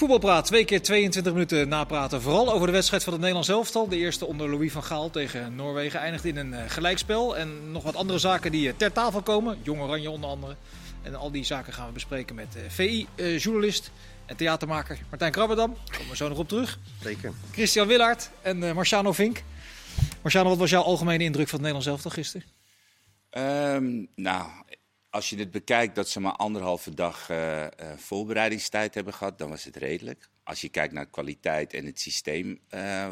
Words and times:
Voetbalpraat, 0.00 0.46
twee 0.46 0.64
keer 0.64 0.82
22 0.82 1.32
minuten 1.32 1.68
napraten. 1.68 2.22
Vooral 2.22 2.52
over 2.52 2.66
de 2.66 2.72
wedstrijd 2.72 3.02
van 3.02 3.12
het 3.12 3.20
Nederlands 3.20 3.50
elftal. 3.50 3.88
De 3.88 3.96
eerste 3.96 4.26
onder 4.26 4.50
Louis 4.50 4.72
van 4.72 4.84
Gaal 4.84 5.10
tegen 5.10 5.54
Noorwegen 5.54 6.00
eindigt 6.00 6.24
in 6.24 6.36
een 6.36 6.54
eh, 6.54 6.62
gelijkspel. 6.66 7.36
En 7.36 7.70
nog 7.72 7.82
wat 7.82 7.96
andere 7.96 8.18
zaken 8.18 8.50
die 8.50 8.68
eh, 8.68 8.74
ter 8.76 8.92
tafel 8.92 9.22
komen. 9.22 9.58
Jong 9.62 9.80
Oranje 9.80 10.10
onder 10.10 10.30
andere. 10.30 10.56
En 11.02 11.14
al 11.14 11.30
die 11.30 11.44
zaken 11.44 11.72
gaan 11.72 11.86
we 11.86 11.92
bespreken 11.92 12.34
met 12.34 12.56
eh, 12.56 12.62
VI-journalist 12.68 13.90
en 14.26 14.36
theatermaker 14.36 14.98
Martijn 15.08 15.32
Krabberdam. 15.32 15.76
Daar 15.84 15.96
komen 15.96 16.10
we 16.10 16.16
zo 16.16 16.28
nog 16.28 16.38
op 16.38 16.48
terug. 16.48 16.78
Zeker. 17.02 17.32
Christian 17.52 17.86
Willaert 17.86 18.30
en 18.42 18.58
Marciano 18.74 19.12
Vink. 19.12 19.42
Marciano, 20.22 20.48
wat 20.48 20.58
was 20.58 20.70
jouw 20.70 20.82
algemene 20.82 21.24
indruk 21.24 21.48
van 21.48 21.62
het 21.62 21.72
Nederlands 21.72 21.86
elftal 21.86 22.10
gisteren? 22.10 22.46
Um, 23.74 24.08
nou, 24.14 24.46
als 25.10 25.30
je 25.30 25.36
het 25.36 25.50
bekijkt 25.50 25.94
dat 25.94 26.08
ze 26.08 26.20
maar 26.20 26.36
anderhalve 26.36 26.94
dag 26.94 27.30
uh, 27.30 27.62
uh, 27.62 27.68
voorbereidingstijd 27.96 28.94
hebben 28.94 29.14
gehad, 29.14 29.38
dan 29.38 29.48
was 29.48 29.64
het 29.64 29.76
redelijk. 29.76 30.30
Als 30.42 30.60
je 30.60 30.68
kijkt 30.68 30.92
naar 30.92 31.06
kwaliteit 31.06 31.74
en 31.74 31.86
het 31.86 32.00
systeem 32.00 32.60
uh, 32.70 33.08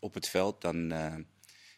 op 0.00 0.14
het 0.14 0.28
veld, 0.28 0.60
dan 0.60 0.88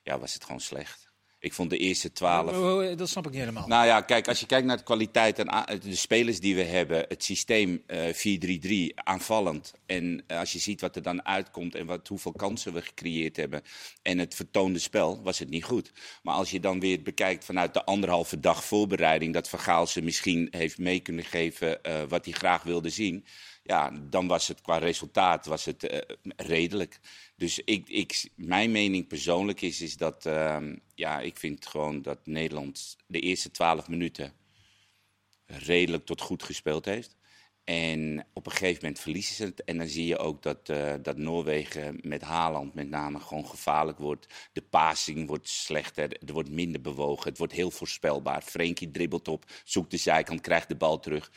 ja, 0.02 0.18
was 0.18 0.34
het 0.34 0.44
gewoon 0.44 0.60
slecht. 0.60 1.09
Ik 1.42 1.52
vond 1.52 1.70
de 1.70 1.78
eerste 1.78 2.12
twaalf. 2.12 2.96
Dat 2.96 3.08
snap 3.08 3.26
ik 3.26 3.30
niet 3.30 3.40
helemaal. 3.40 3.66
Nou 3.68 3.86
ja, 3.86 4.00
kijk, 4.00 4.28
als 4.28 4.40
je 4.40 4.46
kijkt 4.46 4.66
naar 4.66 4.76
de 4.76 4.82
kwaliteit 4.82 5.38
en 5.38 5.80
de 5.80 5.94
spelers 5.94 6.40
die 6.40 6.54
we 6.54 6.62
hebben, 6.62 7.04
het 7.08 7.24
systeem 7.24 7.82
uh, 7.86 8.90
4-3-3, 8.90 8.94
aanvallend. 8.94 9.74
En 9.86 10.24
uh, 10.26 10.38
als 10.38 10.52
je 10.52 10.58
ziet 10.58 10.80
wat 10.80 10.96
er 10.96 11.02
dan 11.02 11.24
uitkomt 11.24 11.74
en 11.74 11.86
wat, 11.86 12.08
hoeveel 12.08 12.32
kansen 12.32 12.72
we 12.72 12.82
gecreëerd 12.82 13.36
hebben 13.36 13.62
en 14.02 14.18
het 14.18 14.34
vertoonde 14.34 14.78
spel, 14.78 15.22
was 15.22 15.38
het 15.38 15.50
niet 15.50 15.64
goed. 15.64 15.92
Maar 16.22 16.34
als 16.34 16.50
je 16.50 16.60
dan 16.60 16.80
weer 16.80 17.02
bekijkt 17.02 17.44
vanuit 17.44 17.74
de 17.74 17.84
anderhalve 17.84 18.40
dag 18.40 18.64
voorbereiding, 18.64 19.34
dat 19.34 19.48
Vergaal 19.48 19.86
ze 19.86 20.02
misschien 20.02 20.48
heeft 20.50 20.78
mee 20.78 21.00
kunnen 21.00 21.24
geven 21.24 21.78
uh, 21.82 22.02
wat 22.08 22.24
hij 22.24 22.34
graag 22.34 22.62
wilde 22.62 22.90
zien 22.90 23.24
ja, 23.70 23.90
dan 24.10 24.26
was 24.26 24.48
het 24.48 24.60
qua 24.60 24.78
resultaat 24.78 25.46
was 25.46 25.64
het, 25.64 25.92
uh, 25.92 25.98
redelijk. 26.36 27.00
Dus 27.36 27.58
ik, 27.64 27.88
ik, 27.88 28.30
mijn 28.34 28.70
mening 28.70 29.06
persoonlijk 29.06 29.60
is, 29.60 29.80
is 29.80 29.96
dat 29.96 30.26
uh, 30.26 30.58
ja, 30.94 31.20
ik 31.20 31.36
vind 31.36 31.66
gewoon 31.66 32.02
dat 32.02 32.18
Nederland 32.24 32.96
de 33.06 33.20
eerste 33.20 33.50
twaalf 33.50 33.88
minuten 33.88 34.32
redelijk 35.46 36.06
tot 36.06 36.20
goed 36.20 36.42
gespeeld 36.42 36.84
heeft. 36.84 37.16
En 37.64 38.26
op 38.32 38.46
een 38.46 38.52
gegeven 38.52 38.78
moment 38.82 39.00
verliezen 39.00 39.34
ze 39.34 39.44
het. 39.44 39.64
En 39.64 39.78
dan 39.78 39.86
zie 39.86 40.06
je 40.06 40.18
ook 40.18 40.42
dat, 40.42 40.68
uh, 40.68 40.94
dat 41.02 41.16
Noorwegen 41.16 41.98
met 42.02 42.22
Haaland 42.22 42.74
met 42.74 42.88
name 42.88 43.20
gewoon 43.20 43.46
gevaarlijk 43.46 43.98
wordt. 43.98 44.26
De 44.52 44.62
passing 44.62 45.26
wordt 45.28 45.48
slechter, 45.48 46.12
er 46.26 46.32
wordt 46.32 46.50
minder 46.50 46.80
bewogen. 46.80 47.28
Het 47.28 47.38
wordt 47.38 47.52
heel 47.52 47.70
voorspelbaar. 47.70 48.42
Frenkie 48.42 48.90
dribbelt 48.90 49.28
op, 49.28 49.44
zoekt 49.64 49.90
de 49.90 49.96
zijkant, 49.96 50.40
krijgt 50.40 50.68
de 50.68 50.76
bal 50.76 51.00
terug. 51.00 51.30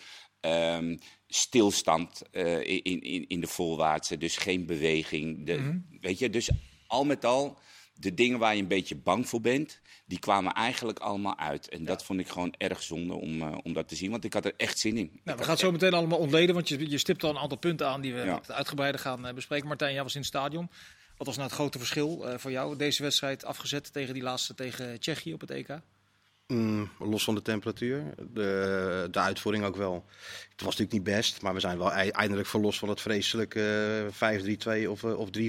Um, 0.46 1.00
stilstand 1.28 2.22
uh, 2.32 2.60
in, 2.60 3.02
in, 3.02 3.28
in 3.28 3.42
de 3.42 3.48
voorwaartse, 3.48 4.18
dus 4.18 4.38
geen 4.38 4.66
beweging. 4.66 5.46
De, 5.46 5.54
mm-hmm. 5.54 5.86
Weet 6.02 6.20
je, 6.20 6.30
dus 6.30 6.50
al 6.88 7.06
met 7.06 7.26
al, 7.26 7.58
de 7.94 8.14
dingen 8.14 8.40
waar 8.40 8.56
je 8.56 8.62
een 8.62 8.68
beetje 8.68 8.96
bang 8.96 9.30
voor 9.30 9.42
bent, 9.42 9.80
die 10.06 10.20
kwamen 10.20 10.54
eigenlijk 10.54 11.00
allemaal 11.00 11.38
uit. 11.38 11.70
En 11.70 11.80
ja. 11.80 11.86
dat 11.86 12.04
vond 12.04 12.20
ik 12.20 12.28
gewoon 12.28 12.54
erg 12.58 12.84
zonde 12.84 13.14
om, 13.14 13.42
uh, 13.42 13.58
om 13.64 13.74
dat 13.74 13.88
te 13.88 13.96
zien, 13.96 14.12
want 14.12 14.24
ik 14.24 14.34
had 14.34 14.46
er 14.46 14.54
echt 14.58 14.80
zin 14.80 14.98
in. 14.98 15.20
Nou, 15.24 15.38
we 15.38 15.44
gaan 15.44 15.52
het 15.52 15.62
zo 15.62 15.72
meteen 15.72 15.94
allemaal 15.94 16.20
ontleden, 16.20 16.56
want 16.56 16.70
je, 16.70 16.90
je 16.90 16.98
stipt 16.98 17.24
al 17.24 17.30
een 17.30 17.38
aantal 17.38 17.58
punten 17.58 17.88
aan 17.88 18.02
die 18.02 18.14
we 18.14 18.22
ja. 18.22 18.42
uitgebreider 18.48 19.02
gaan 19.02 19.28
uh, 19.28 19.34
bespreken. 19.34 19.68
Martijn, 19.68 19.94
jij 19.94 20.04
was 20.04 20.14
in 20.14 20.20
het 20.20 20.30
stadion. 20.30 20.70
Wat 21.18 21.28
was 21.28 21.36
nou 21.36 21.48
het 21.48 21.58
grote 21.58 21.78
verschil 21.78 22.26
voor 22.38 22.52
jou, 22.52 22.78
deze 22.78 23.04
wedstrijd 23.04 23.46
afgezet 23.46 23.94
tegen 23.94 24.14
die 24.14 24.24
laatste 24.24 24.54
tegen 24.54 25.00
Tsjechië 25.00 25.34
op 25.34 25.42
het 25.42 25.52
EK? 25.52 25.80
Mm, 26.48 26.90
los 27.00 27.24
van 27.24 27.36
de 27.36 27.42
temperatuur. 27.42 28.04
De, 28.34 29.08
de 29.12 29.20
uitvoering 29.20 29.66
ook 29.66 29.76
wel. 29.76 30.06
Het 30.54 30.62
was 30.62 30.78
natuurlijk 30.78 30.92
niet 30.92 31.16
best, 31.16 31.42
maar 31.42 31.54
we 31.54 31.60
zijn 31.60 31.78
wel 31.78 31.92
eindelijk 31.92 32.48
verlost 32.48 32.80
van 32.80 32.90
het 32.90 33.02
vreselijke 33.02 34.06
5-3-2 34.86 34.88
of, 34.88 35.04
of 35.04 35.30
3-5-2 35.40 35.42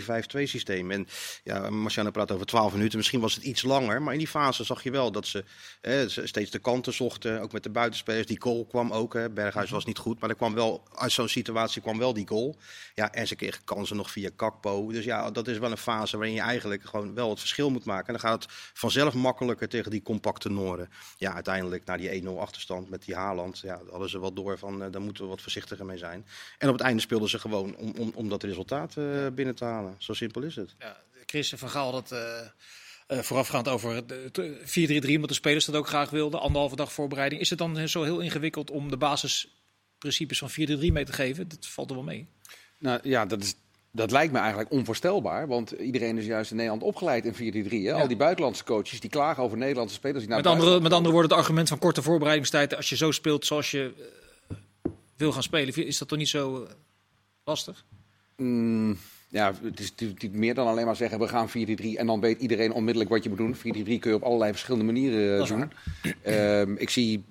systeem. 0.42 0.90
En 0.90 1.06
ja, 1.44 1.70
Marciano 1.70 2.10
praat 2.10 2.32
over 2.32 2.46
12 2.46 2.72
minuten. 2.72 2.98
Misschien 2.98 3.20
was 3.20 3.34
het 3.34 3.44
iets 3.44 3.62
langer, 3.62 4.02
maar 4.02 4.12
in 4.12 4.18
die 4.18 4.28
fase 4.28 4.64
zag 4.64 4.82
je 4.82 4.90
wel 4.90 5.12
dat 5.12 5.26
ze 5.26 5.44
eh, 5.80 6.00
steeds 6.06 6.50
de 6.50 6.58
kanten 6.58 6.92
zochten. 6.92 7.40
Ook 7.40 7.52
met 7.52 7.62
de 7.62 7.70
buitenspelers. 7.70 8.26
Die 8.26 8.40
goal 8.40 8.64
kwam 8.64 8.92
ook. 8.92 9.14
Hè. 9.14 9.30
Berghuis 9.30 9.70
was 9.70 9.84
niet 9.84 9.98
goed, 9.98 10.20
maar 10.20 10.30
er 10.30 10.36
kwam 10.36 10.54
wel, 10.54 10.82
uit 10.94 11.12
zo'n 11.12 11.28
situatie 11.28 11.82
kwam 11.82 11.98
wel 11.98 12.12
die 12.12 12.28
goal. 12.28 12.56
Ja, 12.94 13.12
en 13.12 13.26
ze 13.26 13.36
kregen 13.36 13.64
kansen 13.64 13.96
nog 13.96 14.10
via 14.10 14.30
Kakpo. 14.36 14.92
Dus 14.92 15.04
ja, 15.04 15.30
dat 15.30 15.48
is 15.48 15.58
wel 15.58 15.70
een 15.70 15.76
fase 15.76 16.16
waarin 16.16 16.34
je 16.34 16.40
eigenlijk 16.40 16.84
gewoon 16.84 17.14
wel 17.14 17.30
het 17.30 17.40
verschil 17.40 17.70
moet 17.70 17.84
maken. 17.84 18.06
En 18.06 18.20
dan 18.20 18.30
gaat 18.30 18.42
het 18.42 18.52
vanzelf 18.74 19.14
makkelijker 19.14 19.68
tegen 19.68 19.90
die 19.90 20.02
compacte 20.02 20.50
Noorden. 20.50 20.83
Ja, 21.18 21.34
uiteindelijk 21.34 21.84
naar 21.84 21.98
die 21.98 22.22
1-0 22.22 22.26
achterstand 22.38 22.90
met 22.90 23.04
die 23.04 23.14
Haaland. 23.14 23.58
Ja, 23.58 23.80
hadden 23.90 24.10
ze 24.10 24.20
wel 24.20 24.32
door 24.32 24.58
van, 24.58 24.82
uh, 24.82 24.90
daar 24.90 25.00
moeten 25.00 25.22
we 25.22 25.28
wat 25.28 25.42
voorzichtiger 25.42 25.84
mee 25.84 25.98
zijn. 25.98 26.26
En 26.58 26.68
op 26.68 26.74
het 26.74 26.82
einde 26.82 27.02
speelden 27.02 27.28
ze 27.28 27.38
gewoon 27.38 27.76
om, 27.76 27.94
om, 27.98 28.12
om 28.14 28.28
dat 28.28 28.42
resultaat 28.42 28.96
uh, 28.96 29.26
binnen 29.34 29.54
te 29.54 29.64
halen. 29.64 29.94
Zo 29.98 30.12
simpel 30.12 30.42
is 30.42 30.56
het. 30.56 30.74
Ja, 30.78 30.96
Chris 31.26 31.52
van 31.56 31.70
Gaal 31.70 31.92
had 31.92 32.12
uh, 32.12 32.18
uh, 33.08 33.18
voorafgaand 33.18 33.68
over 33.68 34.02
4-3-3, 34.02 34.06
omdat 35.14 35.28
de 35.28 35.34
spelers 35.34 35.64
dat 35.64 35.74
ook 35.74 35.88
graag 35.88 36.10
wilden. 36.10 36.40
Anderhalve 36.40 36.76
dag 36.76 36.92
voorbereiding. 36.92 37.40
Is 37.40 37.50
het 37.50 37.58
dan 37.58 37.88
zo 37.88 38.02
heel 38.02 38.20
ingewikkeld 38.20 38.70
om 38.70 38.90
de 38.90 38.96
basisprincipes 38.96 40.38
van 40.38 40.50
4-3 40.50 40.54
mee 40.54 41.04
te 41.04 41.12
geven? 41.12 41.48
Dat 41.48 41.66
valt 41.66 41.90
er 41.90 41.96
wel 41.96 42.04
mee. 42.04 42.28
Nou 42.78 43.00
ja, 43.02 43.26
dat 43.26 43.42
is 43.42 43.54
dat 43.96 44.10
lijkt 44.10 44.32
me 44.32 44.38
eigenlijk 44.38 44.70
onvoorstelbaar, 44.70 45.46
want 45.46 45.70
iedereen 45.70 46.18
is 46.18 46.26
juist 46.26 46.50
in 46.50 46.56
Nederland 46.56 46.82
opgeleid 46.82 47.24
in 47.24 47.66
4-3-3. 47.66 47.68
Ja. 47.68 48.00
Al 48.00 48.08
die 48.08 48.16
buitenlandse 48.16 48.64
coaches 48.64 49.00
die 49.00 49.10
klagen 49.10 49.42
over 49.42 49.58
Nederlandse 49.58 49.94
spelers. 49.94 50.18
Die 50.18 50.28
naar 50.28 50.36
met, 50.36 50.46
andere, 50.46 50.80
met 50.80 50.92
andere 50.92 51.12
woorden, 51.12 51.30
het 51.30 51.40
argument 51.40 51.68
van 51.68 51.78
korte 51.78 52.02
voorbereidingstijd. 52.02 52.76
Als 52.76 52.88
je 52.88 52.96
zo 52.96 53.10
speelt 53.10 53.46
zoals 53.46 53.70
je 53.70 53.92
uh, 54.50 54.56
wil 55.16 55.32
gaan 55.32 55.42
spelen, 55.42 55.86
is 55.86 55.98
dat 55.98 56.08
toch 56.08 56.18
niet 56.18 56.28
zo 56.28 56.62
uh, 56.62 56.68
lastig? 57.44 57.84
Mm, 58.36 58.98
ja, 59.28 59.52
het 59.62 59.80
is 59.80 59.90
natuurlijk 59.96 60.32
meer 60.32 60.54
dan 60.54 60.66
alleen 60.66 60.86
maar 60.86 60.96
zeggen 60.96 61.18
we 61.18 61.28
gaan 61.28 61.48
4-3 61.48 61.52
en 61.96 62.06
dan 62.06 62.20
weet 62.20 62.40
iedereen 62.40 62.72
onmiddellijk 62.72 63.10
wat 63.10 63.22
je 63.22 63.28
moet 63.28 63.38
doen. 63.38 63.56
4-3 63.56 63.60
kun 63.62 64.10
je 64.10 64.14
op 64.14 64.22
allerlei 64.22 64.50
verschillende 64.50 64.84
manieren 64.84 65.40
uh, 65.40 65.46
doen. 65.46 65.72
Ehm, 66.22 66.74
ik 66.76 66.90
zie 66.90 67.24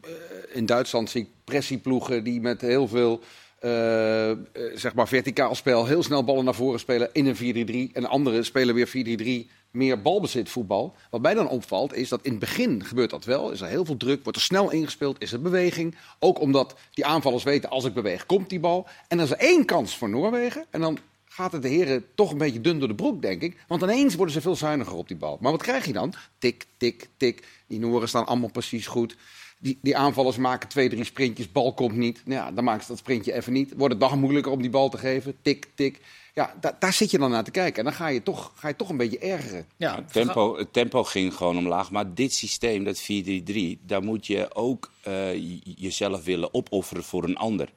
in 0.52 0.66
Duitsland 0.66 1.10
zie 1.10 1.22
ik 1.22 1.28
pressieploegen 1.44 2.24
die 2.24 2.42
met 2.42 2.62
heel 2.62 2.88
veel 2.88 3.24
uh, 3.66 4.32
zeg 4.74 4.94
maar 4.94 5.08
verticaal 5.08 5.56
spel, 5.56 5.86
heel 5.86 6.04
snel 6.04 6.24
ballen 6.24 6.46
naar 6.46 6.56
voren 6.56 6.80
spelen 6.80 7.10
in 7.14 7.26
een 7.26 7.90
4-3-3. 7.90 7.94
En 7.94 8.06
anderen 8.06 8.46
spelen 8.46 8.76
weer 8.76 9.48
4-3-3, 9.48 9.52
meer 9.72 10.02
balbezit 10.02 10.50
voetbal. 10.50 10.96
Wat 11.10 11.22
mij 11.22 11.34
dan 11.34 11.48
opvalt 11.48 11.94
is 11.94 12.10
dat 12.10 12.20
in 12.24 12.32
het 12.32 12.40
begin 12.40 12.86
gebeurt 12.86 13.10
dat 13.10 13.26
wel. 13.26 13.52
Is 13.52 13.62
er 13.62 13.68
heel 13.68 13.86
veel 13.86 13.98
druk, 13.98 14.24
wordt 14.24 14.38
er 14.38 14.44
snel 14.44 14.72
ingespeeld, 14.72 15.22
is 15.22 15.32
er 15.32 15.42
beweging. 15.42 15.96
Ook 16.20 16.40
omdat 16.40 16.76
die 16.94 17.06
aanvallers 17.06 17.44
weten, 17.44 17.70
als 17.70 17.86
ik 17.86 17.94
beweeg, 17.94 18.26
komt 18.26 18.50
die 18.50 18.60
bal. 18.60 18.88
En 19.08 19.18
dan 19.18 19.26
is 19.26 19.32
er 19.32 19.38
één 19.38 19.66
kans 19.66 19.98
voor 19.98 20.10
Noorwegen. 20.10 20.66
En 20.70 20.82
dan 20.82 20.98
gaat 21.26 21.52
het 21.52 21.62
de 21.62 21.68
heren 21.68 22.06
toch 22.16 22.32
een 22.32 22.38
beetje 22.38 22.62
dun 22.62 22.80
door 22.80 22.88
de 22.88 22.96
broek, 22.96 23.22
denk 23.22 23.42
ik. 23.42 23.58
Want 23.68 23.82
ineens 23.82 24.16
worden 24.16 24.34
ze 24.34 24.42
veel 24.42 24.56
zuiniger 24.56 24.96
op 24.96 25.08
die 25.08 25.18
bal. 25.18 25.38
Maar 25.42 25.52
wat 25.52 25.62
krijg 25.62 25.86
je 25.86 25.94
dan? 25.94 26.14
Tik, 26.38 26.66
tik, 26.78 27.08
tik. 27.18 27.48
Die 27.68 27.80
Nooren 27.80 28.08
staan 28.08 28.26
allemaal 28.26 28.52
precies 28.52 28.88
goed. 28.88 29.16
Die, 29.64 29.78
die 29.82 29.98
aanvallers 29.98 30.38
maken 30.38 30.70
twee, 30.70 30.90
drie 30.90 31.04
sprintjes, 31.04 31.52
bal 31.52 31.74
komt 31.74 31.96
niet. 31.96 32.22
Nou 32.26 32.46
ja, 32.46 32.52
dan 32.52 32.64
maken 32.64 32.82
ze 32.82 32.88
dat 32.88 32.98
sprintje 32.98 33.34
even 33.34 33.54
niet. 33.54 33.74
Wordt 33.78 33.94
het 33.94 34.04
nog 34.04 34.16
moeilijker 34.16 34.52
om 34.52 34.62
die 34.62 34.70
bal 34.70 34.90
te 34.90 34.98
geven. 34.98 35.36
Tik, 35.42 35.68
tik. 35.76 36.00
Ja, 36.34 36.56
da 36.62 36.76
daar 36.80 36.94
zit 36.94 37.12
je 37.12 37.18
dan 37.18 37.32
naar 37.32 37.44
te 37.44 37.52
kijken. 37.52 37.78
En 37.78 37.84
dan 37.84 37.94
ga 37.94 38.08
je 38.08 38.24
toch, 38.24 38.52
ga 38.56 38.68
je 38.68 38.76
toch 38.76 38.90
een 38.90 38.98
beetje 38.98 39.20
ergeren. 39.20 39.66
Ja, 39.78 39.96
het, 39.96 40.12
tempo, 40.12 40.58
het 40.58 40.74
tempo 40.74 41.04
ging 41.04 41.34
gewoon 41.34 41.58
omlaag. 41.58 41.92
Maar 41.92 42.14
dit 42.14 42.34
systeem, 42.34 42.84
dat 42.84 43.02
4-3-3, 43.02 43.86
daar 43.86 44.04
moet 44.04 44.28
je 44.28 44.56
ook 44.56 44.92
uh, 45.08 45.60
jezelf 45.64 46.24
willen 46.24 46.54
opofferen 46.54 47.04
voor 47.04 47.24
een 47.24 47.38
ander. 47.38 47.70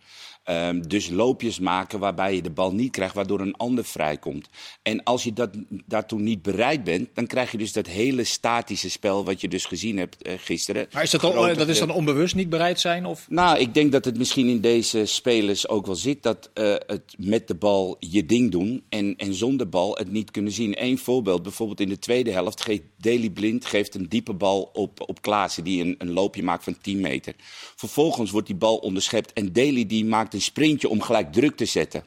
Um, 0.50 0.88
dus 0.88 1.08
loopjes 1.08 1.58
maken 1.58 1.98
waarbij 1.98 2.34
je 2.34 2.42
de 2.42 2.50
bal 2.50 2.72
niet 2.72 2.90
krijgt, 2.90 3.14
waardoor 3.14 3.40
een 3.40 3.56
ander 3.56 3.84
vrijkomt. 3.84 4.48
En 4.82 5.02
als 5.02 5.24
je 5.24 5.32
dat, 5.32 5.50
daartoe 5.86 6.20
niet 6.20 6.42
bereid 6.42 6.84
bent, 6.84 7.08
dan 7.14 7.26
krijg 7.26 7.52
je 7.52 7.58
dus 7.58 7.72
dat 7.72 7.86
hele 7.86 8.24
statische 8.24 8.90
spel 8.90 9.24
wat 9.24 9.40
je 9.40 9.48
dus 9.48 9.64
gezien 9.64 9.98
hebt 9.98 10.26
uh, 10.26 10.32
gisteren. 10.36 10.86
Maar 10.92 11.02
is 11.02 11.10
dat, 11.10 11.24
al, 11.24 11.56
dat 11.56 11.68
is 11.68 11.78
dan 11.78 11.90
onbewust 11.90 12.34
niet 12.34 12.48
bereid 12.48 12.80
zijn? 12.80 13.06
Of? 13.06 13.26
Nou, 13.28 13.58
ik 13.58 13.74
denk 13.74 13.92
dat 13.92 14.04
het 14.04 14.18
misschien 14.18 14.48
in 14.48 14.60
deze 14.60 15.04
spelers 15.04 15.68
ook 15.68 15.86
wel 15.86 15.94
zit 15.94 16.22
dat 16.22 16.50
uh, 16.54 16.74
het 16.86 17.14
met 17.18 17.48
de 17.48 17.54
bal 17.54 17.96
je 18.00 18.26
ding 18.26 18.50
doen 18.50 18.84
en, 18.88 19.16
en 19.16 19.34
zonder 19.34 19.68
bal 19.68 19.96
het 19.96 20.10
niet 20.12 20.30
kunnen 20.30 20.52
zien. 20.52 20.82
Eén 20.82 20.98
voorbeeld, 20.98 21.42
bijvoorbeeld 21.42 21.80
in 21.80 21.88
de 21.88 21.98
tweede 21.98 22.30
helft 22.30 22.62
geeft 22.62 22.82
Daley 22.96 23.30
Blind 23.30 23.66
geeft 23.66 23.94
een 23.94 24.08
diepe 24.08 24.34
bal 24.34 24.70
op, 24.72 25.00
op 25.08 25.22
Klaassen 25.22 25.64
die 25.64 25.82
een, 25.82 25.94
een 25.98 26.12
loopje 26.12 26.42
maakt 26.42 26.64
van 26.64 26.78
10 26.80 27.00
meter. 27.00 27.34
Vervolgens 27.76 28.30
wordt 28.30 28.46
die 28.46 28.56
bal 28.56 28.76
onderschept 28.76 29.32
en 29.32 29.52
Daley 29.52 29.86
die 29.86 30.04
maakt 30.04 30.34
een 30.36 30.42
sprintje 30.42 30.88
om 30.88 31.00
gelijk 31.00 31.32
druk 31.32 31.56
te 31.56 31.64
zetten. 31.64 32.04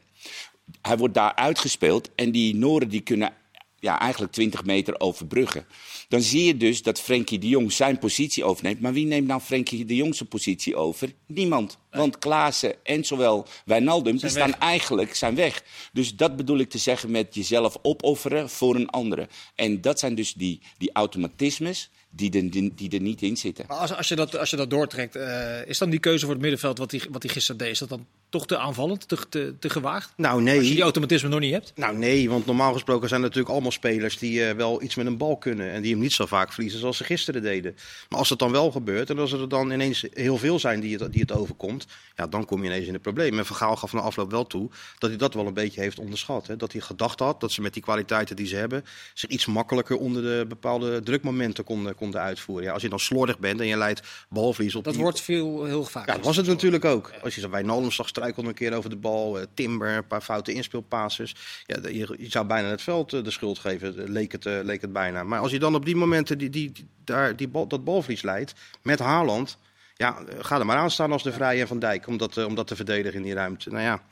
Hij 0.82 0.96
wordt 0.96 1.14
daar 1.14 1.34
uitgespeeld 1.34 2.10
en 2.14 2.30
die 2.30 2.54
Noren 2.54 2.88
die 2.88 3.00
kunnen 3.00 3.32
ja, 3.78 4.00
eigenlijk 4.00 4.32
20 4.32 4.64
meter 4.64 5.00
overbruggen. 5.00 5.66
Dan 6.08 6.20
zie 6.20 6.44
je 6.44 6.56
dus 6.56 6.82
dat 6.82 7.00
Frenkie 7.00 7.38
de 7.38 7.48
Jong 7.48 7.72
zijn 7.72 7.98
positie 7.98 8.44
overneemt. 8.44 8.80
Maar 8.80 8.92
wie 8.92 9.06
neemt 9.06 9.26
nou 9.26 9.40
Frenkie 9.40 9.84
de 9.84 9.96
Jong 9.96 10.14
zijn 10.14 10.28
positie 10.28 10.76
over? 10.76 11.12
Niemand. 11.26 11.78
Want 11.90 12.18
Klaassen 12.18 12.74
en 12.82 13.04
zowel 13.04 13.46
Wijnaldum, 13.64 14.10
die 14.12 14.20
Zijn 14.20 14.32
staan 14.32 14.50
weg. 14.50 14.58
eigenlijk 14.58 15.14
zijn 15.14 15.34
weg. 15.34 15.62
Dus 15.92 16.16
dat 16.16 16.36
bedoel 16.36 16.58
ik 16.58 16.70
te 16.70 16.78
zeggen 16.78 17.10
met 17.10 17.34
jezelf 17.34 17.76
opofferen 17.82 18.50
voor 18.50 18.74
een 18.74 18.90
andere. 18.90 19.28
En 19.54 19.80
dat 19.80 19.98
zijn 19.98 20.14
dus 20.14 20.32
die, 20.32 20.60
die 20.78 20.90
automatismes 20.92 21.90
die 22.10 22.30
er, 22.32 22.50
die, 22.50 22.74
die 22.74 22.90
er 22.90 23.00
niet 23.00 23.22
in 23.22 23.36
zitten. 23.36 23.64
Maar 23.68 23.76
als, 23.76 23.96
als, 23.96 24.08
je 24.08 24.16
dat, 24.16 24.36
als 24.38 24.50
je 24.50 24.56
dat 24.56 24.70
doortrekt, 24.70 25.16
eh, 25.16 25.66
is 25.66 25.78
dan 25.78 25.90
die 25.90 26.00
keuze 26.00 26.24
voor 26.24 26.34
het 26.34 26.42
middenveld 26.42 26.78
wat 26.78 26.90
hij 26.90 27.02
wat 27.10 27.20
die 27.22 27.30
gisteren 27.30 27.58
deed, 27.58 27.70
is 27.70 27.78
dat 27.78 27.88
dan 27.88 28.06
toch 28.28 28.46
te 28.46 28.58
aanvallend, 28.58 29.08
te, 29.08 29.16
te, 29.28 29.54
te 29.58 29.70
gewaagd? 29.70 30.12
Nou 30.16 30.34
Als 30.34 30.54
je 30.54 30.60
die 30.60 30.72
nee, 30.72 30.82
automatisme 30.82 31.28
nog 31.28 31.40
niet 31.40 31.52
hebt? 31.52 31.72
nou 31.74 31.96
nee, 31.96 32.30
want 32.30 32.46
normaal 32.46 32.72
gesproken 32.72 33.08
zijn 33.08 33.20
er 33.20 33.26
natuurlijk 33.26 33.52
allemaal 33.52 33.72
spelers 33.72 34.18
die 34.18 34.44
eh, 34.44 34.56
wel 34.56 34.82
iets 34.82 34.94
met 34.94 35.06
een 35.06 35.16
bal 35.16 35.36
kunnen. 35.36 35.70
En 35.70 35.82
die 35.82 35.90
hem 35.92 36.00
niet 36.00 36.12
zo 36.12 36.26
vaak 36.26 36.52
verliezen 36.52 36.80
zoals 36.80 36.96
ze 36.96 37.04
gisteren 37.04 37.42
deden. 37.42 37.76
Maar 38.08 38.18
als 38.18 38.28
het 38.28 38.38
dan 38.38 38.50
wel 38.52 38.70
gebeurt 38.70 39.10
en 39.10 39.18
als 39.18 39.32
er 39.32 39.48
dan 39.48 39.70
ineens 39.70 40.04
heel 40.12 40.36
veel 40.36 40.58
zijn 40.58 40.80
die 40.80 40.96
het, 40.96 41.12
die 41.12 41.20
het 41.20 41.32
overkomt. 41.32 41.79
Ja, 42.16 42.26
dan 42.26 42.44
kom 42.44 42.60
je 42.62 42.68
ineens 42.68 42.86
in 42.86 42.92
het 42.92 43.02
probleem. 43.02 43.38
En 43.38 43.46
Van 43.46 43.56
Gaal 43.56 43.76
gaf 43.76 43.92
na 43.92 44.00
afloop 44.00 44.30
wel 44.30 44.46
toe 44.46 44.70
dat 44.98 45.10
hij 45.10 45.18
dat 45.18 45.34
wel 45.34 45.46
een 45.46 45.54
beetje 45.54 45.80
heeft 45.80 45.98
onderschat. 45.98 46.46
Hè? 46.46 46.56
Dat 46.56 46.72
hij 46.72 46.80
gedacht 46.80 47.18
had 47.18 47.40
dat 47.40 47.52
ze 47.52 47.60
met 47.60 47.72
die 47.72 47.82
kwaliteiten 47.82 48.36
die 48.36 48.46
ze 48.46 48.56
hebben... 48.56 48.84
zich 49.14 49.30
iets 49.30 49.46
makkelijker 49.46 49.96
onder 49.96 50.22
de 50.22 50.44
bepaalde 50.48 51.02
drukmomenten 51.02 51.64
konden, 51.64 51.94
konden 51.94 52.20
uitvoeren. 52.20 52.64
Ja, 52.66 52.72
als 52.72 52.82
je 52.82 52.88
dan 52.88 52.98
slordig 53.00 53.38
bent 53.38 53.60
en 53.60 53.66
je 53.66 53.76
leidt 53.76 54.02
balverlies 54.28 54.74
op 54.74 54.84
Dat 54.84 54.92
die- 54.92 55.02
wordt 55.02 55.20
veel, 55.20 55.64
heel 55.64 55.84
vaak. 55.84 56.06
Ja, 56.06 56.14
dat 56.14 56.24
was 56.24 56.36
het 56.36 56.46
natuurlijk 56.46 56.84
ook. 56.84 57.12
Als 57.22 57.34
je 57.34 57.40
zo 57.40 57.48
bij 57.48 57.62
Nolm 57.62 57.90
zag 57.90 58.08
struikelde 58.08 58.48
een 58.48 58.54
keer 58.54 58.74
over 58.74 58.90
de 58.90 58.96
bal. 58.96 59.38
eh, 59.38 59.44
Timber, 59.54 59.96
een 59.96 60.06
paar 60.06 60.20
foute 60.20 60.52
inspeelpasses. 60.52 61.34
Ja, 61.66 61.78
je, 61.88 62.14
je 62.18 62.30
zou 62.30 62.46
bijna 62.46 62.68
het 62.68 62.82
veld 62.82 63.12
eh, 63.12 63.22
de 63.24 63.30
schuld 63.30 63.58
geven, 63.58 63.98
eh, 63.98 64.08
leek 64.08 64.32
het, 64.32 64.44
leek 64.44 64.80
het 64.80 64.92
bijna. 64.92 65.22
Maar 65.24 65.40
als 65.40 65.50
je 65.50 65.58
dan 65.58 65.74
op 65.74 65.84
die 65.84 65.96
momenten 65.96 66.38
die, 66.38 66.50
die, 66.50 66.72
die- 66.72 66.88
daar, 67.04 67.36
die 67.36 67.48
bal, 67.48 67.66
dat 67.66 67.84
balverlies 67.84 68.22
leidt 68.22 68.54
met 68.82 68.98
Haaland... 68.98 69.58
Ja, 70.00 70.16
ga 70.38 70.58
er 70.58 70.66
maar 70.66 70.76
aan 70.76 70.90
staan 70.90 71.12
als 71.12 71.22
de 71.22 71.32
Vrij 71.32 71.60
en 71.60 71.66
Van 71.66 71.78
Dijk 71.78 72.06
om 72.06 72.16
dat, 72.16 72.36
eh, 72.36 72.44
om 72.46 72.54
dat 72.54 72.66
te 72.66 72.76
verdedigen 72.76 73.16
in 73.16 73.22
die 73.22 73.34
ruimte. 73.34 73.70
Nou 73.70 73.82
ja, 73.82 74.02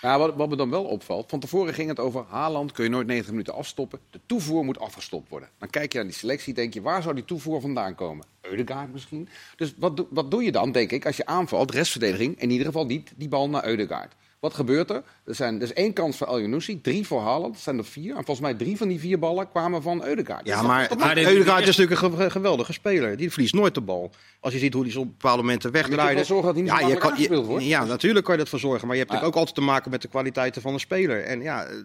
Ja, 0.00 0.18
wat, 0.18 0.34
wat 0.34 0.48
me 0.48 0.56
dan 0.56 0.70
wel 0.70 0.84
opvalt, 0.84 1.30
van 1.30 1.40
tevoren 1.40 1.74
ging 1.74 1.88
het 1.88 1.98
over 1.98 2.24
Haaland 2.28 2.72
kun 2.72 2.84
je 2.84 2.90
nooit 2.90 3.06
90 3.06 3.30
minuten 3.30 3.54
afstoppen. 3.54 3.98
De 4.10 4.20
toevoer 4.26 4.64
moet 4.64 4.78
afgestopt 4.78 5.28
worden. 5.28 5.48
Dan 5.58 5.70
kijk 5.70 5.92
je 5.92 5.98
naar 5.98 6.06
die 6.06 6.16
selectie, 6.16 6.54
denk 6.54 6.74
je, 6.74 6.80
waar 6.82 7.02
zou 7.02 7.14
die 7.14 7.24
toevoer 7.24 7.60
vandaan 7.60 7.94
komen? 7.94 8.26
Eudegaard 8.40 8.92
misschien. 8.92 9.28
Dus 9.56 9.74
wat, 9.78 9.96
doe- 9.96 10.06
wat 10.10 10.30
doe 10.30 10.42
je 10.44 10.52
dan, 10.52 10.72
denk 10.72 10.90
ik, 10.90 11.06
als 11.06 11.16
je 11.16 11.26
aanvalt, 11.26 11.70
restverdediging, 11.70 12.40
in 12.40 12.50
ieder 12.50 12.66
geval 12.66 12.86
niet 12.86 13.12
die 13.16 13.28
bal 13.28 13.48
naar 13.48 13.64
Eudegaard. 13.66 14.12
Wat 14.42 14.54
gebeurt 14.54 14.90
er? 14.90 15.02
Er, 15.24 15.34
zijn, 15.34 15.56
er 15.56 15.62
is 15.62 15.72
één 15.72 15.92
kans 15.92 16.16
voor 16.16 16.26
El 16.26 16.58
drie 16.82 17.06
voor 17.06 17.20
Haaland. 17.20 17.52
Dat 17.54 17.62
zijn 17.62 17.78
er 17.78 17.84
vier. 17.84 18.08
En 18.16 18.24
volgens 18.24 18.40
mij 18.40 18.54
drie 18.54 18.76
van 18.76 18.88
die 18.88 18.98
vier 18.98 19.18
ballen 19.18 19.48
kwamen 19.50 19.82
van 19.82 20.04
Eudegaard. 20.04 20.46
ja 20.46 20.62
maar 20.62 20.88
dat- 20.88 20.98
Maar 20.98 21.14
dit- 21.14 21.26
Eudegaard 21.26 21.66
is 21.68 21.76
natuurlijk 21.76 22.02
een 22.02 22.16
ge- 22.20 22.30
geweldige 22.30 22.72
speler. 22.72 23.16
Die 23.16 23.30
verliest 23.30 23.54
nooit 23.54 23.74
de 23.74 23.80
bal. 23.80 24.10
Als 24.40 24.52
je 24.52 24.58
ziet 24.58 24.72
hoe 24.74 24.86
hij 24.86 24.96
op 24.96 25.06
bepaalde 25.06 25.42
momenten 25.42 25.70
je 25.70 25.76
wegdraait. 25.76 26.26
zorgen 26.26 26.46
dat 26.46 26.54
hij 26.54 26.62
niet 26.62 26.72
zo 26.72 26.88
je 26.88 27.26
kan, 27.28 27.44
wordt. 27.44 27.64
Ja, 27.64 27.84
natuurlijk 27.84 28.24
kan 28.24 28.34
je 28.34 28.40
dat 28.40 28.48
voor 28.50 28.58
zorgen. 28.58 28.86
Maar 28.86 28.96
je 28.96 29.02
hebt 29.02 29.12
Ja. 29.12 29.16
natuurlijk 29.18 29.34
ook 29.36 29.46
altijd 29.48 29.54
te 29.66 29.72
maken 29.72 29.90
met 29.90 30.02
de 30.02 30.08
kwaliteiten 30.08 30.62
van 30.62 30.72
een 30.72 30.80
speler. 30.80 31.24
En 31.24 31.40
ja, 31.42 31.64
eh, 31.64 31.76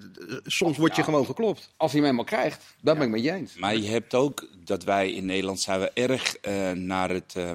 soms 0.43 0.77
word 0.77 0.95
je 0.95 1.03
gewoon 1.03 1.25
geklopt. 1.25 1.73
Als 1.77 1.91
hij 1.91 2.01
hem 2.01 2.09
eenmaal 2.09 2.25
krijgt, 2.25 2.63
dat 2.81 2.97
ben 2.97 3.05
ik 3.05 3.11
met 3.13 3.23
je 3.23 3.31
eens. 3.31 3.55
Maar 3.57 3.75
je 3.77 3.87
hebt 3.89 4.13
ook 4.13 4.47
dat 4.63 4.83
wij 4.83 5.11
in 5.11 5.25
Nederland 5.25 5.59
zijn 5.59 5.79
we 5.79 5.91
erg 5.93 6.37
eh, 6.37 6.71
naar, 6.71 7.09
het, 7.09 7.33
eh, 7.35 7.51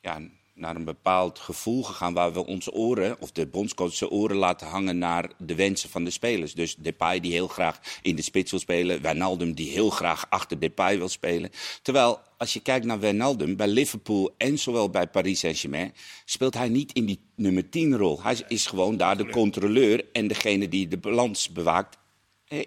ja, 0.00 0.20
naar 0.62 0.76
een 0.76 0.84
bepaald 0.84 1.38
gevoel 1.38 1.82
gegaan 1.82 2.14
waar 2.14 2.32
we 2.32 2.46
onze 2.46 2.72
oren, 2.72 3.16
of 3.20 3.32
de 3.32 3.46
bondscoach 3.46 3.94
zijn 3.94 4.10
oren 4.10 4.36
laten 4.36 4.66
hangen 4.66 4.98
naar 4.98 5.30
de 5.38 5.54
wensen 5.54 5.88
van 5.90 6.04
de 6.04 6.10
spelers. 6.10 6.54
Dus 6.54 6.76
Depay 6.76 7.20
die 7.20 7.32
heel 7.32 7.48
graag 7.48 7.80
in 8.02 8.16
de 8.16 8.22
spits 8.22 8.50
wil 8.50 8.60
spelen, 8.60 9.02
Wijnaldum 9.02 9.54
die 9.54 9.70
heel 9.70 9.90
graag 9.90 10.26
achter 10.28 10.58
Depay 10.58 10.98
wil 10.98 11.08
spelen. 11.08 11.50
Terwijl 11.82 12.20
als 12.36 12.52
je 12.52 12.60
kijkt 12.60 12.86
naar 12.86 13.00
Wijnaldum 13.00 13.56
bij 13.56 13.68
Liverpool 13.68 14.34
en 14.38 14.58
zowel 14.58 14.90
bij 14.90 15.06
Paris 15.06 15.38
Saint-Germain, 15.38 15.94
speelt 16.24 16.54
hij 16.54 16.68
niet 16.68 16.92
in 16.92 17.06
die 17.06 17.20
nummer 17.36 17.68
10 17.68 17.96
rol. 17.96 18.22
Hij 18.22 18.36
is 18.48 18.66
gewoon 18.66 18.96
daar 18.96 19.16
de 19.16 19.30
controleur 19.30 20.04
en 20.12 20.28
degene 20.28 20.68
die 20.68 20.88
de 20.88 20.98
balans 20.98 21.52
bewaakt 21.52 21.96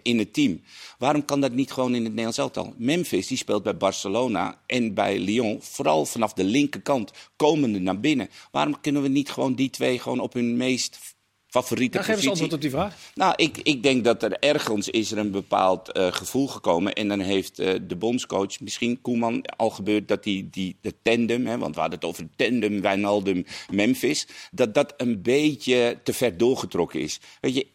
in 0.02 0.20
het 0.20 0.34
team. 0.34 0.62
Waarom 0.98 1.26
kan 1.26 1.42
dat 1.42 1.52
niet 1.52 1.72
gewoon 1.72 1.96
in 1.96 2.04
het 2.04 2.10
Nederlands 2.10 2.38
elftal? 2.38 2.74
Memphis 2.78 3.28
die 3.28 3.38
speelt 3.38 3.64
bij 3.64 3.78
Barcelona 3.78 4.62
en 4.68 4.94
bij 4.94 5.20
Lyon 5.20 5.62
vooral 5.62 6.06
vanaf 6.06 6.34
de 6.34 6.44
linkerkant 6.44 7.12
komende 7.36 7.80
naar 7.80 8.00
binnen. 8.00 8.30
Waarom 8.52 8.82
kunnen 8.82 9.02
we 9.02 9.08
niet 9.08 9.32
gewoon 9.32 9.56
die 9.56 9.70
twee 9.70 10.00
gewoon 10.00 10.20
op 10.20 10.34
hun 10.34 10.58
meest 10.58 11.16
favoriete 11.48 11.98
Ja, 11.98 12.04
geef 12.04 12.16
eens 12.16 12.28
antwoord 12.28 12.54
op 12.54 12.62
die 12.62 12.70
vraag. 12.70 12.96
Nou, 13.14 13.34
ik, 13.36 13.58
ik 13.58 13.84
denk 13.84 14.04
dat 14.04 14.24
er 14.24 14.40
ergens 14.40 14.90
is 14.90 15.12
er 15.12 15.18
een 15.18 15.32
bepaald 15.32 15.92
eh, 15.92 16.12
gevoel 16.12 16.48
gekomen. 16.48 16.94
En 16.94 17.08
dan 17.08 17.20
heeft 17.20 17.60
eh, 17.60 17.74
de 17.82 17.96
bondscoach, 17.96 18.60
misschien 18.60 19.02
Koeman, 19.02 19.46
al 19.46 19.70
gebeurd 19.70 20.08
dat 20.08 20.24
die, 20.24 20.50
die 20.50 20.78
de 20.82 20.94
tandem, 21.02 21.46
hè, 21.46 21.58
want 21.58 21.76
we 21.76 21.82
hadden 21.82 22.00
het 22.00 22.08
over 22.08 22.28
tandem 22.36 22.82
Wijnaldum-Memphis, 22.82 24.28
dat 24.52 24.74
dat 24.74 24.94
een 24.98 25.22
beetje 25.22 26.00
te 26.04 26.14
ver 26.14 26.38
doorgetrokken 26.38 27.00
is. 27.00 27.20
Weet 27.42 27.56
je, 27.56 27.68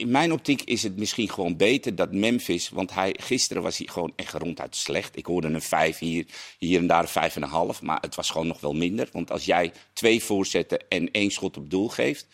in 0.00 0.10
mijn 0.10 0.32
optiek 0.32 0.62
is 0.62 0.82
het 0.82 0.96
misschien 0.96 1.28
gewoon 1.28 1.56
beter 1.56 1.94
dat 1.94 2.12
Memphis, 2.12 2.68
want 2.68 2.94
hij, 2.94 3.14
gisteren 3.20 3.62
was 3.62 3.78
hij 3.78 3.86
gewoon 3.86 4.12
echt 4.16 4.32
ronduit 4.32 4.76
slecht. 4.76 5.16
Ik 5.16 5.26
hoorde 5.26 5.48
een 5.48 5.62
vijf 5.62 5.98
hier, 5.98 6.26
hier 6.58 6.78
en 6.78 6.86
daar 6.86 7.02
een 7.02 7.08
vijf 7.08 7.36
en 7.36 7.42
een 7.42 7.48
half, 7.48 7.82
maar 7.82 7.98
het 8.00 8.14
was 8.14 8.30
gewoon 8.30 8.46
nog 8.46 8.60
wel 8.60 8.72
minder. 8.72 9.08
Want 9.12 9.30
als 9.30 9.44
jij 9.44 9.72
twee 9.92 10.22
voorzetten 10.22 10.88
en 10.88 11.10
één 11.10 11.30
schot 11.30 11.56
op 11.56 11.70
doel 11.70 11.88
geeft, 11.88 12.26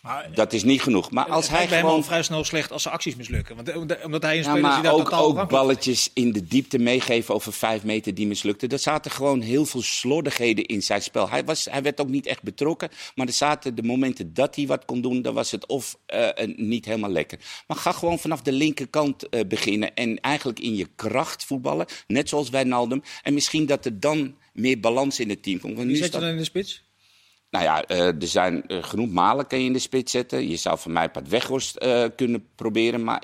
Maar 0.00 0.28
dat 0.34 0.52
is 0.52 0.62
niet 0.62 0.82
genoeg. 0.82 1.10
Maar 1.10 1.26
als 1.26 1.48
hij 1.48 1.60
al 1.60 1.78
gewoon 1.78 2.04
vrij 2.04 2.22
snel 2.22 2.44
slecht 2.44 2.72
als 2.72 2.82
zijn 2.82 2.94
acties 2.94 3.16
mislukken. 3.16 3.56
Want, 3.56 3.68
eh, 3.68 4.04
omdat 4.04 4.22
hij 4.22 4.38
een 4.38 4.42
ja, 4.42 4.50
speler 4.50 4.68
is 4.68 4.74
die 4.74 4.82
maar 4.82 4.92
ook, 4.92 5.12
ook 5.12 5.48
balletjes 5.48 6.10
in 6.14 6.32
de 6.32 6.46
diepte 6.46 6.78
meegeven 6.78 7.34
over 7.34 7.52
vijf 7.52 7.84
meter 7.84 8.14
die 8.14 8.26
mislukten. 8.26 8.68
Er 8.68 8.78
zaten 8.78 9.10
gewoon 9.10 9.40
heel 9.40 9.66
veel 9.66 9.82
slordigheden 9.82 10.64
in 10.64 10.82
zijn 10.82 11.02
spel. 11.02 11.30
Hij, 11.30 11.44
was, 11.44 11.64
hij 11.70 11.82
werd 11.82 12.00
ook 12.00 12.08
niet 12.08 12.26
echt 12.26 12.42
betrokken. 12.42 12.88
Maar 13.14 13.26
er 13.26 13.32
zaten 13.32 13.74
de 13.74 13.82
momenten 13.82 14.34
dat 14.34 14.56
hij 14.56 14.66
wat 14.66 14.84
kon 14.84 15.00
doen, 15.00 15.22
dan 15.22 15.34
was 15.34 15.50
het 15.50 15.66
of 15.66 15.96
eh, 16.06 16.28
niet 16.56 16.84
helemaal 16.84 17.10
lekker. 17.10 17.38
Maar 17.66 17.76
ga 17.76 17.92
gewoon 17.92 18.18
vanaf 18.18 18.42
de 18.42 18.52
linkerkant 18.52 19.28
eh, 19.28 19.40
beginnen. 19.46 19.94
En 19.94 20.20
eigenlijk 20.20 20.58
in 20.58 20.76
je 20.76 20.88
kracht 20.96 21.44
voetballen. 21.44 21.86
Net 22.06 22.28
zoals 22.28 22.50
Wijnaldum. 22.50 23.02
En 23.22 23.34
misschien 23.34 23.66
dat 23.66 23.84
er 23.84 24.00
dan 24.00 24.34
meer 24.52 24.80
balans 24.80 25.20
in 25.20 25.28
het 25.28 25.42
team 25.42 25.60
komt. 25.60 25.78
Wie 25.78 25.96
zet 25.96 26.12
je 26.12 26.20
dan 26.20 26.28
in 26.28 26.36
de 26.36 26.44
spits? 26.44 26.88
Nou 27.50 27.64
ja, 27.64 27.84
eh, 27.84 28.06
er 28.06 28.28
zijn 28.28 28.66
eh, 28.66 28.82
genoeg 28.82 29.10
malen 29.10 29.46
kan 29.46 29.58
je 29.58 29.64
in 29.64 29.72
de 29.72 29.78
spits 29.78 30.12
zetten. 30.12 30.48
Je 30.48 30.56
zou 30.56 30.78
van 30.78 30.92
mij 30.92 31.10
Pat 31.10 31.28
Weghorst 31.28 31.76
eh, 31.76 32.04
kunnen 32.16 32.46
proberen. 32.54 33.04
Maar 33.04 33.22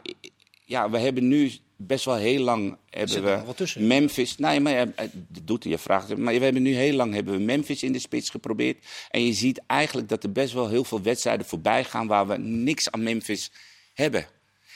ja, 0.64 0.90
we 0.90 0.98
hebben 0.98 1.28
nu 1.28 1.52
best 1.76 2.04
wel 2.04 2.16
heel 2.16 2.40
lang 2.40 2.76
hebben 2.90 3.22
we. 3.24 3.74
Memphis. 3.78 4.36
Nee, 4.38 4.60
maar 4.60 4.72
ja, 4.72 4.84
dat 5.28 5.46
doet 5.46 5.62
hij, 5.62 5.72
je 5.72 5.78
vraagt. 5.78 6.08
het. 6.08 6.18
Maar 6.18 6.34
we 6.34 6.44
hebben 6.44 6.62
nu 6.62 6.74
heel 6.74 6.94
lang 6.94 7.14
hebben 7.14 7.34
we 7.34 7.40
Memphis 7.40 7.82
in 7.82 7.92
de 7.92 7.98
spits 7.98 8.30
geprobeerd. 8.30 8.84
En 9.10 9.26
je 9.26 9.32
ziet 9.32 9.60
eigenlijk 9.66 10.08
dat 10.08 10.22
er 10.22 10.32
best 10.32 10.52
wel 10.52 10.68
heel 10.68 10.84
veel 10.84 11.02
wedstrijden 11.02 11.46
voorbij 11.46 11.84
gaan 11.84 12.06
waar 12.06 12.26
we 12.26 12.38
niks 12.38 12.90
aan 12.90 13.02
Memphis 13.02 13.50
hebben. 13.94 14.26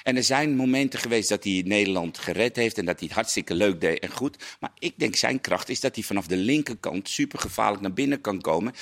En 0.02 0.16
er 0.16 0.24
zijn 0.24 0.56
momenten 0.56 0.98
geweest 0.98 1.28
dat 1.28 1.44
hij 1.44 1.62
Nederland 1.66 2.18
gered 2.18 2.56
heeft 2.56 2.78
en 2.78 2.84
dat 2.84 2.98
hij 2.98 3.06
het 3.08 3.16
hartstikke 3.16 3.54
leuk 3.54 3.80
deed 3.80 3.98
en 3.98 4.10
goed. 4.10 4.56
Maar 4.60 4.72
ik 4.78 4.94
denk 4.96 5.16
zijn 5.16 5.40
kracht 5.40 5.68
is 5.68 5.80
dat 5.80 5.94
hij 5.94 6.04
vanaf 6.04 6.26
de 6.26 6.36
linkerkant 6.36 7.08
super 7.08 7.38
gevaarlijk 7.38 7.82
naar 7.82 7.92
binnen 7.92 8.20
kan 8.20 8.40
komen. 8.40 8.72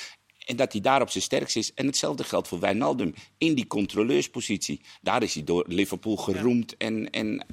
En 0.49 0.55
dat 0.55 0.71
hij 0.71 0.81
daar 0.81 1.01
op 1.01 1.09
zijn 1.09 1.23
sterkst 1.23 1.55
is. 1.55 1.73
En 1.73 1.85
hetzelfde 1.85 2.23
geldt 2.23 2.47
voor 2.47 2.59
Wijnaldum. 2.59 3.13
In 3.37 3.53
die 3.53 3.67
controleurspositie. 3.67 4.81
Daar 5.01 5.23
is 5.23 5.33
hij 5.33 5.43
door 5.43 5.65
Liverpool 5.67 6.15
geroemd. 6.17 6.77
En, 6.77 7.09
en 7.09 7.45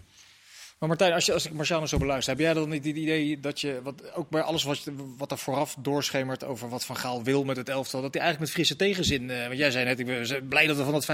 Maar 0.78 0.88
Martijn, 0.88 1.12
als, 1.12 1.26
je, 1.26 1.32
als 1.32 1.46
ik 1.46 1.52
Marciano 1.52 1.86
zo 1.86 1.98
beluister, 1.98 2.32
heb 2.32 2.42
jij 2.42 2.54
dan 2.54 2.68
niet 2.68 2.84
het 2.84 2.96
idee 2.96 3.40
dat 3.40 3.60
je, 3.60 3.80
wat, 3.82 4.14
ook 4.14 4.30
bij 4.30 4.42
alles 4.42 4.62
wat, 4.62 4.82
wat 5.16 5.30
er 5.30 5.38
vooraf 5.38 5.76
doorschemert 5.78 6.44
over 6.44 6.68
wat 6.68 6.84
Van 6.84 6.96
Gaal 6.96 7.22
wil 7.22 7.44
met 7.44 7.56
het 7.56 7.68
elftal, 7.68 8.02
dat 8.02 8.14
hij 8.14 8.22
eigenlijk 8.22 8.52
met 8.52 8.60
frisse 8.60 8.86
tegenzin, 8.86 9.30
eh, 9.30 9.46
want 9.46 9.58
jij 9.58 9.70
zei 9.70 9.84
net, 9.84 9.98
ik 9.98 10.06
ben 10.06 10.48
blij 10.48 10.66
dat 10.66 10.76
we 10.76 10.84
van 10.84 10.92
dat 10.92 11.04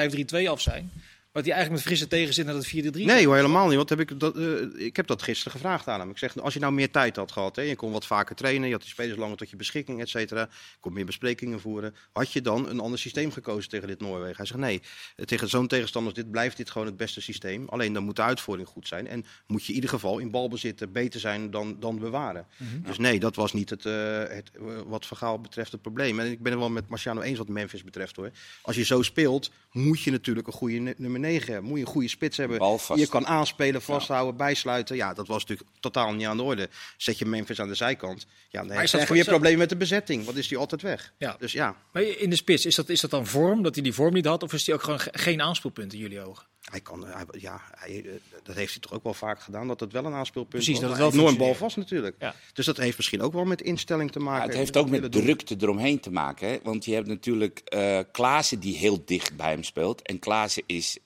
5-3-2 0.44 0.48
af 0.48 0.60
zijn, 0.60 0.90
maar 1.32 1.42
dat 1.42 1.52
hij 1.52 1.60
eigenlijk 1.60 1.84
met 1.84 1.94
frisse 1.94 2.16
tegenzin 2.16 2.44
naar 2.44 2.54
dat 2.54 2.66
4-3 2.66 3.04
Nee 3.04 3.26
hoor, 3.26 3.34
helemaal 3.36 3.66
niet. 3.66 3.76
Want 3.76 3.88
heb 3.88 4.00
ik, 4.00 4.20
dat, 4.20 4.36
eh, 4.36 4.84
ik 4.86 4.96
heb 4.96 5.06
dat 5.06 5.22
gisteren 5.22 5.52
gevraagd 5.52 5.88
aan 5.88 6.00
hem. 6.00 6.10
Ik 6.10 6.18
zeg, 6.18 6.38
als 6.38 6.54
je 6.54 6.60
nou 6.60 6.72
meer 6.72 6.90
tijd 6.90 7.16
had 7.16 7.32
gehad, 7.32 7.56
hè, 7.56 7.62
je 7.62 7.76
kon 7.76 7.92
wat 7.92 8.06
vaker 8.06 8.36
trainen, 8.36 8.66
je 8.66 8.72
had 8.72 8.82
die 8.82 8.90
spelers 8.90 9.18
langer 9.18 9.36
tot 9.36 9.50
je 9.50 9.56
beschikking, 9.56 10.00
et 10.00 10.08
cetera, 10.08 10.48
kon 10.80 10.92
meer 10.92 11.04
besprekingen 11.04 11.60
voeren, 11.60 11.94
had 12.12 12.32
je 12.32 12.40
dan 12.42 12.68
een 12.68 12.80
ander 12.80 12.98
systeem 12.98 13.30
gekozen 13.32 13.70
tegen 13.70 13.88
dit 13.88 14.00
Noorwegen? 14.00 14.36
Hij 14.36 14.46
zegt, 14.46 14.60
nee, 14.60 14.82
eh, 15.16 15.24
tegen 15.24 15.48
zo'n 15.48 15.66
tegenstander 15.66 16.14
dit 16.14 16.30
blijft 16.30 16.56
dit 16.56 16.70
gewoon 16.70 16.86
het 16.86 16.96
beste 16.96 17.20
systeem. 17.20 17.68
Alleen 17.68 17.92
dan 17.92 18.04
moet 18.04 18.16
de 18.16 18.22
uitvoering 18.22 18.68
goed 18.68 18.88
zijn 18.88 19.06
en 19.08 19.24
moet 19.46 19.62
je 19.62 19.68
in 19.68 19.74
ieder 19.74 19.90
geval 19.90 20.18
in 20.18 20.30
balbezit 20.30 20.92
beter 20.92 21.20
zijn 21.20 21.50
dan, 21.50 21.76
dan 21.80 21.98
bewaren. 21.98 22.46
Dus 22.86 22.98
nee, 22.98 23.20
dat 23.20 23.36
was 23.36 23.52
niet 23.52 23.70
het, 23.70 23.86
eh, 23.86 24.18
het 24.18 24.50
wat 24.86 25.06
Vergaal 25.06 25.40
betreft 25.40 25.72
het 25.72 25.82
probleem. 25.82 26.20
En 26.20 26.30
ik 26.30 26.42
ben 26.42 26.52
het 26.52 26.60
wel 26.60 26.70
met 26.70 26.88
Marciano 26.88 27.20
eens 27.20 27.38
wat 27.38 27.48
Memphis 27.48 27.84
betreft 27.84 28.16
hoor. 28.16 28.30
Als 28.62 28.76
je 28.76 28.84
zo 28.84 29.02
speelt, 29.02 29.50
moet 29.70 30.02
je 30.02 30.10
natuurlijk 30.10 30.46
een 30.46 30.52
goede 30.52 30.78
nu- 30.78 30.94
nummer 30.96 31.20
9 31.22 31.52
hebben. 31.52 31.70
Moet 31.70 31.78
je 31.78 31.84
een 31.84 31.90
goede 31.92 32.08
spits 32.08 32.36
hebben. 32.36 32.78
Je 32.94 33.06
kan 33.06 33.26
aanspelen, 33.26 33.82
vasthouden, 33.82 34.36
bijsluiten. 34.36 34.96
Ja, 34.96 35.14
dat 35.14 35.26
was 35.26 35.40
natuurlijk 35.44 35.68
totaal 35.80 36.12
niet 36.12 36.26
aan 36.26 36.36
de 36.36 36.42
orde. 36.42 36.68
Zet 36.96 37.18
je 37.18 37.24
Memphis 37.26 37.60
aan 37.60 37.68
de 37.68 37.74
zijkant. 37.74 38.26
Ja, 38.48 38.64
dan 38.64 38.80
is 38.82 38.92
heb 38.92 39.08
je 39.08 39.14
weer 39.14 39.24
problemen 39.24 39.58
met 39.58 39.68
de 39.68 39.76
bezetting. 39.76 40.24
Wat 40.24 40.34
is 40.36 40.48
die 40.48 40.58
altijd 40.58 40.82
weg? 40.82 41.12
Ja. 41.18 41.36
Dus 41.38 41.52
ja. 41.52 41.76
Maar 41.92 42.02
in 42.02 42.30
de 42.30 42.36
spits, 42.36 42.66
is 42.66 42.74
dat, 42.74 42.88
is 42.88 43.00
dat 43.00 43.10
dan 43.10 43.26
vorm, 43.26 43.62
dat 43.62 43.74
hij 43.74 43.82
die 43.82 43.92
vorm 43.92 44.12
niet 44.14 44.26
had, 44.26 44.42
of 44.42 44.52
is 44.52 44.66
hij 44.66 44.74
ook 44.74 44.82
gewoon 44.82 45.00
ge- 45.00 45.10
geen 45.12 45.42
aanspeelpunt 45.42 45.92
in 45.92 45.98
jullie 45.98 46.20
ogen? 46.20 46.46
Hij 46.62 46.80
kan, 46.80 47.06
hij, 47.06 47.24
ja, 47.30 47.60
hij, 47.74 48.02
eh, 48.04 48.10
dat 48.42 48.54
heeft 48.56 48.72
hij 48.72 48.80
toch 48.80 48.92
ook 48.92 49.02
wel 49.02 49.14
vaak 49.14 49.40
gedaan, 49.40 49.68
dat 49.68 49.80
het 49.80 49.92
wel 49.92 50.04
een 50.04 50.12
aanspeelpunt 50.12 50.54
Precies, 50.54 50.80
was. 50.80 50.80
dat 50.80 50.90
het 50.90 51.14
wel 51.14 51.20
enorm 51.20 51.36
bal 51.36 51.54
vast 51.54 51.76
natuurlijk. 51.76 52.16
Ja. 52.18 52.34
Dus 52.52 52.66
dat 52.66 52.76
heeft 52.76 52.96
misschien 52.96 53.20
ook 53.22 53.32
wel 53.32 53.44
met 53.44 53.62
instelling 53.62 54.12
te 54.12 54.18
maken. 54.18 54.40
Ja, 54.42 54.46
het 54.48 54.56
heeft 54.56 54.76
ook 54.76 54.88
met 54.90 55.12
doen. 55.12 55.22
drukte 55.22 55.56
eromheen 55.60 56.00
te 56.00 56.10
maken. 56.10 56.48
Hè? 56.48 56.58
Want 56.62 56.84
je 56.84 56.94
hebt 56.94 57.06
natuurlijk 57.06 57.58
eh 57.64 57.98
Klaassen 58.12 58.60
die 58.60 58.76
heel 58.76 59.02
dicht 59.04 59.36
bij 59.36 59.50
hem 59.50 59.62
speelt. 59.64 60.02
En 60.02 60.18
Klaassen 60.18 60.62
is 60.66 60.98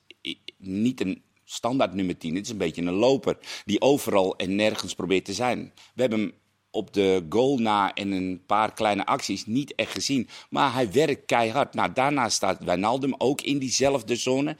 niet 0.57 1.01
een 1.01 1.21
standaard 1.43 1.93
nummer 1.93 2.17
10. 2.17 2.35
Het 2.35 2.45
is 2.45 2.51
een 2.51 2.57
beetje 2.57 2.81
een 2.81 2.93
loper 2.93 3.37
die 3.65 3.81
overal 3.81 4.35
en 4.35 4.55
nergens 4.55 4.95
probeert 4.95 5.25
te 5.25 5.33
zijn. 5.33 5.73
We 5.93 6.01
hebben 6.01 6.19
hem 6.19 6.33
op 6.71 6.93
de 6.93 7.25
goal 7.29 7.57
na 7.57 7.93
en 7.93 8.11
een 8.11 8.43
paar 8.45 8.73
kleine 8.73 9.05
acties 9.05 9.45
niet 9.45 9.75
echt 9.75 9.91
gezien. 9.91 10.29
Maar 10.49 10.73
hij 10.73 10.91
werkt 10.91 11.25
keihard. 11.25 11.73
Nou, 11.73 11.93
daarna 11.93 12.29
staat 12.29 12.63
Wijnaldum 12.63 13.15
ook 13.17 13.41
in 13.41 13.59
diezelfde 13.59 14.15
zone. 14.15 14.57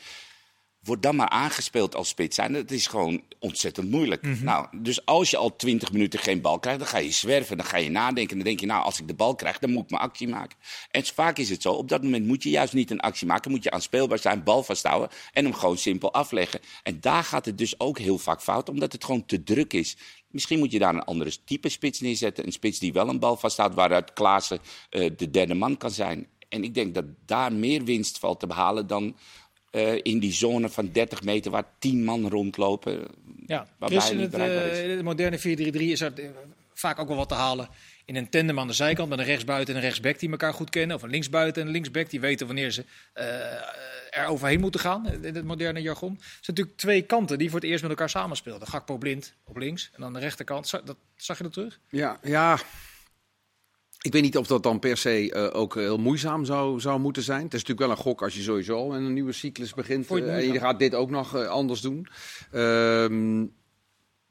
Wordt 0.87 1.01
dan 1.01 1.15
maar 1.15 1.29
aangespeeld 1.29 1.95
als 1.95 2.07
spits 2.07 2.35
zijn. 2.35 2.53
Dat 2.53 2.71
is 2.71 2.87
gewoon 2.87 3.21
ontzettend 3.39 3.89
moeilijk. 3.89 4.41
nou, 4.41 4.67
dus 4.77 5.05
als 5.05 5.29
je 5.29 5.37
al 5.37 5.55
20 5.55 5.91
minuten 5.91 6.19
geen 6.19 6.41
bal 6.41 6.59
krijgt, 6.59 6.79
dan 6.79 6.87
ga 6.87 6.97
je 6.97 7.11
zwerven. 7.11 7.57
Dan 7.57 7.65
ga 7.65 7.77
je 7.77 7.89
nadenken. 7.89 8.35
Dan 8.35 8.45
denk 8.45 8.59
je, 8.59 8.65
nou, 8.65 8.83
als 8.83 8.99
ik 8.99 9.07
de 9.07 9.13
bal 9.13 9.35
krijg, 9.35 9.59
dan 9.59 9.71
moet 9.71 9.83
ik 9.83 9.89
mijn 9.89 10.01
actie 10.01 10.27
maken. 10.27 10.57
En 10.91 11.05
vaak 11.05 11.37
is 11.37 11.49
het 11.49 11.61
zo. 11.61 11.71
Op 11.71 11.89
dat 11.89 12.03
moment 12.03 12.25
moet 12.25 12.43
je 12.43 12.49
juist 12.49 12.73
niet 12.73 12.91
een 12.91 12.99
actie 12.99 13.27
maken. 13.27 13.51
Moet 13.51 13.63
je 13.63 13.71
aanspeelbaar 13.71 14.19
zijn, 14.19 14.43
bal 14.43 14.63
vasthouden 14.63 15.09
en 15.33 15.43
hem 15.43 15.53
gewoon 15.53 15.77
simpel 15.77 16.13
afleggen. 16.13 16.59
En 16.83 16.97
daar 17.01 17.23
gaat 17.23 17.45
het 17.45 17.57
dus 17.57 17.79
ook 17.79 17.99
heel 17.99 18.17
vaak 18.17 18.41
fout, 18.41 18.69
omdat 18.69 18.91
het 18.91 19.03
gewoon 19.03 19.25
te 19.25 19.43
druk 19.43 19.73
is. 19.73 19.97
Misschien 20.31 20.59
moet 20.59 20.71
je 20.71 20.79
daar 20.79 20.93
een 20.93 21.03
andere 21.03 21.31
type 21.45 21.69
spits 21.69 21.99
neerzetten. 21.99 22.45
Een 22.45 22.51
spits 22.51 22.79
die 22.79 22.93
wel 22.93 23.09
een 23.09 23.19
bal 23.19 23.37
vasthoudt, 23.37 23.75
waaruit 23.75 24.13
Klaassen 24.13 24.59
eh, 24.89 25.09
de 25.17 25.29
derde 25.29 25.53
man 25.53 25.77
kan 25.77 25.91
zijn. 25.91 26.27
En 26.49 26.63
ik 26.63 26.73
denk 26.73 26.95
dat 26.95 27.05
daar 27.25 27.53
meer 27.53 27.83
winst 27.83 28.19
valt 28.19 28.39
te 28.39 28.47
behalen 28.47 28.87
dan 28.87 29.15
eh, 29.71 29.95
in 30.01 30.19
die 30.19 30.33
zone 30.33 30.69
van 30.69 30.91
30 30.91 31.23
meter 31.23 31.51
waar 31.51 31.67
10 31.79 32.03
man 32.03 32.29
rondlopen. 32.29 33.07
Ja, 33.45 33.67
Waarbij 33.77 33.99
Chris, 33.99 34.03
hij 34.03 34.11
in 34.11 34.17
niet 34.17 34.31
het, 34.31 34.41
eh, 34.41 34.97
de 34.97 35.03
moderne 35.03 35.39
4-3-3 35.39 35.91
is 35.91 36.01
er 36.01 36.13
eh, 36.19 36.29
vaak 36.73 36.99
ook 36.99 37.07
wel 37.07 37.17
wat 37.17 37.29
te 37.29 37.35
halen 37.35 37.69
in 38.07 38.15
een 38.15 38.29
tandem 38.29 38.59
aan 38.59 38.67
de 38.67 38.73
zijkant 38.73 39.09
met 39.09 39.19
een 39.19 39.25
rechtsbuiten 39.25 39.73
en 39.73 39.79
een 39.79 39.85
rechtsback 39.85 40.19
die 40.19 40.29
elkaar 40.29 40.53
goed 40.53 40.69
kennen. 40.69 40.95
Of 40.95 41.01
een 41.01 41.09
linksbuiten 41.09 41.61
en 41.61 41.67
een 41.67 41.73
linksback 41.73 42.09
die 42.09 42.19
weten 42.19 42.45
wanneer 42.45 42.71
ze 42.71 42.85
eh, 43.13 44.19
er 44.21 44.25
overheen 44.27 44.59
moeten 44.59 44.79
gaan 44.79 45.23
in 45.23 45.35
het 45.35 45.45
moderne 45.45 45.81
jargon. 45.81 46.11
Het 46.11 46.21
zijn 46.21 46.39
natuurlijk 46.45 46.77
twee 46.77 47.01
kanten 47.01 47.37
die 47.37 47.49
voor 47.49 47.59
het 47.59 47.69
eerst 47.69 47.81
met 47.81 47.91
elkaar 47.91 48.09
samenspeelden. 48.09 48.67
Gakpo 48.67 48.97
blind 48.97 49.33
op 49.43 49.57
links 49.57 49.89
en 49.93 50.03
aan 50.03 50.13
de 50.13 50.19
rechterkant. 50.19 50.67
Zag, 50.67 50.83
dat, 50.83 50.97
zag 51.15 51.37
je 51.37 51.43
dat 51.43 51.53
terug? 51.53 51.79
Ja, 51.89 52.19
ja. 52.23 52.59
Ik 54.07 54.13
weet 54.13 54.21
niet 54.21 54.37
of 54.37 54.47
dat 54.47 54.63
dan 54.63 54.79
per 54.79 54.97
se 54.97 55.31
eh, 55.31 55.59
ook 55.59 55.75
heel 55.75 55.97
moeizaam 55.97 56.45
zou, 56.45 56.79
zou 56.79 56.99
moeten 56.99 57.23
zijn. 57.23 57.43
Het 57.43 57.53
is 57.53 57.63
natuurlijk 57.63 57.87
wel 57.87 57.97
een 57.97 58.03
gok 58.03 58.21
als 58.21 58.35
je 58.35 58.41
sowieso 58.41 58.91
een 58.91 59.13
nieuwe 59.13 59.31
cyclus 59.31 59.73
begint. 59.73 60.11
Eh, 60.11 60.35
en 60.35 60.53
je 60.53 60.59
gaat 60.59 60.79
dit 60.79 60.95
ook 60.95 61.09
nog 61.09 61.35
eh, 61.35 61.47
anders 61.47 61.81
doen. 61.81 62.07
Ehm, 62.51 63.45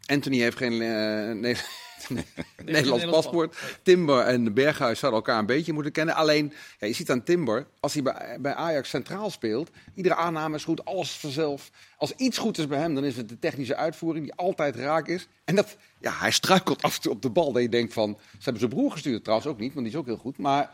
Anthony 0.06 0.38
heeft 0.40 0.56
geen 0.56 0.83
eh, 0.83 1.35
nee, 1.35 1.56
Nederlands 2.64 3.04
paspoort. 3.04 3.56
Timber 3.82 4.20
en 4.20 4.54
Berghuis 4.54 4.98
zouden 4.98 5.20
elkaar 5.20 5.38
een 5.38 5.46
beetje 5.46 5.72
moeten 5.72 5.92
kennen. 5.92 6.14
Alleen, 6.14 6.52
ja, 6.78 6.86
je 6.86 6.92
ziet 6.92 7.10
aan 7.10 7.22
Timber, 7.22 7.66
als 7.80 7.92
hij 7.92 8.02
bij, 8.02 8.36
bij 8.40 8.54
Ajax 8.54 8.88
centraal 8.88 9.30
speelt, 9.30 9.70
iedere 9.94 10.14
aanname 10.14 10.56
is 10.56 10.64
goed, 10.64 10.84
alles 10.84 11.10
vanzelf. 11.10 11.70
Als 11.98 12.12
iets 12.12 12.38
goed 12.38 12.58
is 12.58 12.66
bij 12.66 12.78
hem, 12.78 12.94
dan 12.94 13.04
is 13.04 13.16
het 13.16 13.28
de 13.28 13.38
technische 13.38 13.76
uitvoering 13.76 14.24
die 14.24 14.34
altijd 14.34 14.76
raak 14.76 15.08
is. 15.08 15.28
En 15.44 15.54
dat, 15.54 15.76
ja, 15.98 16.12
hij 16.12 16.30
struikelt 16.30 16.82
af 16.82 16.96
en 16.96 17.02
toe 17.02 17.12
op 17.12 17.22
de 17.22 17.30
bal. 17.30 17.52
Dat 17.52 17.62
je 17.62 17.68
denkt 17.68 17.92
van, 17.92 18.18
ze 18.30 18.38
hebben 18.42 18.58
zijn 18.58 18.72
broer 18.72 18.90
gestuurd 18.90 19.22
trouwens 19.22 19.48
ook 19.48 19.58
niet, 19.58 19.74
want 19.74 19.86
die 19.86 19.94
is 19.94 20.00
ook 20.00 20.06
heel 20.06 20.16
goed. 20.16 20.38
Maar 20.38 20.70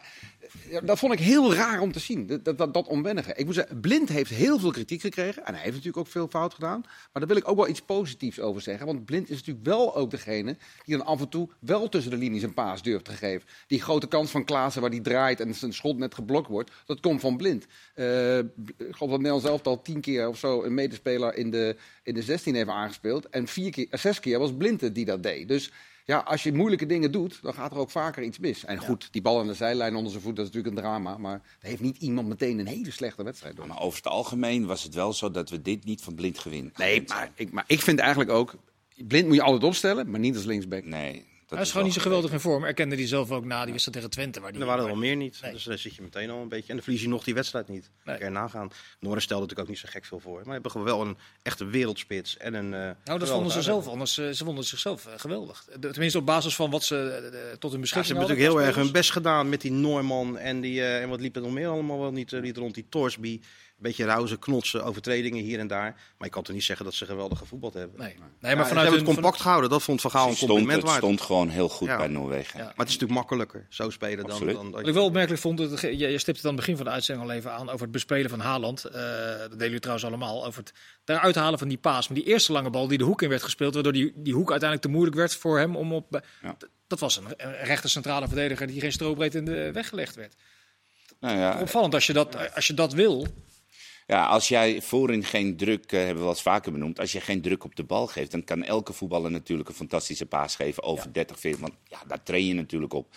dat 0.84 0.98
vond 0.98 1.12
ik 1.12 1.18
heel 1.18 1.54
raar 1.54 1.80
om 1.80 1.92
te 1.92 1.98
zien, 1.98 2.26
dat, 2.26 2.58
dat, 2.58 2.74
dat, 2.74 2.88
onwennige. 2.88 3.34
Ik 3.34 3.44
moet 3.44 3.54
zeggen, 3.54 3.80
Blind 3.80 4.08
heeft 4.08 4.30
heel 4.30 4.58
veel 4.58 4.70
kritiek 4.70 5.00
gekregen. 5.00 5.44
En 5.44 5.54
hij 5.54 5.62
heeft 5.62 5.74
natuurlijk 5.74 6.06
ook 6.06 6.12
veel 6.12 6.28
fout 6.28 6.54
gedaan. 6.54 6.80
Maar 6.80 7.10
daar 7.12 7.26
wil 7.26 7.36
ik 7.36 7.48
ook 7.48 7.56
wel 7.56 7.68
iets 7.68 7.82
positiefs 7.82 8.40
over 8.40 8.62
zeggen. 8.62 8.86
Want 8.86 9.04
Blind 9.04 9.30
is 9.30 9.36
natuurlijk 9.36 9.66
wel 9.66 9.96
ook 9.96 10.10
degene 10.10 10.56
die 10.84 10.96
dan 10.96 11.06
af 11.06 11.20
en 11.20 11.28
toe 11.28 11.48
wel 11.58 11.88
tussen 11.88 12.10
de 12.10 12.16
linies 12.16 12.42
een 12.42 12.54
paas 12.54 12.82
durft 12.82 13.04
te 13.04 13.12
geven. 13.12 13.48
Die 13.66 13.82
grote 13.82 14.06
kans 14.06 14.30
van 14.30 14.44
Klaassen 14.44 14.80
waar 14.80 14.90
die 14.90 15.00
draait 15.00 15.40
en 15.40 15.54
zijn 15.54 15.72
schot 15.72 15.98
net 15.98 16.14
geblokt 16.14 16.48
wordt, 16.48 16.70
dat 16.86 17.00
komt 17.00 17.20
van 17.20 17.36
Blind. 17.36 17.66
Eh, 17.94 18.38
ik 18.38 18.44
geloof 18.76 18.98
dat 18.98 19.08
Nederland 19.08 19.42
zelf 19.42 19.62
al 19.62 19.82
tien 19.82 20.00
keer 20.00 20.28
of 20.28 20.38
zo 20.38 20.62
een 20.62 20.74
medespeler 20.74 21.34
in 21.34 21.50
de, 21.50 21.76
in 22.02 22.14
de 22.14 22.22
16 22.22 22.54
heeft 22.54 22.68
aangespeeld. 22.68 23.28
En 23.28 23.46
vier 23.46 23.70
keer, 23.70 23.86
zes 23.90 24.20
keer 24.20 24.38
was 24.38 24.56
Blind 24.56 24.94
die 24.94 25.04
dat 25.04 25.22
deed. 25.22 25.48
Dus 25.48 25.70
ja, 26.04 26.18
als 26.18 26.42
je 26.42 26.52
moeilijke 26.52 26.86
dingen 26.86 27.12
doet, 27.12 27.38
dan 27.42 27.54
gaat 27.54 27.72
er 27.72 27.78
ook 27.78 27.90
vaker 27.90 28.22
iets 28.22 28.38
mis. 28.38 28.64
En 28.64 28.78
goed, 28.78 29.08
die 29.10 29.22
bal 29.22 29.40
aan 29.40 29.46
de 29.46 29.54
zijlijn 29.54 29.94
onder 29.94 30.10
zijn 30.10 30.22
voet, 30.22 30.36
dat 30.36 30.46
is 30.46 30.52
natuurlijk 30.52 30.76
een 30.76 30.90
drama. 30.90 31.18
Maar 31.18 31.40
er 31.60 31.68
heeft 31.68 31.82
niet 31.82 31.96
iemand 31.96 32.28
meteen 32.28 32.58
een 32.58 32.66
hele 32.66 32.90
slechte 32.90 33.22
wedstrijd 33.22 33.56
door. 33.56 33.66
Maar 33.66 33.80
over 33.80 33.96
het 33.96 34.06
algemeen 34.06 34.66
was 34.66 34.82
het 34.82 34.94
wel 34.94 35.12
zo 35.12 35.30
dat 35.30 35.50
we 35.50 35.62
dit 35.62 35.84
niet 35.84 36.02
van 36.02 36.14
blind 36.14 36.38
gewin. 36.38 36.72
Nee, 36.76 37.02
maar 37.06 37.30
ik, 37.34 37.52
maar 37.52 37.64
ik 37.66 37.80
vind 37.80 37.98
eigenlijk 37.98 38.30
ook, 38.30 38.54
Blind 38.96 39.26
moet 39.26 39.36
je 39.36 39.42
altijd 39.42 39.64
opstellen, 39.64 40.10
maar 40.10 40.20
niet 40.20 40.34
als 40.34 40.44
linksback. 40.44 40.84
Nee. 40.84 41.30
Dat 41.52 41.60
Hij 41.60 41.70
is 41.70 41.72
gewoon 41.76 41.86
niet 41.92 42.02
zo 42.02 42.08
wel 42.08 42.18
geweldig 42.18 42.32
in 42.36 42.50
vorm. 42.50 42.64
Erkende 42.64 42.96
hij 42.96 43.06
zelf 43.06 43.30
ook 43.30 43.44
na 43.44 43.62
die 43.62 43.70
wedstrijd 43.70 43.96
tegen 43.96 44.10
Twente. 44.12 44.40
Waar 44.40 44.52
die, 44.52 44.60
Er 44.60 44.66
waren 44.66 44.82
er 44.82 44.88
wel 44.90 44.98
meer 44.98 45.16
niet. 45.16 45.38
Nee. 45.42 45.52
Dus 45.52 45.64
daar 45.64 45.78
zit 45.78 45.94
je 45.94 46.02
meteen 46.02 46.30
al 46.30 46.40
een 46.40 46.48
beetje. 46.48 46.68
En 46.68 46.74
dan 46.74 46.82
verlies 46.84 47.02
je 47.02 47.08
nog 47.08 47.24
die 47.24 47.34
wedstrijd 47.34 47.68
niet. 47.68 47.90
Nee. 48.04 48.16
Kan 48.16 48.26
je 48.26 48.32
nagaan. 48.32 48.70
Norris 49.00 49.24
stelde 49.24 49.42
natuurlijk 49.42 49.68
ook 49.68 49.74
niet 49.74 49.84
zo 49.84 49.88
gek 49.92 50.04
veel 50.04 50.18
voor. 50.20 50.40
Maar 50.44 50.58
hebben 50.62 50.84
wel 50.84 51.00
een 51.00 51.16
echte 51.42 51.64
wereldspits. 51.64 52.36
En 52.36 52.54
een, 52.54 52.74
eh, 52.74 52.90
Nou, 53.04 53.18
dat 53.18 53.28
vonden 53.28 53.52
ze 53.52 53.62
zelf 53.62 53.86
anders. 53.88 54.18
eh, 54.18 54.30
ze 54.30 54.44
vonden 54.44 54.64
zichzelf 54.64 55.06
eh, 55.06 55.12
geweldig. 55.16 55.64
Tenminste, 55.80 56.18
op 56.18 56.26
basis 56.26 56.54
van 56.54 56.70
wat 56.70 56.84
ze 56.84 56.96
tot 57.58 57.70
hun 57.70 57.80
Ja, 57.80 57.86
ze 57.86 57.94
beschikking 57.94 58.06
hebben 58.06 58.16
hadden. 58.16 58.36
natuurlijk 58.36 58.38
heel 58.38 58.60
erg 58.66 58.74
hun 58.84 58.92
best 58.92 59.10
gedaan 59.10 59.48
met 59.48 59.60
die 59.60 59.72
Norman 59.72 60.38
en, 60.38 60.60
die, 60.60 60.84
en 60.84 61.08
wat 61.08 61.20
liep 61.20 61.36
er 61.36 61.42
nog 61.42 61.52
meer 61.52 61.68
allemaal 61.68 61.98
wel 62.00 62.12
niet, 62.12 62.40
niet 62.42 62.56
rond. 62.56 62.74
Die 62.74 62.86
Torsby. 62.88 63.40
Een 63.82 63.88
beetje 63.88 64.04
rauze, 64.04 64.38
knotsen, 64.38 64.84
overtredingen 64.84 65.42
hier 65.42 65.58
en 65.58 65.66
daar. 65.66 65.90
Maar 66.18 66.26
je 66.28 66.28
kan 66.28 66.42
toch 66.42 66.54
niet 66.54 66.64
zeggen 66.64 66.84
dat 66.84 66.94
ze 66.94 67.06
geweldig 67.06 67.38
gevoetbald 67.38 67.74
hebben. 67.74 67.98
Nee, 67.98 68.08
nee 68.08 68.16
maar 68.40 68.50
Ja, 68.50 68.62
ze 68.62 68.68
vanuit 68.68 68.88
hebben 68.88 69.06
het 69.06 69.14
compact 69.14 69.40
gehouden. 69.40 69.70
Dat 69.70 69.82
vond 69.82 70.00
Van 70.00 70.10
Gaal 70.10 70.22
een 70.22 70.28
Het 70.28 70.36
stond, 70.36 70.50
compliment 70.50 70.82
het 70.82 70.90
waard. 70.90 71.02
stond 71.04 71.20
gewoon 71.20 71.48
heel 71.48 71.68
goed 71.68 71.88
Ja. 71.88 71.96
bij 71.96 72.06
Noorwegen. 72.06 72.58
Ja. 72.58 72.64
Maar 72.64 72.72
het 72.76 72.88
is 72.88 72.92
natuurlijk 72.98 73.12
makkelijker 73.20 73.66
zo 73.68 73.90
spelen 73.90 74.18
dan... 74.24 74.30
Absoluut. 74.30 74.54
dan 74.54 74.70
Wat 74.70 74.86
ik 74.86 74.94
wel 74.94 75.04
opmerkelijk 75.04 75.40
vond, 75.42 75.58
dat, 75.58 75.80
je, 75.80 75.96
je 75.96 76.18
stipt 76.18 76.36
het 76.36 76.46
aan 76.46 76.52
het 76.52 76.60
begin 76.60 76.76
van 76.76 76.84
de 76.84 76.90
uitzending 76.90 77.28
al 77.30 77.34
even 77.36 77.52
aan 77.52 77.68
over 77.68 77.80
het 77.82 77.90
bespelen 77.90 78.30
van 78.30 78.40
Haaland. 78.40 78.84
Eh, 78.84 78.92
dat 78.92 79.50
delen 79.50 79.58
jullie 79.64 79.78
trouwens 79.78 80.06
allemaal. 80.06 80.46
Over 80.46 80.60
het 80.60 80.72
eruit 81.04 81.34
halen 81.34 81.58
van 81.58 81.68
die 81.68 81.78
paas. 81.78 82.08
Maar 82.08 82.18
die 82.18 82.26
eerste 82.26 82.52
lange 82.52 82.70
bal 82.70 82.88
die 82.88 82.98
de 82.98 83.04
hoek 83.04 83.22
in 83.22 83.28
werd 83.28 83.42
gespeeld, 83.42 83.74
waardoor 83.74 83.92
die, 83.92 84.12
die 84.16 84.34
hoek 84.34 84.50
uiteindelijk 84.50 84.82
te 84.82 84.88
moeilijk 84.94 85.16
werd 85.16 85.34
voor 85.36 85.58
hem 85.58 85.76
om 85.76 85.92
op. 85.92 86.20
Dat 86.86 87.00
was 87.00 87.16
een, 87.16 87.24
een 87.36 87.54
rechter 87.64 87.90
centrale 87.90 88.26
verdediger 88.26 88.66
die 88.66 88.80
geen 88.80 88.92
strobreed 88.92 89.34
in 89.34 89.44
de 89.44 89.72
weg 89.72 89.88
gelegd 89.88 90.14
werd. 90.14 90.34
Nou 91.20 91.38
ja, 91.38 91.60
Opvallend 91.60 91.94
als 91.94 92.06
je 92.06 92.12
dat, 92.12 92.54
als 92.54 92.66
je 92.66 92.74
dat 92.74 92.92
wil. 92.92 93.26
Ja, 94.06 94.26
als 94.26 94.48
jij 94.48 94.80
voorin 94.82 95.24
geen 95.24 95.56
druk, 95.56 95.84
eh, 95.92 95.98
hebben 95.98 96.14
we 96.14 96.20
wel 96.20 96.28
eens 96.30 96.42
vaker 96.42 96.72
benoemd, 96.72 97.00
als 97.00 97.12
je 97.12 97.20
geen 97.20 97.40
druk 97.40 97.64
op 97.64 97.76
de 97.76 97.84
bal 97.84 98.06
geeft, 98.06 98.30
dan 98.30 98.44
kan 98.44 98.62
elke 98.64 98.92
voetballer 98.92 99.30
natuurlijk 99.30 99.68
een 99.68 99.74
fantastische 99.74 100.26
paas 100.26 100.56
geven 100.56 100.82
over 100.82 101.12
30, 101.12 101.38
40. 101.40 101.60
Want 101.60 101.72
ja, 101.88 101.98
daar 102.06 102.22
train 102.22 102.46
je 102.46 102.54
natuurlijk 102.54 102.92
op. 102.92 103.14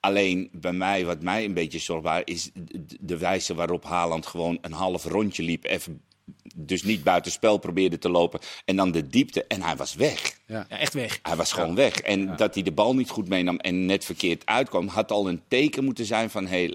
Alleen 0.00 0.48
bij 0.52 0.72
mij, 0.72 1.04
wat 1.04 1.22
mij 1.22 1.44
een 1.44 1.54
beetje 1.54 1.78
zorgbaar 1.78 2.22
is, 2.24 2.50
de- 2.54 2.84
de 3.00 3.18
wijze 3.18 3.54
waarop 3.54 3.84
Haaland 3.84 4.26
gewoon 4.26 4.58
een 4.60 4.72
half 4.72 5.04
rondje 5.04 5.42
liep. 5.42 5.64
Even, 5.64 6.00
dus 6.56 6.82
niet 6.82 7.02
buitenspel 7.04 7.58
probeerde 7.58 7.98
te 7.98 8.08
lopen. 8.08 8.40
En 8.64 8.76
dan 8.76 8.90
de 8.90 9.06
diepte. 9.06 9.44
En 9.44 9.62
hij 9.62 9.76
was 9.76 9.94
weg. 9.94 10.38
Ja, 10.46 10.66
echt 10.68 10.94
weg. 10.94 11.18
Hij 11.22 11.36
was 11.36 11.52
gewoon 11.52 11.74
weg. 11.74 11.94
En 12.00 12.36
dat 12.36 12.54
hij 12.54 12.62
de 12.62 12.72
bal 12.72 12.94
niet 12.94 13.10
goed 13.10 13.28
meenam 13.28 13.56
en 13.56 13.86
net 13.86 14.04
verkeerd 14.04 14.46
uitkwam, 14.46 14.86
had 14.88 15.10
al 15.10 15.28
een 15.28 15.42
teken 15.48 15.84
moeten 15.84 16.04
zijn 16.04 16.30
van 16.30 16.46
hey, 16.46 16.74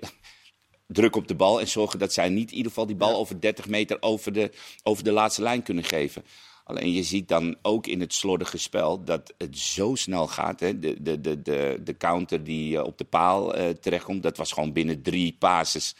druk 0.93 1.15
op 1.15 1.27
de 1.27 1.35
bal 1.35 1.59
en 1.59 1.67
zorgen 1.67 1.99
dat 1.99 2.13
zij 2.13 2.29
niet 2.29 2.51
in 2.51 2.57
ieder 2.57 2.71
geval 2.71 2.85
die 2.85 2.95
bal 2.95 3.15
over 3.15 3.41
30 3.41 3.67
meter 3.67 3.97
over 3.99 4.33
de, 4.33 4.51
over 4.83 5.03
de 5.03 5.11
laatste 5.11 5.41
lijn 5.41 5.63
kunnen 5.63 5.83
geven. 5.83 6.23
Alleen 6.63 6.91
je 6.91 7.03
ziet 7.03 7.27
dan 7.27 7.55
ook 7.61 7.87
in 7.87 7.99
het 7.99 8.13
slordige 8.13 8.57
spel 8.57 9.03
dat 9.03 9.33
het 9.37 9.57
zo 9.57 9.95
snel 9.95 10.27
gaat. 10.27 10.59
Hè? 10.59 10.79
De, 10.79 11.01
de, 11.01 11.21
de, 11.21 11.41
de, 11.41 11.79
de 11.83 11.97
counter 11.97 12.43
die 12.43 12.77
eh, 12.77 12.83
op 12.83 12.97
de 12.97 13.03
paal 13.03 13.55
eh, 13.55 13.69
terechtkomt, 13.69 14.23
dat 14.23 14.37
was 14.37 14.51
gewoon 14.51 14.73
binnen 14.73 15.01
drie 15.01 15.35
passes 15.39 15.95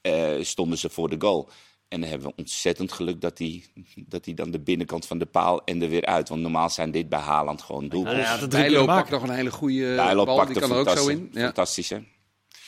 eh, 0.00 0.34
stonden 0.40 0.78
ze 0.78 0.90
voor 0.90 1.08
de 1.08 1.16
goal. 1.18 1.48
En 1.88 2.00
dan 2.00 2.10
hebben 2.10 2.28
we 2.28 2.34
ontzettend 2.36 2.92
geluk 2.92 3.20
dat 3.20 3.38
hij 3.38 3.64
dat 4.06 4.24
hij 4.24 4.34
dan 4.34 4.50
de 4.50 4.60
binnenkant 4.60 5.06
van 5.06 5.18
de 5.18 5.26
paal 5.26 5.64
en 5.64 5.82
er 5.82 5.88
weer 5.88 6.04
uit. 6.04 6.28
Want 6.28 6.40
normaal 6.40 6.70
zijn 6.70 6.90
dit 6.90 7.08
bij 7.08 7.18
Haaland 7.18 7.62
gewoon 7.62 7.88
doelpunten. 7.88 8.20
Ja, 8.20 8.36
dat 8.36 8.50
drie 8.50 8.62
Bijlo 8.62 8.84
pakt 8.84 9.10
nog 9.10 9.22
een 9.22 9.30
hele 9.30 9.50
goede 9.50 9.94
bal, 10.14 10.46
die 10.46 10.60
kan 10.60 10.70
er 10.70 10.76
ook 10.76 10.88
zo 10.88 11.08
in. 11.08 11.28
Ja. 11.32 11.44
Fantastisch, 11.44 11.90
hè? 11.90 11.98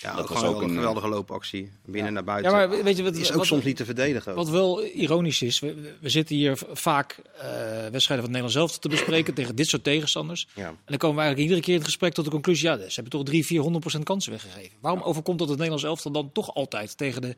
Ja, 0.00 0.14
Dat 0.14 0.22
ook 0.22 0.28
was 0.28 0.44
ook 0.44 0.62
een 0.62 0.68
een, 0.68 0.74
geweldige 0.74 1.08
loopactie. 1.08 1.70
Binnen 1.86 2.12
naar 2.12 2.24
buiten. 2.24 2.52
Ja, 2.52 2.56
maar 2.66 2.82
weet 2.84 2.96
je 2.96 3.02
wat- 3.02 3.16
is 3.16 3.30
ook 3.30 3.36
wat- 3.36 3.46
soms 3.46 3.64
niet 3.64 3.76
te 3.76 3.84
verdedigen. 3.84 4.30
ook. 4.32 4.36
Wat 4.38 4.48
wel 4.48 4.84
ironisch 4.84 5.42
is, 5.42 5.60
we, 5.60 5.94
we 6.00 6.08
zitten 6.08 6.36
hier 6.36 6.58
vaak 6.72 7.12
eh, 7.18 7.42
wedstrijden 7.50 8.06
van 8.06 8.14
het 8.16 8.24
Nederlands 8.26 8.52
zelf 8.54 8.78
te 8.78 8.88
bespreken 8.88 9.34
tegen 9.38 9.56
dit 9.56 9.66
soort 9.68 9.84
tegenstanders. 9.84 10.48
Ja. 10.54 10.66
En 10.68 10.76
dan 10.84 10.96
komen 10.98 11.16
we 11.16 11.22
eigenlijk 11.22 11.38
iedere 11.38 11.60
keer 11.60 11.72
in 11.72 11.78
het 11.78 11.88
gesprek 11.88 12.12
tot 12.12 12.24
de 12.24 12.30
conclusie, 12.30 12.68
ja, 12.68 12.76
ze 12.76 12.84
hebben 12.94 13.10
toch 13.10 13.22
3, 13.24 13.46
400 13.46 13.80
procent 13.80 14.04
kansen 14.04 14.32
weggegeven. 14.32 14.76
Waarom 14.80 15.02
overkomt 15.02 15.38
dat 15.38 15.48
het 15.48 15.56
Nederlands 15.58 15.86
elftal 15.88 16.10
dan 16.12 16.32
toch 16.32 16.54
altijd 16.54 16.96
tegen 16.96 17.22
de 17.22 17.36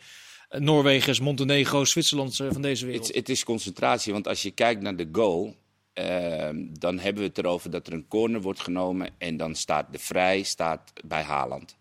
eh, 0.48 0.60
Noorwegers, 0.60 1.20
Montenegro, 1.20 1.84
Zwitserland 1.84 2.40
eh, 2.40 2.46
van 2.50 2.62
deze 2.62 2.86
wereld? 2.86 3.06
Het, 3.06 3.16
het 3.16 3.28
is 3.28 3.44
concentratie, 3.44 4.12
want 4.12 4.28
als 4.28 4.42
je 4.42 4.50
kijkt 4.50 4.82
naar 4.82 4.96
de 4.96 5.08
goal, 5.12 5.56
ehm, 5.92 6.56
dan 6.72 6.98
hebben 6.98 7.22
we 7.22 7.28
het 7.28 7.38
erover 7.38 7.70
dat 7.70 7.86
er 7.86 7.92
een 7.92 8.08
corner 8.08 8.40
wordt 8.40 8.60
genomen 8.60 9.08
en 9.18 9.36
dan 9.36 9.54
staat 9.54 9.92
de 9.92 9.98
vrij 9.98 10.42
staat 10.42 10.92
bij 11.04 11.22
Haaland. 11.22 11.78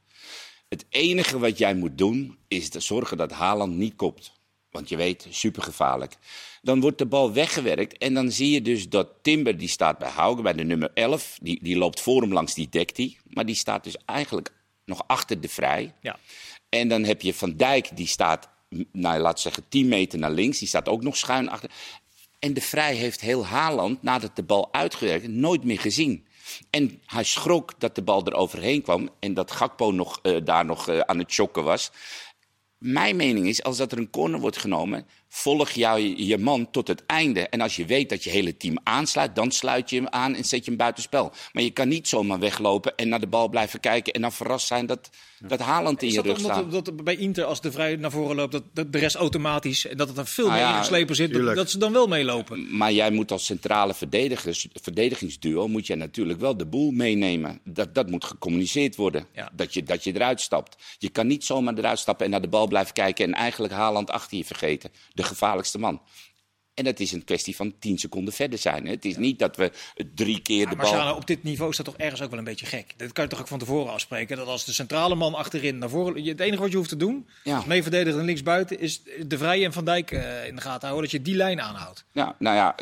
Het 0.70 0.86
enige 0.90 1.40
wat 1.40 1.58
jij 1.58 1.76
moet 1.76 1.98
doen 1.98 2.38
is 2.48 2.70
te 2.70 2.80
zorgen 2.80 3.18
dat 3.18 3.32
Haaland 3.32 3.76
niet 3.76 3.96
kopt. 3.96 4.32
Want 4.72 4.90
je 4.90 4.96
weet, 4.96 5.28
supergevaarlijk. 5.30 6.18
Dan 6.62 6.80
wordt 6.80 6.98
de 6.98 7.06
bal 7.06 7.34
weggewerkt. 7.34 7.98
En 7.98 8.14
dan 8.14 8.32
zie 8.32 8.52
je 8.52 8.62
dus 8.62 8.90
dat 8.90 9.10
Timber, 9.22 9.58
die 9.58 9.68
staat 9.68 9.98
bij 9.98 10.10
Haugen, 10.10 10.44
bij 10.44 10.54
de 10.54 10.64
nummer 10.64 10.92
11. 10.94 11.38
Die, 11.42 11.64
die 11.64 11.78
loopt 11.78 12.02
voor 12.02 12.22
hem 12.22 12.34
langs, 12.34 12.54
die 12.54 12.70
dekt 12.70 12.98
hij. 12.98 13.18
Maar 13.24 13.46
die 13.46 13.56
staat 13.56 13.84
dus 13.84 13.98
eigenlijk 14.06 14.52
nog 14.86 15.04
achter 15.08 15.42
de 15.42 15.50
vrij. 15.50 15.94
Ja. 16.02 16.20
En 16.70 16.88
dan 16.88 17.04
heb 17.04 17.22
je 17.22 17.34
Van 17.34 17.56
Dijk, 17.56 17.90
die 17.98 18.08
staat, 18.08 18.50
nou, 18.92 19.24
we 19.24 19.32
zeggen, 19.36 19.64
10 19.70 19.88
meter 19.88 20.20
naar 20.20 20.32
links. 20.32 20.60
Die 20.60 20.68
staat 20.68 20.90
ook 20.90 21.04
nog 21.04 21.18
schuin 21.18 21.50
achter. 21.50 21.72
En 22.40 22.54
de 22.54 22.62
Vrij 22.62 22.96
heeft 22.96 23.22
heel 23.22 23.46
Haaland, 23.46 24.02
nadat 24.02 24.36
de 24.36 24.44
bal 24.44 24.74
uitgewerkt 24.74 25.28
nooit 25.28 25.64
meer 25.64 25.80
gezien. 25.80 26.26
En 26.70 27.02
hij 27.06 27.24
schrok 27.24 27.80
dat 27.80 27.96
de 27.96 28.02
bal 28.02 28.26
er 28.26 28.34
overheen 28.34 28.82
kwam 28.82 29.10
en 29.20 29.34
dat 29.34 29.52
Gakpo 29.52 29.92
nog, 29.92 30.20
eh, 30.22 30.38
daar 30.44 30.66
nog 30.66 30.88
eh, 30.88 31.00
aan 31.00 31.20
het 31.20 31.34
chokken 31.34 31.64
was. 31.64 31.92
Mijn 32.78 33.16
mening 33.16 33.48
is, 33.48 33.64
als 33.64 33.78
dat 33.78 33.92
er 33.92 33.98
een 33.98 34.10
corner 34.10 34.40
wordt 34.40 34.58
genomen, 34.58 35.08
volg 35.30 35.70
jou 35.70 36.00
je, 36.00 36.38
man 36.38 36.72
tot 36.72 36.88
het 36.88 37.06
einde. 37.06 37.48
En 37.48 37.62
als 37.62 37.76
je 37.76 37.86
weet 37.86 38.10
dat 38.10 38.24
je 38.24 38.30
hele 38.30 38.58
team 38.58 38.78
aansluit, 38.84 39.36
dan 39.36 39.52
sluit 39.52 39.90
je 39.90 39.96
hem 39.96 40.08
aan 40.08 40.36
en 40.36 40.44
zet 40.44 40.64
je 40.64 40.70
hem 40.70 40.78
buitenspel. 40.78 41.32
Maar 41.52 41.64
je 41.64 41.72
kan 41.72 41.88
niet 41.88 42.08
zomaar 42.08 42.40
weglopen 42.40 42.96
en 42.96 43.10
naar 43.10 43.20
de 43.20 43.28
bal 43.28 43.50
blijven 43.50 43.80
kijken 43.80 44.14
en 44.14 44.22
dan 44.22 44.32
verrast 44.32 44.68
zijn 44.68 44.86
dat, 44.86 45.10
dat 45.40 45.60
Haaland 45.60 46.02
in 46.02 46.12
je 46.12 46.22
rug 46.22 46.38
omdat 46.38 46.52
staat. 46.52 46.86
dat 46.86 47.04
bij 47.04 47.16
Inter, 47.16 47.44
als 47.44 47.62
de 47.62 47.72
vrij 47.72 47.96
naar 47.96 48.12
voren 48.12 48.36
loopt, 48.36 48.52
dat, 48.52 48.64
dat 48.74 48.92
de 48.92 48.98
rest 48.98 49.16
automatisch 49.16 49.88
en 49.88 49.98
dat 49.98 50.08
het 50.08 50.16
dan 50.16 50.28
veel 50.28 50.46
Ah, 50.46 50.52
meer 50.52 50.62
ja, 50.62 50.76
ingeslepen 50.76 51.16
zit, 51.16 51.34
dat, 51.56 51.70
ze 51.70 51.78
dan 51.78 51.94
wel 51.94 52.08
meelopen? 52.08 52.78
Maar 52.78 52.92
jij 52.92 53.12
moet 53.12 53.32
als 53.32 53.46
centrale 53.46 53.94
verdedigers, 53.94 54.68
verdedigingsduo 54.74 55.68
moet 55.68 55.88
jij 55.88 55.96
natuurlijk 55.96 56.40
wel 56.40 56.58
de 56.58 56.66
boel 56.66 56.92
meenemen. 56.92 57.60
Dat, 57.64 57.96
dat 57.96 58.10
moet 58.10 58.26
gecommuniceerd 58.26 58.96
worden. 58.96 59.26
Ja. 59.34 59.52
Dat, 59.54 59.74
je, 59.74 59.84
dat 59.84 60.04
je 60.04 60.16
eruit 60.16 60.42
stapt. 60.42 60.78
Je 60.98 61.10
kan 61.10 61.28
niet 61.28 61.46
zomaar 61.46 61.78
eruit 61.78 62.00
stappen 62.00 62.26
en 62.26 62.32
naar 62.32 62.42
de 62.42 62.48
bal 62.48 62.68
blijven 62.68 62.94
kijken 62.94 63.26
en 63.26 63.34
eigenlijk 63.34 63.74
Haaland 63.74 64.12
achter 64.12 64.38
je 64.38 64.46
vergeten. 64.46 64.92
De 65.20 65.26
gevaarlijkste 65.26 65.80
man. 65.80 66.02
En 66.74 66.84
dat 66.84 67.00
is 67.00 67.12
een 67.12 67.24
kwestie 67.24 67.56
van 67.56 67.74
10 67.80 67.98
seconden 67.98 68.34
verder 68.34 68.60
zijn. 68.60 68.86
hè. 68.86 68.92
Het 68.92 69.06
is 69.06 69.18
niet 69.18 69.40
dat 69.40 69.56
we 69.56 69.72
drie 70.16 70.42
keer 70.42 70.64
Ja, 70.64 70.70
de 70.70 70.76
maar 70.76 70.86
bal. 70.86 70.94
Sjane, 70.94 71.16
op 71.16 71.28
dit 71.28 71.44
niveau 71.44 71.70
is 71.72 71.78
dat 71.78 71.86
toch 71.86 71.98
ergens 71.98 72.22
ook 72.22 72.30
wel 72.30 72.40
een 72.40 72.46
beetje 72.46 72.66
gek. 72.66 72.94
Dat 72.98 73.12
kan 73.12 73.24
je 73.24 73.30
toch 73.30 73.40
ook 73.40 73.48
van 73.48 73.60
tevoren 73.60 73.94
afspreken. 73.94 74.38
Dat 74.38 74.48
als 74.48 74.66
de 74.66 74.74
centrale 74.74 75.16
man 75.16 75.34
achterin 75.34 75.78
naar 75.78 75.90
voren... 75.90 76.24
je- 76.24 76.30
Het 76.32 76.40
enige 76.40 76.62
wat 76.62 76.72
je 76.72 76.78
hoeft 76.78 76.90
te 76.90 76.96
doen, 76.98 77.30
Ja. 77.44 77.56
als 77.56 77.66
mee 77.66 77.82
verdedigen 77.82 78.20
en 78.20 78.26
links 78.26 78.44
buiten... 78.44 78.80
is 78.80 79.02
de 79.28 79.38
Vrij 79.38 79.66
en 79.66 79.74
Van 79.74 79.86
Dijk 79.86 80.12
eh, 80.12 80.48
in 80.48 80.56
de 80.56 80.62
gaten 80.62 80.88
houden. 80.88 81.02
Dat 81.10 81.20
je 81.20 81.22
die 81.26 81.36
lijn 81.36 81.62
aanhoudt. 81.62 82.06
Ja, 82.12 82.36
nou 82.40 82.56
ja, 82.56 82.76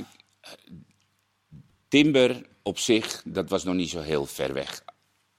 Timber 1.87 2.41
op 2.63 2.79
zich, 2.79 3.21
dat 3.25 3.49
was 3.49 3.63
nog 3.63 3.75
niet 3.75 3.89
zo 3.89 3.99
heel 3.99 4.25
ver 4.25 4.53
weg. 4.53 4.83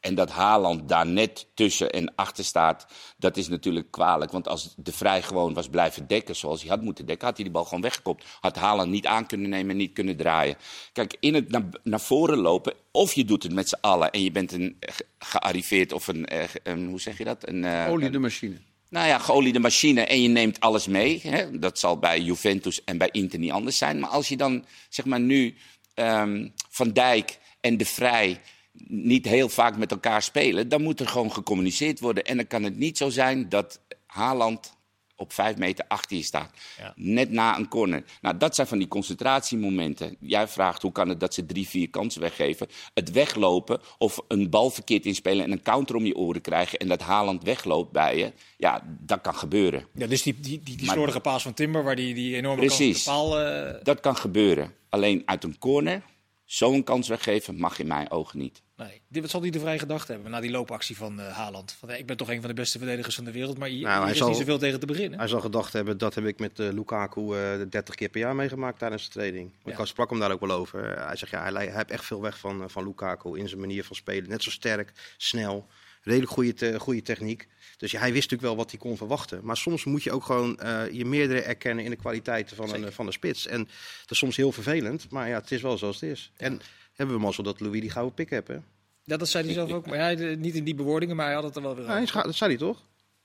En 0.01 0.15
dat 0.15 0.31
Haaland 0.31 0.89
daar 0.89 1.07
net 1.07 1.47
tussen 1.55 1.91
en 1.91 2.13
achter 2.15 2.45
staat, 2.45 2.87
dat 3.17 3.37
is 3.37 3.49
natuurlijk 3.49 3.91
kwalijk. 3.91 4.31
Want 4.33 4.49
als 4.49 4.75
de 4.77 4.93
Vrij 4.93 5.23
gewoon 5.23 5.55
was 5.55 5.69
blijven 5.69 6.07
dekken 6.07 6.37
zoals 6.37 6.61
hij 6.61 6.71
had 6.71 6.83
moeten 6.83 7.07
dekken, 7.07 7.27
had 7.27 7.37
hij 7.37 7.45
die 7.45 7.55
bal 7.55 7.65
gewoon 7.65 7.81
weggekopt. 7.81 8.25
Had 8.41 8.57
Haaland 8.57 8.91
niet 8.91 9.07
aan 9.07 9.27
kunnen 9.27 9.49
nemen 9.51 9.71
en 9.71 9.77
niet 9.77 9.93
kunnen 9.93 10.17
draaien. 10.17 10.57
Kijk, 10.93 11.17
in 11.21 11.35
het 11.35 11.49
naar, 11.51 11.63
naar 11.83 12.01
voren 12.01 12.39
lopen, 12.39 12.75
of 12.93 13.13
je 13.13 13.25
doet 13.25 13.43
het 13.43 13.53
met 13.53 13.69
z'n 13.69 13.79
allen 13.81 14.11
en 14.11 14.23
je 14.23 14.31
bent 14.31 14.53
een 14.53 14.77
ge- 14.81 15.07
gearriveerd 15.19 15.93
of 15.93 16.09
een, 16.09 16.27
eh, 16.27 16.49
een 16.63 16.87
hoe 16.89 17.01
zeg 17.01 17.19
je 17.19 17.25
dat? 17.25 17.49
Een, 17.49 17.65
eh, 17.65 17.87
Olie 17.91 18.11
de 18.11 18.19
machine. 18.19 18.57
nou 18.89 19.07
ja, 19.07 19.19
geoliede 19.19 19.59
machine 19.59 20.01
en 20.01 20.23
je 20.23 20.29
neemt 20.29 20.61
alles 20.61 20.87
mee. 20.87 21.21
Hè? 21.23 21.59
Dat 21.59 21.79
zal 21.79 21.99
bij 21.99 22.21
Juventus 22.21 22.85
en 22.85 22.99
bij 22.99 23.09
Inter 23.13 23.39
niet 23.39 23.53
anders 23.53 23.79
zijn. 23.79 23.99
Maar 23.99 24.11
als 24.11 24.29
je 24.29 24.37
dan, 24.37 24.65
zeg 24.89 25.05
maar 25.05 25.21
nu, 25.21 25.57
ehm, 25.95 26.49
Van 26.69 26.91
Dijk 26.93 27.39
en 27.61 27.77
De 27.77 27.85
Vrij 27.87 28.41
niet 28.87 29.25
heel 29.27 29.49
vaak 29.49 29.77
met 29.77 29.91
elkaar 29.91 30.23
spelen... 30.23 30.69
dan 30.69 30.83
moet 30.83 31.01
er 31.01 31.09
gewoon 31.09 31.33
gecommuniceerd 31.33 32.01
worden. 32.01 32.25
En 32.25 32.37
dan 32.37 32.47
kan 32.47 32.63
het 32.63 32.77
niet 32.77 32.97
zo 32.99 33.09
zijn 33.09 33.49
dat 33.49 33.81
Haaland 34.07 34.77
op 35.17 35.33
vijf 35.33 35.57
meter 35.57 35.85
achter 35.89 36.17
je 36.17 36.23
staat. 36.23 36.51
Ja. 36.79 36.93
Net 36.97 37.31
na 37.31 37.57
een 37.59 37.69
corner. 37.69 38.05
Nou, 38.21 38.37
dat 38.37 38.55
zijn 38.55 38.67
van 38.67 38.79
die 38.79 38.89
concentratiemomenten. 38.89 40.17
Jij 40.21 40.49
vraagt 40.49 40.83
hoe 40.83 40.93
kan 40.93 41.09
het 41.09 41.21
dat 41.21 41.35
ze 41.35 41.47
drie, 41.47 41.69
vier 41.69 41.91
kansen 41.91 42.21
weggeven. 42.21 42.67
Het 42.95 43.11
weglopen 43.11 43.81
of 43.99 44.21
een 44.29 44.51
bal 44.51 44.71
verkeerd 44.71 45.07
inspelen 45.07 45.45
en 45.45 45.53
een 45.53 45.63
counter 45.63 45.97
om 45.97 46.05
je 46.07 46.17
oren 46.17 46.41
krijgen... 46.41 46.79
en 46.79 46.89
dat 46.89 47.01
Haaland 47.03 47.43
wegloopt 47.43 47.93
bij 47.93 48.17
je. 48.19 48.33
Ja, 48.57 48.83
dat 49.01 49.21
kan 49.21 49.35
gebeuren. 49.35 49.87
Ja, 49.95 50.07
dus 50.07 50.23
die, 50.23 50.41
die, 50.41 50.61
die, 50.63 50.77
die 50.77 50.87
Maar- 50.87 50.95
slordige 50.95 51.21
paas 51.21 51.43
van 51.43 51.55
Timber, 51.55 51.85
waar 51.85 51.97
die, 51.97 52.15
die 52.15 52.37
enorme 52.37 52.67
Precies. 52.67 53.05
kans 53.05 53.19
op 53.19 53.31
de 53.31 53.37
paal... 53.39 53.41
eh, 53.75 53.85
Dat 53.85 54.01
kan 54.01 54.17
gebeuren. 54.17 54.75
Alleen 54.89 55.23
uit 55.25 55.45
een 55.45 55.59
corner 55.59 56.03
zo'n 56.45 56.85
kans 56.85 57.09
weggeven 57.09 57.57
mag 57.59 57.79
in 57.79 57.87
mijn 57.87 58.11
ogen 58.11 58.39
niet. 58.39 58.63
Nee. 58.79 59.01
Dit, 59.09 59.23
wat 59.23 59.31
zal 59.31 59.41
hij 59.41 59.51
de 59.51 59.61
Vrij 59.61 59.79
gedacht 59.79 60.09
hebben 60.09 60.31
na 60.31 60.41
die 60.41 60.51
loopactie 60.51 60.97
van 60.97 61.21
eh, 61.21 61.37
Haaland? 61.37 61.73
Van, 61.79 61.91
eh, 61.91 61.99
ik 61.99 62.07
ben 62.07 62.17
toch 62.17 62.31
een 62.31 62.39
van 62.41 62.49
de 62.49 62.55
beste 62.55 62.79
verdedigers 62.79 63.15
van 63.15 63.25
de 63.25 63.33
wereld, 63.33 63.59
maar 63.59 63.69
hier, 63.69 63.83
Nou, 63.83 63.93
hier 63.95 64.03
hij 64.03 64.13
is 64.13 64.19
zal- 64.19 64.29
niet 64.29 64.37
zoveel 64.37 64.59
tegen 64.59 64.81
te 64.81 64.87
beginnen. 64.87 65.19
Hij 65.19 65.29
zal 65.29 65.41
gedacht 65.41 65.73
hebben, 65.73 65.99
dat 65.99 66.15
heb 66.15 66.25
ik 66.27 66.39
met 66.39 66.59
eh, 66.59 66.69
Lukaku 66.73 67.21
eh 67.37 67.61
30 67.71 67.95
keer 67.95 68.09
per 68.09 68.21
jaar 68.21 68.35
meegemaakt 68.35 68.79
tijdens 68.79 69.05
de 69.05 69.11
training. 69.11 69.51
Ja. 69.65 69.79
Ik 69.79 69.87
sprak 69.87 70.11
hem 70.11 70.19
daar 70.19 70.33
ook 70.33 70.41
wel 70.41 70.51
over. 70.51 70.99
Hij 71.07 71.17
zegt, 71.17 71.33
ja, 71.33 71.43
hij, 71.43 71.53
hij 71.67 71.75
heeft 71.77 71.91
echt 71.91 72.05
veel 72.05 72.21
weg 72.23 72.39
van, 72.39 72.71
van 72.71 72.85
Lukaku 72.87 73.39
in 73.39 73.49
zijn 73.49 73.61
manier 73.61 73.85
van 73.85 73.97
spelen. 73.97 74.29
Net 74.29 74.43
zo 74.43 74.51
sterk, 74.51 74.93
snel, 75.17 75.67
redelijk 76.03 76.33
goede, 76.33 76.55
te- 76.55 76.79
goede 76.81 77.03
techniek. 77.03 77.49
Dus 77.77 77.91
ja, 77.91 77.99
hij 77.99 78.13
wist 78.13 78.31
natuurlijk 78.31 78.49
wel 78.49 78.57
wat 78.65 78.71
hij 78.71 78.81
kon 78.81 78.97
verwachten. 78.97 79.41
Maar 79.45 79.57
soms 79.57 79.85
moet 79.85 80.03
je 80.03 80.13
ook 80.13 80.25
gewoon 80.25 80.59
je 80.93 81.05
meerdere 81.05 81.41
erkennen 81.43 81.85
in 81.85 81.91
de 81.91 81.97
kwaliteiten 81.97 82.57
van 82.57 82.75
een, 82.75 82.93
van 82.93 83.07
een 83.07 83.13
spits. 83.13 83.47
En 83.47 83.65
dat 84.01 84.11
is 84.11 84.19
soms 84.19 84.37
heel 84.37 84.53
vervelend, 84.53 85.11
maar 85.11 85.29
ja, 85.29 85.35
het 85.39 85.51
is 85.51 85.63
wel 85.63 85.79
zoals 85.79 86.01
het 86.01 86.11
is. 86.11 86.33
En 86.37 86.61
hebben 86.99 87.17
we 87.17 87.23
mazzel 87.23 87.45
dat 87.45 87.61
Louis 87.61 87.81
die 87.81 87.91
gouden 87.91 88.15
pik 88.15 88.31
heeft, 88.31 88.49
hè? 88.49 88.57
Ja, 89.05 89.17
dat 89.17 89.29
zei 89.29 89.45
hij 89.45 89.53
zelf 89.55 89.73
ook. 89.73 89.87
Maar 89.87 89.99
hij, 89.99 90.17
eh, 90.31 90.37
niet 90.37 90.55
in 90.55 90.65
die 90.65 90.75
bewoordingen, 90.75 91.17
maar 91.17 91.25
hij 91.27 91.35
had 91.35 91.45
het 91.45 91.57
er 91.57 91.63
wel 91.63 91.75
weer 91.77 91.85
Ja, 91.87 92.07
ga- 92.07 92.23
dat 92.23 92.35
zei 92.35 92.51
hij 92.51 92.59
toch? 92.59 92.79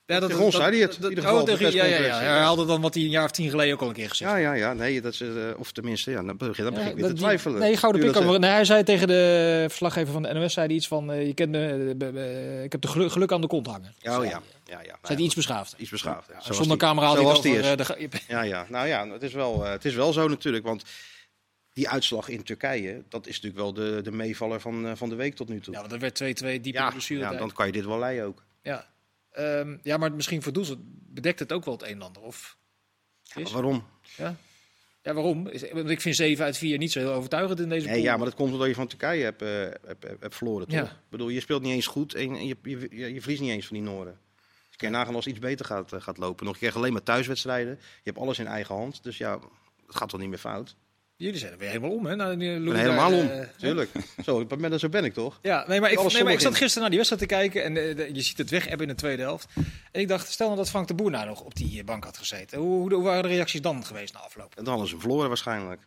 Ja, 0.05 0.19
tegen 0.19 0.39
ons 0.39 0.55
zei 0.55 0.69
hij 0.71 0.79
het, 0.79 0.97
in 1.01 1.09
ieder 1.09 1.23
geval 1.23 1.39
oh, 1.39 1.45
de 1.45 1.57
ja, 1.71 1.85
ja, 1.85 1.99
ja. 1.99 2.17
Hij 2.17 2.27
haalde 2.27 2.65
dan 2.65 2.81
wat 2.81 2.93
hij 2.93 3.03
een 3.03 3.09
jaar 3.09 3.23
of 3.23 3.31
tien 3.31 3.49
geleden 3.49 3.73
ook 3.73 3.81
al 3.81 3.87
een 3.87 3.93
keer 3.93 4.09
gezegd 4.09 4.31
Ja, 4.31 4.37
ja, 4.37 4.53
ja. 4.53 4.73
Nee, 4.73 5.01
dat 5.01 5.13
is, 5.13 5.21
eh, 5.21 5.27
of 5.57 5.71
tenminste, 5.71 6.11
ja, 6.11 6.23
dan 6.23 6.37
begin, 6.37 6.63
dan 6.63 6.73
begin 6.73 6.89
ik 6.89 6.95
weer 6.95 7.03
te 7.03 7.09
dat- 7.09 7.17
twijfelen. 7.19 7.59
Nee, 7.59 7.77
gouden 7.77 8.01
pik. 8.01 8.13
dat 8.13 8.23
zegt. 8.23 8.39
Nee, 8.39 8.49
hij 8.49 8.65
zei 8.65 8.83
tegen 8.83 9.07
de 9.07 9.65
verslaggever 9.67 10.13
van 10.13 10.21
de 10.23 10.33
NOS 10.33 10.53
zei 10.53 10.65
hij 10.67 10.75
iets 10.75 10.87
van: 10.87 11.11
eh, 11.11 11.27
je 11.27 11.33
kent, 11.33 11.53
de- 11.53 12.61
ik 12.63 12.71
heb 12.71 12.81
de 12.81 12.87
geluk, 12.87 13.11
geluk 13.11 13.31
aan 13.31 13.41
de 13.41 13.47
kont 13.47 13.67
hangen. 13.67 13.93
Oh, 14.01 14.01
ja. 14.01 14.21
ja, 14.23 14.41
ja. 14.65 14.97
Zei 15.01 15.15
hij 15.17 15.17
iets 15.25 15.35
beschaafd. 15.35 15.75
Iets 15.77 15.89
beschaafd. 15.89 16.29
Ja. 16.45 16.53
Zonder 16.53 16.77
camera 16.77 17.05
had 17.07 17.15
hij 17.17 17.25
over, 17.25 17.77
de 17.77 18.09
Ja, 18.27 18.41
ja. 18.41 18.65
Nou 18.69 18.87
ja, 18.87 19.07
het 19.07 19.23
is, 19.23 19.33
wel, 19.33 19.63
het 19.63 19.85
is 19.85 19.93
wel 19.95 20.13
zo 20.13 20.27
natuurlijk. 20.27 20.63
Want 20.65 20.83
die 21.73 21.89
uitslag 21.89 22.27
in 22.27 22.43
Turkije, 22.43 23.03
dat 23.09 23.27
is 23.27 23.41
natuurlijk 23.41 23.61
wel 23.63 23.73
de, 23.73 24.01
de 24.01 24.11
meevaller 24.11 24.59
van, 24.61 24.87
eh, 24.87 24.95
van 24.95 25.09
de 25.09 25.15
week 25.15 25.35
tot 25.35 25.49
nu 25.49 25.59
toe. 25.59 25.73
Ja, 25.73 25.79
want 25.79 25.91
er 25.91 25.99
werd 25.99 26.15
2-2 26.23 26.25
diep 26.25 26.65
in 26.65 26.71
ja, 26.71 26.85
de 26.85 26.91
blessure. 26.91 27.19
ja, 27.21 27.33
dan 27.35 27.53
kan 27.53 27.65
je 27.65 27.71
dit 27.71 27.85
wel 27.85 27.99
leiden 27.99 28.25
ook. 28.25 28.43
ja. 28.61 28.91
Ehm, 29.31 29.77
ja, 29.83 29.97
maar 29.97 30.11
misschien 30.11 30.41
voor 30.41 30.53
Doelsen 30.53 30.99
bedekt 31.09 31.39
het 31.39 31.51
ook 31.51 31.65
wel 31.65 31.73
het 31.73 31.83
een 31.83 31.89
en 31.89 32.01
ander. 32.01 32.21
Of, 32.21 32.57
waarom? 33.51 33.85
ja. 34.17 34.35
ja, 35.01 35.13
waarom? 35.13 35.47
Is- 35.47 35.71
Want 35.71 35.89
ik 35.89 36.01
vind 36.01 36.15
7 36.15 36.45
uit 36.45 36.57
4 36.57 36.77
niet 36.77 36.91
zo 36.91 36.99
heel 36.99 37.13
overtuigend 37.13 37.59
in 37.59 37.69
deze 37.69 37.85
Nee, 37.85 37.95
pool. 37.95 38.03
ja, 38.03 38.15
maar 38.17 38.25
dat 38.25 38.35
komt 38.35 38.51
omdat 38.53 38.67
je 38.67 38.73
van 38.73 38.87
Turkije 38.87 39.23
hebt, 39.23 39.41
eh, 39.41 39.49
hebt, 39.87 40.03
hebt, 40.19 40.35
verloren, 40.35 40.67
toch? 40.67 40.75
Ja. 40.77 40.83
Ik 40.83 41.09
bedoel, 41.09 41.29
je 41.29 41.39
speelt 41.39 41.61
niet 41.61 41.71
eens 41.73 41.87
goed 41.87 42.13
en 42.13 42.45
je, 42.47 42.57
je, 42.63 42.87
je, 42.91 43.13
je 43.13 43.21
verliest 43.21 43.41
niet 43.41 43.51
eens 43.51 43.67
van 43.67 43.75
die 43.77 43.85
Noorden. 43.85 44.19
Dus 44.67 44.75
kun 44.77 44.87
je 44.87 44.93
nagaan 44.93 45.15
als 45.15 45.25
het 45.25 45.33
iets 45.33 45.43
beter 45.43 45.65
gaat, 45.65 45.93
eh, 45.93 46.01
gaat 46.01 46.17
lopen. 46.17 46.45
Nog 46.45 46.53
een 46.53 46.59
keer 46.59 46.75
alleen 46.75 46.93
maar 46.93 47.03
thuiswedstrijden. 47.03 47.73
Je 47.79 48.01
hebt 48.03 48.17
alles 48.17 48.39
in 48.39 48.47
eigen 48.47 48.75
hand. 48.75 49.03
Dus 49.03 49.17
ja, 49.17 49.39
het 49.87 49.95
gaat 49.95 50.11
wel 50.11 50.21
niet 50.21 50.29
meer 50.29 50.37
fout. 50.37 50.75
Jullie 51.23 51.39
zijn 51.39 51.51
er 51.51 51.57
weer 51.57 51.67
helemaal 51.67 51.91
om, 51.91 52.05
hè? 52.05 52.15
Nou, 52.15 52.43
helemaal 52.43 53.09
daar, 53.09 53.19
om, 53.19 53.27
eh, 53.29 53.47
tuurlijk. 53.57 53.89
Zo, 54.25 54.39
ik 54.39 54.47
ben, 54.47 54.79
zo 54.79 54.89
ben 54.89 55.03
ik 55.05 55.13
toch? 55.13 55.39
Ja, 55.41 55.65
nee, 55.67 55.79
maar 55.79 55.91
ik, 55.91 56.11
nee, 56.13 56.23
maar 56.23 56.33
ik 56.33 56.39
zat 56.39 56.55
gisteren 56.55 56.79
naar 56.81 56.89
die 56.89 56.97
wedstrijd 56.97 57.21
te 57.29 57.35
kijken 57.35 57.63
en 57.63 57.77
eh, 57.89 57.95
de- 57.95 58.09
je 58.13 58.21
ziet 58.21 58.37
het 58.37 58.49
weg 58.49 58.67
hebben 58.67 58.87
in 58.87 58.93
de 58.93 58.99
tweede 58.99 59.21
helft. 59.21 59.47
En 59.91 60.01
ik 60.01 60.07
dacht, 60.07 60.31
stel 60.31 60.45
nou 60.45 60.57
dat 60.59 60.69
Frank 60.69 60.87
de 60.87 60.93
Boer 60.93 61.11
nou 61.11 61.25
nog 61.25 61.41
op 61.41 61.55
die 61.55 61.79
eh, 61.79 61.85
bank 61.85 62.03
had 62.03 62.17
gezeten. 62.17 62.59
Hoe, 62.59 62.79
hoe, 62.79 62.93
hoe 62.93 63.03
waren 63.03 63.23
de 63.23 63.29
reacties 63.29 63.61
dan 63.61 63.85
geweest 63.85 64.13
na 64.13 64.19
afloop? 64.19 64.55
En 64.55 64.63
dan 64.63 64.67
hadden 64.67 64.85
ze 64.87 64.93
hem 64.93 65.01
verloren 65.01 65.27
waarschijnlijk. 65.27 65.81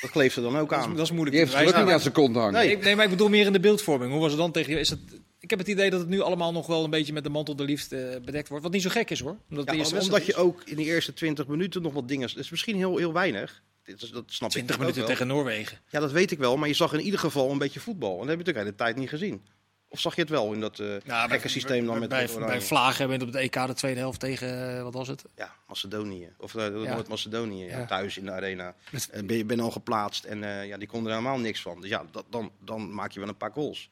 Dat 0.00 0.10
kleeft 0.10 0.36
er 0.36 0.42
dan 0.42 0.56
ook 0.58 0.70
Dat 0.70 0.78
is, 0.78 0.84
aan. 0.84 0.96
dat 0.96 1.04
is 1.04 1.10
moeilijk 1.12 1.36
te 1.36 1.42
heeft 1.42 1.66
het 1.74 1.84
niet 1.84 1.92
aan 1.94 2.00
zijn 2.00 2.12
kont 2.14 2.36
hangen. 2.36 2.52
Nee. 2.52 2.66
Nee, 2.66 2.76
nee, 2.76 2.96
maar 2.96 3.04
ik 3.04 3.10
bedoel 3.10 3.28
meer 3.28 3.46
in 3.46 3.52
de 3.52 3.60
beeldvorming. 3.60 4.10
Hoe 4.12 4.20
was 4.20 4.30
het 4.30 4.40
dan 4.40 4.52
tegen 4.52 4.72
je? 4.72 4.78
Is 4.78 4.90
het, 4.90 5.00
ik 5.40 5.50
heb 5.50 5.58
het 5.58 5.68
idee 5.68 5.90
dat 5.90 6.00
het 6.00 6.08
nu 6.08 6.20
allemaal 6.20 6.52
nog 6.52 6.66
wel 6.66 6.84
een 6.84 6.90
beetje 6.90 7.12
met 7.12 7.24
de 7.24 7.30
mantel 7.30 7.56
de 7.56 7.64
liefde 7.64 8.02
eh, 8.08 8.20
bedekt 8.20 8.48
wordt. 8.48 8.64
Wat 8.64 8.72
niet 8.72 8.82
zo 8.82 8.90
gek 8.90 9.10
is 9.10 9.20
hoor. 9.20 9.36
Omdat, 9.50 9.74
Ja, 9.74 9.98
omdat 10.00 10.26
je 10.26 10.34
ook 10.34 10.62
in 10.64 10.76
de 10.76 10.84
eerste 10.84 11.12
20 11.12 11.46
minuten 11.46 11.82
nog 11.82 11.92
wat 11.92 12.08
dingen... 12.08 12.28
Dat 12.28 12.36
is 12.38 12.50
misschien 12.50 12.76
heel, 12.76 12.96
heel 12.96 13.12
weinig. 13.12 13.62
Dit 13.84 14.12
dat 14.12 14.24
snap 14.26 14.48
is. 14.50 14.56
ik 14.56 14.62
20 14.66 14.74
ook 14.74 14.80
minuten 14.80 15.00
wel. 15.00 15.10
tegen 15.10 15.26
Noorwegen. 15.26 15.78
Ja, 15.90 16.00
dat 16.00 16.12
weet 16.12 16.30
ik 16.30 16.38
wel. 16.38 16.56
Maar 16.56 16.68
je 16.68 16.74
zag 16.74 16.92
in 16.92 17.00
ieder 17.00 17.20
geval 17.20 17.50
een 17.50 17.58
beetje 17.58 17.80
voetbal. 17.80 18.12
En 18.12 18.18
dat 18.18 18.28
heb 18.28 18.38
je 18.38 18.44
natuurlijk 18.44 18.76
de 18.78 18.84
tijd 18.84 18.96
niet 18.96 19.08
gezien. 19.08 19.42
Of 19.88 20.00
zag 20.00 20.14
je 20.14 20.20
het 20.20 20.30
wel 20.30 20.52
in 20.52 20.60
dat 20.60 20.78
eh 20.78 21.00
Ja, 21.04 21.28
gekke 21.28 21.48
systeem 21.48 21.86
dan 21.86 21.98
met 21.98 22.08
bij, 22.08 22.28
bij 22.38 22.60
Vlagen 22.60 22.98
hebben 22.98 23.18
we 23.18 23.24
het 23.24 23.34
op 23.34 23.40
de 23.52 23.58
EK 23.60 23.66
de 23.66 23.74
tweede 23.74 23.98
helft 24.00 24.20
tegen, 24.20 24.76
eh, 24.76 24.82
wat 24.82 24.94
was 24.94 25.08
het? 25.08 25.24
Ja, 25.36 25.54
Macedonië. 25.68 26.32
Of 26.38 26.54
uh, 26.54 26.62
Ja. 26.84 26.94
Noord-Macedonië. 26.94 27.64
Ja. 27.64 27.78
Ja. 27.78 27.86
Thuis 27.86 28.16
in 28.16 28.24
de 28.24 28.30
arena. 28.30 28.74
Met- 28.90 29.08
Eh, 29.10 29.22
ben 29.22 29.36
je 29.36 29.44
ben 29.44 29.60
al 29.60 29.70
geplaatst. 29.70 30.24
En 30.24 30.44
eh, 30.44 30.66
ja, 30.66 30.76
die 30.78 30.88
konden 30.88 31.12
er 31.12 31.18
helemaal 31.18 31.38
niks 31.40 31.60
van. 31.62 31.80
Dus 31.80 31.90
ja, 31.90 32.04
dat, 32.10 32.24
dan, 32.30 32.52
dan 32.60 32.94
maak 32.94 33.12
je 33.12 33.20
wel 33.20 33.28
een 33.28 33.36
paar 33.36 33.52
goals. 33.52 33.90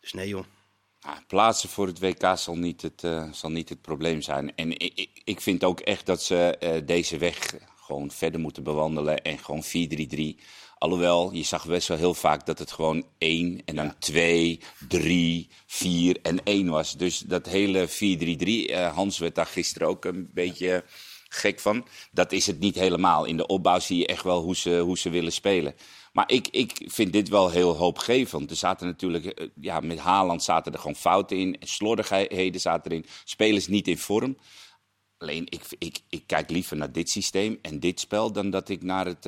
Dus 0.00 0.12
nee 0.12 0.28
joh. 0.28 0.44
Nou, 1.00 1.18
plaatsen 1.26 1.68
voor 1.68 1.86
het 1.86 1.98
WK 1.98 2.32
zal 2.36 2.56
niet 2.56 2.82
het, 2.82 3.04
eh, 3.04 3.32
zal 3.32 3.50
niet 3.50 3.68
het 3.68 3.80
probleem 3.82 4.20
zijn. 4.20 4.54
En 4.56 4.70
ik, 4.70 4.92
ik, 4.94 5.20
ik 5.24 5.40
vind 5.40 5.64
ook 5.64 5.80
echt 5.80 6.06
dat 6.06 6.22
ze 6.22 6.56
eh, 6.58 6.86
deze 6.86 7.18
weg 7.18 7.54
gewoon 7.86 8.10
verder 8.10 8.40
moeten 8.40 8.62
bewandelen. 8.62 9.22
En 9.22 9.38
gewoon 9.38 9.64
4-3-3. 9.64 10.40
Alhoewel, 10.78 11.32
je 11.32 11.42
zag 11.42 11.66
best 11.66 11.88
wel 11.88 11.96
heel 11.96 12.14
vaak 12.14 12.46
dat 12.46 12.58
het 12.58 12.72
gewoon 12.72 13.04
1 13.18 13.62
en 13.64 13.76
dan 13.76 13.98
2, 13.98 14.60
3, 14.88 15.48
4 15.66 16.18
en 16.22 16.42
1 16.44 16.68
was. 16.68 16.96
Dus 16.96 17.18
dat 17.18 17.46
hele 17.46 17.88
4-3-3, 17.88 18.70
eh, 18.70 18.94
Hans 18.94 19.18
werd 19.18 19.34
daar 19.34 19.46
gisteren 19.46 19.88
ook 19.88 20.04
een 20.04 20.30
beetje 20.34 20.84
gek 21.28 21.60
van. 21.60 21.86
Dat 22.10 22.32
is 22.32 22.46
het 22.46 22.58
niet 22.58 22.74
helemaal. 22.74 23.24
In 23.24 23.36
de 23.36 23.46
opbouw 23.46 23.78
zie 23.78 23.98
je 23.98 24.06
echt 24.06 24.22
wel 24.22 24.42
hoe 24.42 24.56
ze, 24.56 24.78
hoe 24.78 24.98
ze 24.98 25.10
willen 25.10 25.32
spelen. 25.32 25.74
Maar 26.12 26.30
ik, 26.30 26.48
ik 26.48 26.82
vind 26.86 27.12
dit 27.12 27.28
wel 27.28 27.50
heel 27.50 27.76
hoopgevend. 27.76 28.50
Er 28.50 28.56
zaten 28.56 28.86
natuurlijk, 28.86 29.24
eh, 29.24 29.46
ja, 29.60 29.80
met 29.80 29.98
Haaland 29.98 30.42
zaten 30.42 30.72
er 30.72 30.78
gewoon 30.78 30.96
fouten 30.96 31.36
in. 31.36 31.56
Slordigheden 31.60 32.60
zaten 32.60 32.90
erin. 32.90 33.06
Spelers 33.24 33.66
niet 33.66 33.88
in 33.88 33.98
vorm. 33.98 34.36
Alleen, 35.18 35.46
ik, 35.48 35.62
ik, 35.78 35.98
ik 36.08 36.22
kijk 36.26 36.50
liever 36.50 36.76
naar 36.76 36.92
dit 36.92 37.10
systeem 37.10 37.58
en 37.62 37.80
dit 37.80 38.00
spel 38.00 38.32
dan 38.32 38.50
dat 38.50 38.68
ik 38.68 38.82
naar 38.82 39.06
het 39.06 39.26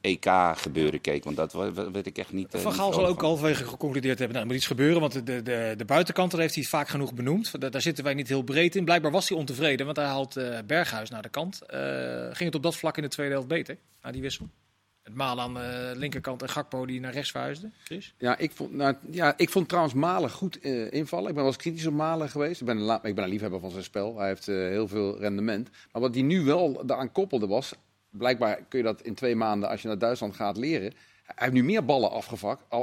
EK-gebeuren 0.00 1.00
keek. 1.00 1.24
Want 1.24 1.36
dat 1.36 1.52
weet 1.92 2.06
ik 2.06 2.18
echt 2.18 2.32
niet. 2.32 2.48
Van 2.50 2.72
Gaal 2.72 2.92
zal 2.92 3.06
ook 3.06 3.20
halverwege 3.20 3.64
geconcludeerd 3.64 4.18
hebben, 4.18 4.36
nou, 4.36 4.40
er 4.40 4.46
moet 4.46 4.56
iets 4.56 4.66
gebeuren. 4.66 5.00
Want 5.00 5.12
de, 5.12 5.42
de, 5.42 5.74
de 5.76 5.84
heeft 5.88 6.54
hij 6.54 6.62
het 6.62 6.68
vaak 6.68 6.88
genoeg 6.88 7.14
benoemd. 7.14 7.60
Daar, 7.60 7.70
daar, 7.70 7.80
zitten 7.80 8.04
wij 8.04 8.14
niet 8.14 8.28
heel 8.28 8.42
breed 8.42 8.76
in. 8.76 8.84
Blijkbaar 8.84 9.10
was 9.10 9.28
hij 9.28 9.38
ontevreden, 9.38 9.86
want 9.86 9.98
hij 9.98 10.06
haalt 10.06 10.36
uh, 10.36 10.58
Berghuis 10.66 11.10
naar 11.10 11.22
de 11.22 11.28
kant. 11.28 11.58
Ging 12.32 12.38
het 12.38 12.54
op 12.54 12.62
dat 12.62 12.76
vlak 12.76 12.96
in 12.96 13.02
de 13.02 13.08
tweede 13.08 13.32
helft 13.32 13.48
beter, 13.48 13.78
na 14.02 14.10
die 14.10 14.22
wissel? 14.22 14.48
Het 15.06 15.14
Malen 15.14 15.44
aan 15.44 15.54
de 15.54 15.92
linkerkant 15.96 16.42
en 16.42 16.48
Gakpo 16.48 16.86
die 16.86 17.00
naar 17.00 17.12
rechts 17.12 17.30
verhuisde, 17.30 17.70
Chris? 17.84 18.14
Ja, 18.18 18.38
ik 18.38 18.52
vond, 18.52 18.72
nou, 18.72 18.96
ja, 19.10 19.34
ik 19.36 19.50
vond 19.50 19.68
trouwens 19.68 19.94
Malen 19.94 20.30
goed 20.30 20.64
uh, 20.64 20.92
invallen. 20.92 21.28
Ik 21.28 21.34
ben 21.34 21.42
wel 21.42 21.52
eens 21.52 21.62
kritisch 21.62 21.86
op 21.86 21.94
Malen 21.94 22.28
geweest. 22.28 22.60
Ik 22.60 22.66
ben, 22.66 22.76
een, 22.76 22.98
ik 23.02 23.14
ben 23.14 23.24
een 23.24 23.30
liefhebber 23.30 23.60
van 23.60 23.70
zijn 23.70 23.84
spel. 23.84 24.18
Hij 24.18 24.28
heeft 24.28 24.46
uh, 24.46 24.56
heel 24.56 24.88
veel 24.88 25.18
rendement. 25.18 25.70
Maar 25.92 26.02
wat 26.02 26.14
hij 26.14 26.22
nu 26.22 26.44
wel 26.44 26.86
daaraan 26.86 27.12
koppelde 27.12 27.46
was... 27.46 27.74
Blijkbaar 28.10 28.64
kun 28.68 28.78
je 28.78 28.84
dat 28.84 29.02
in 29.02 29.14
twee 29.14 29.36
maanden, 29.36 29.68
als 29.68 29.82
je 29.82 29.88
naar 29.88 29.98
Duitsland 29.98 30.34
gaat, 30.34 30.56
leren. 30.56 30.92
Hij 31.26 31.34
heeft 31.36 31.52
nu 31.52 31.64
meer 31.64 31.84
ballen 31.84 32.10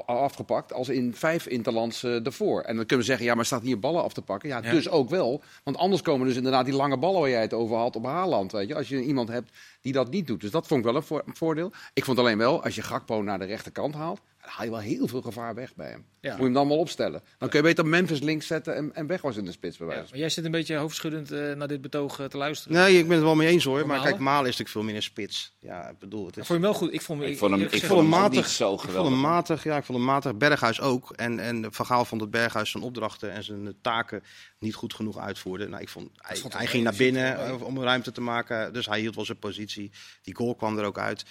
afgepakt 0.06 0.74
als 0.74 0.90
in 0.90 1.16
vijf 1.16 1.46
interlands 1.46 2.04
uh, 2.04 2.24
daarvoor. 2.24 2.62
En 2.62 2.76
dan 2.76 2.86
kunnen 2.86 3.06
we 3.06 3.12
zeggen, 3.12 3.26
ja, 3.26 3.36
maar 3.36 3.46
staat 3.46 3.62
hier 3.62 3.80
ballen 3.80 4.04
af 4.04 4.14
te 4.14 4.22
pakken? 4.22 4.50
Ja, 4.50 4.60
ja, 4.64 4.72
dus 4.72 4.90
ook 4.90 5.10
wel. 5.10 5.42
Want 5.64 5.78
anders 5.78 6.02
komen 6.02 6.28
dus 6.28 6.36
inderdaad 6.36 6.66
die 6.66 6.74
lange 6.74 6.98
ballen 6.98 7.22
waar 7.22 7.30
jij 7.30 7.42
het 7.42 7.54
over 7.54 7.78
had 7.78 7.96
op 7.96 8.06
Haaland. 8.06 8.52
Weet 8.52 8.68
je? 8.68 8.76
Als 8.76 8.90
je 8.90 9.04
iemand 9.04 9.30
hebt 9.30 9.52
die 9.82 9.94
dat 9.94 10.10
niet 10.10 10.28
doet. 10.28 10.42
Dus 10.42 10.52
dat 10.52 10.68
vond 10.68 10.80
ik 10.80 10.86
wel 10.86 10.96
een, 10.96 11.04
voor, 11.04 11.24
een 11.26 11.36
voordeel. 11.36 11.72
Ik 11.94 12.06
vond 12.06 12.20
alleen 12.20 12.38
wel, 12.38 12.64
als 12.64 12.76
je 12.76 12.82
Gakpo 12.82 13.22
naar 13.22 13.40
de 13.40 13.46
rechterkant 13.46 13.94
haalt, 13.94 14.22
haal 14.44 14.66
je 14.66 14.72
wel 14.72 14.80
heel 14.80 15.08
veel 15.08 15.22
gevaar 15.22 15.56
weg 15.56 15.76
bij 15.76 15.90
hem. 15.90 16.06
Ja. 16.20 16.30
Moet 16.30 16.38
je 16.38 16.44
hem 16.44 16.54
dan 16.54 16.68
wel 16.68 16.78
opstellen. 16.78 17.22
Dan 17.38 17.50
kun 17.50 17.60
je 17.60 17.66
beter 17.66 17.86
Memphis 17.86 18.20
links 18.20 18.48
zetten 18.48 18.76
en, 18.76 18.96
en 18.96 19.08
weg 19.08 19.22
was 19.22 19.38
in 19.38 19.46
de 19.46 19.52
spits 19.52 19.78
bij 19.78 19.88
wijze. 19.88 20.08
Ja, 20.12 20.18
jij 20.18 20.30
zit 20.30 20.46
een 20.46 20.52
beetje 20.52 20.76
hoofdschuddend 20.76 21.32
uh, 21.32 21.54
naar 21.54 21.68
dit 21.68 21.82
betoog 21.82 22.20
uh, 22.20 22.26
te 22.26 22.38
luisteren. 22.38 22.78
Nee, 22.78 22.98
ik 22.98 23.08
ben 23.08 23.16
het 23.16 23.26
wel 23.26 23.36
mee 23.36 23.48
eens 23.48 23.64
hoor. 23.64 23.88
Maar 23.88 24.02
kijk, 24.02 24.18
Malen 24.18 24.50
is 24.50 24.58
natuurlijk 24.58 24.88
veel 24.88 24.96
een 24.96 25.04
spits. 25.04 25.56
Ja, 25.60 25.90
ik 25.90 26.00
bedoel, 26.00 26.26
het 26.26 26.38
is... 26.38 26.48
Vond 26.48 26.48
je 26.48 26.54
hem 26.54 26.62
wel 26.64 26.74
goed? 26.74 26.94
Ik 26.94 27.02
vond, 27.02 27.22
ik, 27.22 27.28
ik 27.28 27.38
vond 27.38 27.52
hem, 27.52 27.62
ik, 27.62 27.84
vond 27.84 28.00
hem 28.00 28.10
matig. 28.10 28.48
Zo 28.48 28.74
ik 28.74 28.80
vond 28.80 29.10
hem 29.10 29.20
matig. 29.20 29.64
Ja, 29.64 29.78
ik 29.78 29.84
vond 29.84 29.98
hem 29.98 30.08
matig. 30.08 30.36
Berghuis 30.36 30.82
ook. 30.82 31.12
En, 31.12 31.40
en 31.40 31.74
Van 31.74 31.86
Gaal 31.86 32.06
vond 32.06 32.22
dat 32.22 32.32
Berghuis 32.32 32.72
zijn 32.72 32.84
opdrachten 32.84 33.32
en 33.32 33.44
zijn 33.44 33.76
taken 33.82 34.24
niet 34.60 34.76
goed 34.76 34.94
genoeg 34.94 35.18
uitvoerde. 35.18 35.68
Nou, 35.68 35.82
ik 35.82 35.90
vond, 35.90 36.10
hij, 36.18 36.36
vond 36.36 36.54
hij 36.54 36.68
ging 36.68 36.84
naar 36.84 36.96
binnen 36.96 37.62
om 37.66 37.82
ruimte 37.82 38.12
te 38.12 38.22
maken. 38.22 38.74
Dus 38.74 38.86
hij 38.86 39.00
hield 39.00 39.16
wel 39.16 39.26
zijn 39.26 39.40
positie. 39.40 39.92
Die 40.22 40.36
goal 40.36 40.56
kwam 40.56 40.78
er 40.78 40.86
ook 40.86 41.00
uit. 41.00 41.26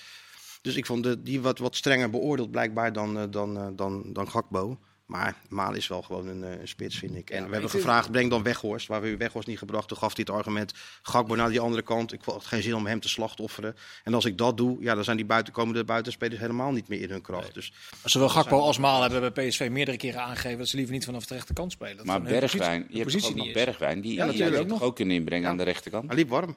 Dus 0.62 0.76
ik 0.76 0.86
vond 0.86 1.02
de, 1.02 1.22
die 1.22 1.40
wat, 1.40 1.58
wat 1.58 1.76
strenger 1.76 2.10
beoordeeld 2.10 2.50
blijkbaar 2.50 2.92
dan, 2.92 3.30
dan, 3.30 3.76
dan, 3.76 4.12
dan 4.12 4.30
Gakbo. 4.30 4.78
Maar 5.12 5.36
Maal 5.48 5.74
is 5.74 5.88
wel 5.88 6.02
gewoon 6.02 6.26
een, 6.26 6.42
een 6.42 6.68
spits, 6.68 6.98
vind 6.98 7.16
ik. 7.16 7.30
En 7.30 7.40
ja, 7.40 7.46
we 7.46 7.52
hebben 7.52 7.70
gevraagd, 7.70 8.10
breng 8.10 8.30
dan 8.30 8.42
Weghorst. 8.42 8.86
Waar 8.86 9.00
we 9.00 9.16
Weghorst 9.16 9.48
niet 9.48 9.58
gebracht, 9.58 9.88
toen 9.88 9.96
gaf 9.96 10.16
hij 10.16 10.24
het 10.26 10.34
argument... 10.34 10.72
Gakbo 11.02 11.34
naar 11.34 11.48
die 11.48 11.60
andere 11.60 11.82
kant, 11.82 12.12
ik 12.12 12.20
had 12.24 12.44
geen 12.44 12.62
zin 12.62 12.74
om 12.74 12.86
hem 12.86 13.00
te 13.00 13.08
slachtofferen. 13.08 13.76
En 14.04 14.14
als 14.14 14.24
ik 14.24 14.38
dat 14.38 14.56
doe, 14.56 14.76
ja, 14.80 14.94
dan 14.94 15.04
zijn 15.04 15.16
die 15.16 15.26
buitenkomende 15.26 15.84
buitenspelers 15.84 16.40
helemaal 16.40 16.72
niet 16.72 16.88
meer 16.88 17.00
in 17.00 17.10
hun 17.10 17.20
kracht. 17.20 17.42
Nee. 17.42 17.52
Dus, 17.52 17.72
Zowel 18.04 18.28
Gakbo 18.28 18.58
als 18.58 18.78
Maal 18.78 19.02
hebben 19.02 19.32
bij 19.32 19.48
PSV 19.48 19.68
meerdere 19.70 19.96
keren 19.96 20.22
aangegeven... 20.22 20.58
dat 20.58 20.68
ze 20.68 20.76
liever 20.76 20.94
niet 20.94 21.04
vanaf 21.04 21.26
de 21.26 21.34
rechterkant 21.34 21.72
spelen. 21.72 21.96
Dat 21.96 22.06
maar 22.06 22.22
Bergwijn, 22.22 22.86
je 22.90 22.98
hebt 22.98 23.26
ook 23.26 23.34
nog 23.34 23.52
Bergwijn. 23.52 24.00
Die, 24.00 24.14
ja, 24.14 24.26
die 24.26 24.66
toch 24.66 24.82
ook 24.82 24.96
kunnen 24.96 25.16
inbrengen 25.16 25.44
ja. 25.44 25.50
aan 25.50 25.56
de 25.56 25.62
rechterkant? 25.62 26.06
Hij 26.06 26.16
liep 26.16 26.28
warm. 26.28 26.56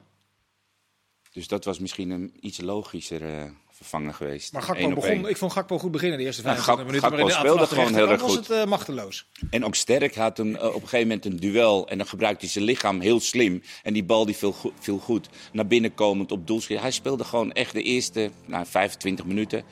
Dus 1.32 1.48
dat 1.48 1.64
was 1.64 1.78
misschien 1.78 2.10
een 2.10 2.36
iets 2.40 2.60
logischer 2.60 3.22
uh, 3.22 3.50
vervanger 3.76 4.14
geweest. 4.14 4.52
Maar 4.52 4.62
Gakpo 4.62 4.94
begon, 4.94 5.28
ik 5.28 5.36
vond 5.36 5.52
Gakpo 5.52 5.78
goed 5.78 5.90
beginnen 5.90 6.18
de 6.18 6.24
eerste 6.24 6.42
25 6.42 6.84
ja, 6.84 6.90
minuten. 6.90 7.08
Gakpo 7.08 7.24
maar 7.24 7.38
speelde 7.38 7.66
gewoon 7.66 7.94
heel 7.94 8.10
erg 8.10 8.20
was 8.20 8.34
goed. 8.34 8.48
het 8.48 8.58
uh, 8.58 8.64
machteloos. 8.64 9.26
En 9.50 9.64
ook 9.64 9.74
sterk 9.74 10.14
had 10.14 10.38
een, 10.38 10.50
uh, 10.50 10.64
op 10.64 10.74
een 10.74 10.80
gegeven 10.80 11.00
moment 11.00 11.24
een 11.24 11.36
duel. 11.36 11.88
En 11.88 11.98
dan 11.98 12.06
gebruikte 12.06 12.44
hij 12.44 12.52
zijn 12.52 12.64
lichaam 12.64 13.00
heel 13.00 13.20
slim. 13.20 13.62
En 13.82 13.92
die 13.92 14.04
bal 14.04 14.26
die 14.26 14.36
viel, 14.36 14.52
go 14.52 14.72
viel 14.78 14.98
goed. 14.98 15.28
Naar 15.52 15.66
binnen 15.66 15.94
komend 15.94 16.32
op 16.32 16.46
doelschiet. 16.46 16.80
Hij 16.80 16.90
speelde 16.90 17.24
gewoon 17.24 17.52
echt 17.52 17.72
de 17.72 17.82
eerste 17.82 18.30
nou, 18.46 18.66
25 18.66 19.24
minuten 19.24 19.64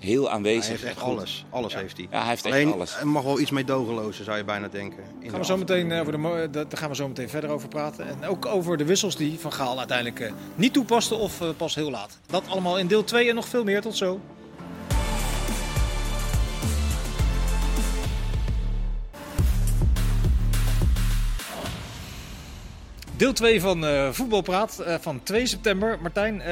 heel 0.00 0.30
aanwezig. 0.30 0.62
Hij 0.62 0.70
heeft 0.70 0.84
echt 0.84 1.00
alles. 1.00 1.44
Alles 1.50 1.72
ja. 1.72 1.78
heeft 1.78 1.96
hij. 1.96 2.06
Ja, 2.10 2.18
hij 2.18 2.28
heeft 2.28 2.44
echt 2.44 2.54
Alleen, 2.54 2.72
alles. 2.72 2.96
Er 2.96 3.08
mag 3.08 3.22
wel 3.22 3.40
iets 3.40 3.50
meedogenlozer, 3.50 4.24
zou 4.24 4.36
je 4.36 4.44
bijna 4.44 4.68
denken. 4.68 5.04
In 5.20 5.30
Gaan 5.30 5.38
we 5.38 5.44
zo 5.44 5.56
meteen, 5.56 5.90
uh, 5.90 6.00
over 6.00 6.12
de, 6.12 6.50
daar 6.50 6.66
gaan 6.70 6.88
we 6.88 6.94
zo 6.94 7.08
meteen 7.08 7.28
verder 7.28 7.50
over 7.50 7.68
praten. 7.68 8.08
En 8.08 8.28
ook 8.28 8.46
over 8.46 8.76
de 8.76 8.84
wissels 8.84 9.16
die 9.16 9.38
Van 9.38 9.52
Gaal 9.52 9.78
uiteindelijk 9.78 10.20
uh, 10.20 10.32
niet 10.54 10.72
toepaste 10.72 11.14
of 11.14 11.42
pas 11.56 11.74
heel 11.74 11.90
laat. 11.90 12.18
Dat 12.26 12.48
allemaal 12.48 12.78
in 12.78 12.86
deel 12.86 13.04
2 13.04 13.28
en 13.28 13.34
nog 13.34 13.48
veel 13.48 13.64
meer. 13.64 13.80
Tot 13.80 13.96
zo. 13.96 14.20
Deel 23.16 23.32
2 23.32 23.60
van 23.60 23.84
uh, 23.84 24.10
Voetbalpraat 24.10 24.82
uh, 24.86 24.94
van 25.00 25.22
2 25.22 25.46
september. 25.46 25.98
Martijn, 26.00 26.34
uh, 26.34 26.44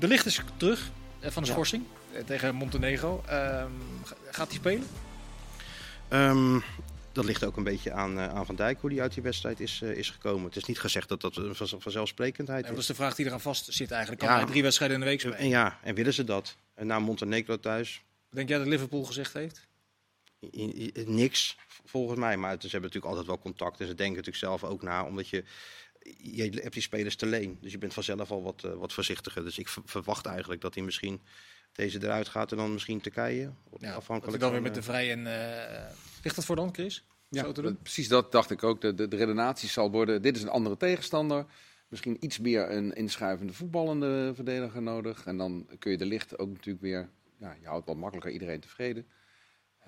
de 0.00 0.08
licht 0.08 0.26
is 0.26 0.42
terug 0.56 0.90
uh, 1.20 1.30
van 1.30 1.42
de 1.42 1.48
schorsing 1.48 1.82
ja. 1.82 2.03
Tegen 2.26 2.54
Montenegro. 2.54 3.22
Ehm, 3.26 3.70
gaat 4.30 4.48
hij 4.48 4.56
spelen? 4.56 4.86
Um, 6.10 6.62
dat 7.12 7.24
ligt 7.24 7.44
ook 7.44 7.56
een 7.56 7.64
beetje 7.64 7.92
aan, 7.92 8.18
uh, 8.18 8.28
aan 8.28 8.46
Van 8.46 8.56
Dijk, 8.56 8.80
hoe 8.80 8.90
die 8.90 9.00
uit 9.00 9.14
die 9.14 9.22
wedstrijd 9.22 9.60
is, 9.60 9.80
uh, 9.82 9.96
is 9.96 10.10
gekomen. 10.10 10.44
Het 10.44 10.56
is 10.56 10.64
niet 10.64 10.80
gezegd 10.80 11.08
dat 11.08 11.20
dat 11.20 11.36
een 11.36 11.54
vanzelfsprekendheid 11.54 12.64
is. 12.64 12.70
Dat 12.70 12.78
is 12.78 12.86
de 12.86 12.94
vraag 12.94 13.14
die 13.14 13.26
eraan 13.26 13.40
vast 13.40 13.72
zit 13.72 13.90
eigenlijk. 13.90 14.20
Kan 14.22 14.30
ja, 14.30 14.36
hij 14.36 14.46
drie 14.46 14.62
wedstrijden 14.62 14.96
in 14.96 15.02
de 15.02 15.08
week 15.08 15.20
spelen? 15.20 15.38
En 15.38 15.48
ja, 15.48 15.78
en 15.82 15.94
willen 15.94 16.14
ze 16.14 16.24
dat? 16.24 16.56
En 16.74 16.86
na 16.86 16.98
Montenegro 16.98 17.60
thuis? 17.60 18.02
Denk 18.30 18.48
jij 18.48 18.58
dat 18.58 18.66
Liverpool 18.66 19.04
gezegd 19.04 19.32
heeft? 19.32 19.66
I, 20.40 20.90
I, 20.94 21.04
niks, 21.06 21.56
volgens 21.84 22.18
mij. 22.18 22.36
Maar 22.36 22.52
ze 22.52 22.60
hebben 22.60 22.80
natuurlijk 22.80 23.06
altijd 23.06 23.26
wel 23.26 23.38
contact. 23.38 23.80
En 23.80 23.86
ze 23.86 23.94
denken 23.94 24.16
natuurlijk 24.16 24.44
zelf 24.44 24.64
ook 24.64 24.82
na, 24.82 25.04
omdat 25.04 25.28
je 25.28 25.44
je 26.18 26.42
hebt 26.42 26.72
die 26.72 26.82
spelers 26.82 27.16
te 27.16 27.26
leen. 27.26 27.58
Dus 27.60 27.72
je 27.72 27.78
bent 27.78 27.94
vanzelf 27.94 28.30
al 28.30 28.42
wat, 28.42 28.62
uh, 28.66 28.74
wat 28.74 28.92
voorzichtiger. 28.92 29.44
Dus 29.44 29.58
ik 29.58 29.68
verwacht 29.84 30.26
eigenlijk 30.26 30.60
dat 30.60 30.74
hij 30.74 30.84
misschien 30.84 31.20
deze 31.74 32.02
eruit 32.02 32.28
gaat 32.28 32.50
en 32.50 32.56
dan 32.56 32.72
misschien 32.72 33.00
Turkije. 33.00 33.52
Ja, 33.78 33.94
afhankelijk 33.94 34.40
dan 34.40 34.52
weer 34.52 34.62
met 34.62 34.74
de 34.74 34.82
vrij 34.82 35.10
en 35.10 35.18
uh, 35.18 35.90
ligt 36.22 36.36
dat 36.36 36.44
voor 36.44 36.56
dan, 36.56 36.74
Chris? 36.74 37.04
Ja, 37.28 37.52
dat, 37.52 37.82
precies 37.82 38.08
dat 38.08 38.32
dacht 38.32 38.50
ik 38.50 38.62
ook. 38.62 38.80
De, 38.80 38.94
de, 38.94 39.08
de 39.08 39.16
redenatie 39.16 39.68
zal 39.68 39.90
worden. 39.90 40.22
Dit 40.22 40.36
is 40.36 40.42
een 40.42 40.48
andere 40.48 40.76
tegenstander. 40.76 41.46
Misschien 41.88 42.16
iets 42.20 42.38
meer 42.38 42.70
een 42.70 42.92
inschuivende 42.92 43.52
voetballende 43.52 44.32
verdediger 44.34 44.82
nodig. 44.82 45.26
En 45.26 45.36
dan 45.36 45.66
kun 45.78 45.90
je 45.90 45.96
de 45.96 46.06
licht 46.06 46.38
ook 46.38 46.48
natuurlijk 46.48 46.84
weer. 46.84 47.08
Ja, 47.38 47.56
je 47.60 47.66
houdt 47.66 47.86
wat 47.86 47.96
makkelijker 47.96 48.32
iedereen 48.32 48.60
tevreden. 48.60 49.06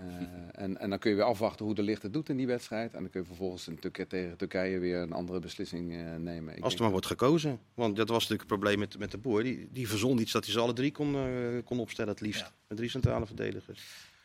Uh, 0.00 0.06
en, 0.52 0.78
en 0.78 0.90
dan 0.90 0.98
kun 0.98 1.10
je 1.10 1.16
weer 1.16 1.24
afwachten 1.24 1.64
hoe 1.64 1.74
de 1.74 1.82
licht 1.82 2.02
het 2.02 2.12
doet 2.12 2.28
in 2.28 2.36
die 2.36 2.46
wedstrijd. 2.46 2.94
En 2.94 3.00
dan 3.00 3.10
kun 3.10 3.20
je 3.20 3.26
vervolgens 3.26 3.66
natuurlijk 3.66 4.08
tegen 4.08 4.36
Turkije 4.36 4.78
weer 4.78 4.98
een 4.98 5.12
andere 5.12 5.38
beslissing 5.38 5.92
uh, 5.92 6.14
nemen. 6.16 6.56
Ik 6.56 6.62
Als 6.62 6.74
er 6.74 6.80
maar 6.80 6.90
wordt 6.90 7.06
gekozen. 7.06 7.58
Want 7.74 7.96
dat 7.96 8.08
was 8.08 8.28
natuurlijk 8.28 8.50
het 8.50 8.58
probleem 8.58 8.78
met, 8.78 8.98
met 8.98 9.10
de 9.10 9.18
boer. 9.18 9.42
Die, 9.42 9.68
die 9.72 9.88
verzon 9.88 10.18
iets 10.18 10.32
dat 10.32 10.44
hij 10.44 10.52
ze 10.52 10.60
alle 10.60 10.72
drie 10.72 10.92
kon, 10.92 11.14
uh, 11.14 11.24
kon 11.64 11.80
opstellen 11.80 12.10
het 12.10 12.20
liefst. 12.20 12.40
Ja. 12.40 12.52
Met 12.68 12.78
drie 12.78 12.90
centrale 12.90 13.26
verdedigers. 13.26 13.82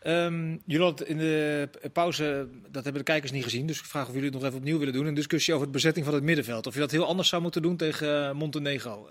Um, 0.08 0.62
jullie 0.66 0.86
hadden 0.86 1.08
in 1.08 1.18
de 1.18 1.70
pauze, 1.94 2.48
dat 2.70 2.84
hebben 2.84 3.02
de 3.02 3.12
kijkers 3.12 3.32
niet 3.32 3.44
gezien. 3.44 3.68
Dus 3.68 3.80
ik 3.80 3.86
vraag 3.86 4.08
of 4.08 4.14
jullie 4.14 4.30
het 4.30 4.34
nog 4.34 4.44
even 4.44 4.58
opnieuw 4.58 4.78
willen 4.78 4.94
doen. 4.94 5.06
Een 5.06 5.14
discussie 5.14 5.54
over 5.54 5.66
de 5.66 5.72
bezetting 5.72 6.06
van 6.06 6.14
het 6.14 6.24
middenveld. 6.24 6.68
Of 6.68 6.74
je 6.74 6.80
dat 6.80 6.92
heel 6.92 7.06
anders 7.06 7.30
zou 7.30 7.42
moeten 7.42 7.62
doen 7.62 7.78
tegen 7.78 8.36
Montenegro. 8.36 9.10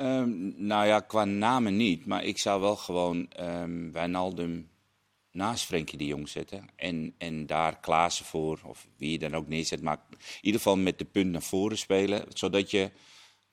Um, 0.00 0.54
nou 0.56 0.86
ja, 0.86 1.00
qua 1.00 1.24
namen 1.24 1.76
niet. 1.76 2.06
Maar 2.06 2.24
ik 2.24 2.38
zou 2.38 2.60
wel 2.60 2.76
gewoon 2.76 3.28
um, 3.40 3.92
Wijnaldum 3.92 4.68
naast 5.32 5.64
Frenkie 5.64 5.98
de 5.98 6.06
Jong 6.06 6.28
zetten. 6.28 6.68
En, 6.76 7.14
en 7.18 7.46
daar 7.46 7.80
Klaassen 7.80 8.24
voor, 8.24 8.60
of 8.64 8.88
wie 8.96 9.10
je 9.10 9.18
dan 9.18 9.34
ook 9.34 9.48
neerzet. 9.48 9.82
Maar 9.82 10.00
in 10.10 10.18
ieder 10.40 10.60
geval 10.60 10.76
met 10.76 10.98
de 10.98 11.04
punt 11.04 11.30
naar 11.30 11.42
voren 11.42 11.78
spelen. 11.78 12.24
Zodat, 12.28 12.70
je, 12.70 12.90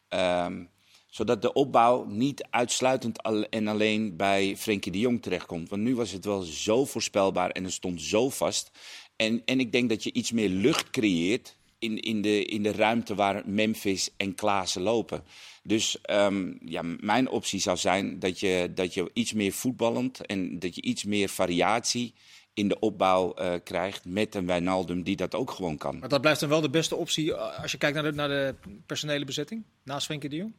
um, 0.09 0.69
zodat 1.07 1.41
de 1.41 1.53
opbouw 1.53 2.05
niet 2.05 2.47
uitsluitend 2.49 3.23
al 3.23 3.43
en 3.43 3.67
alleen 3.67 4.15
bij 4.15 4.57
Frenkie 4.57 4.91
de 4.91 4.99
Jong 4.99 5.21
terechtkomt. 5.21 5.69
Want 5.69 5.81
nu 5.81 5.95
was 5.95 6.11
het 6.11 6.25
wel 6.25 6.41
zo 6.41 6.85
voorspelbaar 6.85 7.49
en 7.49 7.63
het 7.63 7.73
stond 7.73 8.01
zo 8.01 8.29
vast. 8.29 8.71
En, 9.15 9.41
en 9.45 9.59
ik 9.59 9.71
denk 9.71 9.89
dat 9.89 10.03
je 10.03 10.13
iets 10.13 10.31
meer 10.31 10.49
lucht 10.49 10.89
creëert 10.89 11.57
in, 11.79 11.99
in, 11.99 12.21
de, 12.21 12.45
in 12.45 12.63
de 12.63 12.71
ruimte 12.71 13.15
waar 13.15 13.41
Memphis 13.45 14.09
en 14.17 14.35
Klaassen 14.35 14.81
lopen. 14.81 15.23
Dus 15.63 15.97
um, 16.09 16.57
ja, 16.65 16.81
mijn 16.81 17.29
optie 17.29 17.59
zou 17.59 17.77
zijn 17.77 18.19
dat 18.19 18.39
je, 18.39 18.71
dat 18.75 18.93
je 18.93 19.11
iets 19.13 19.33
meer 19.33 19.51
voetballend 19.51 20.25
en 20.25 20.59
dat 20.59 20.75
je 20.75 20.81
iets 20.81 21.03
meer 21.03 21.29
variatie 21.29 22.13
in 22.53 22.67
de 22.67 22.79
opbouw 22.79 23.33
uh, 23.39 23.53
krijgt 23.63 24.05
met 24.05 24.35
een 24.35 24.45
Wijnaldum 24.45 25.03
die 25.03 25.15
dat 25.15 25.35
ook 25.35 25.51
gewoon 25.51 25.77
kan. 25.77 25.99
Maar 25.99 26.09
dat 26.09 26.21
blijft 26.21 26.39
dan 26.39 26.49
wel 26.49 26.61
de 26.61 26.69
beste 26.69 26.95
optie 26.95 27.33
als 27.33 27.71
je 27.71 27.77
kijkt 27.77 27.95
naar 27.95 28.03
de, 28.03 28.11
naar 28.11 28.27
de 28.27 28.55
personele 28.85 29.25
bezetting 29.25 29.63
naast 29.83 30.05
Frenkie 30.05 30.29
de 30.29 30.35
Jong? 30.35 30.53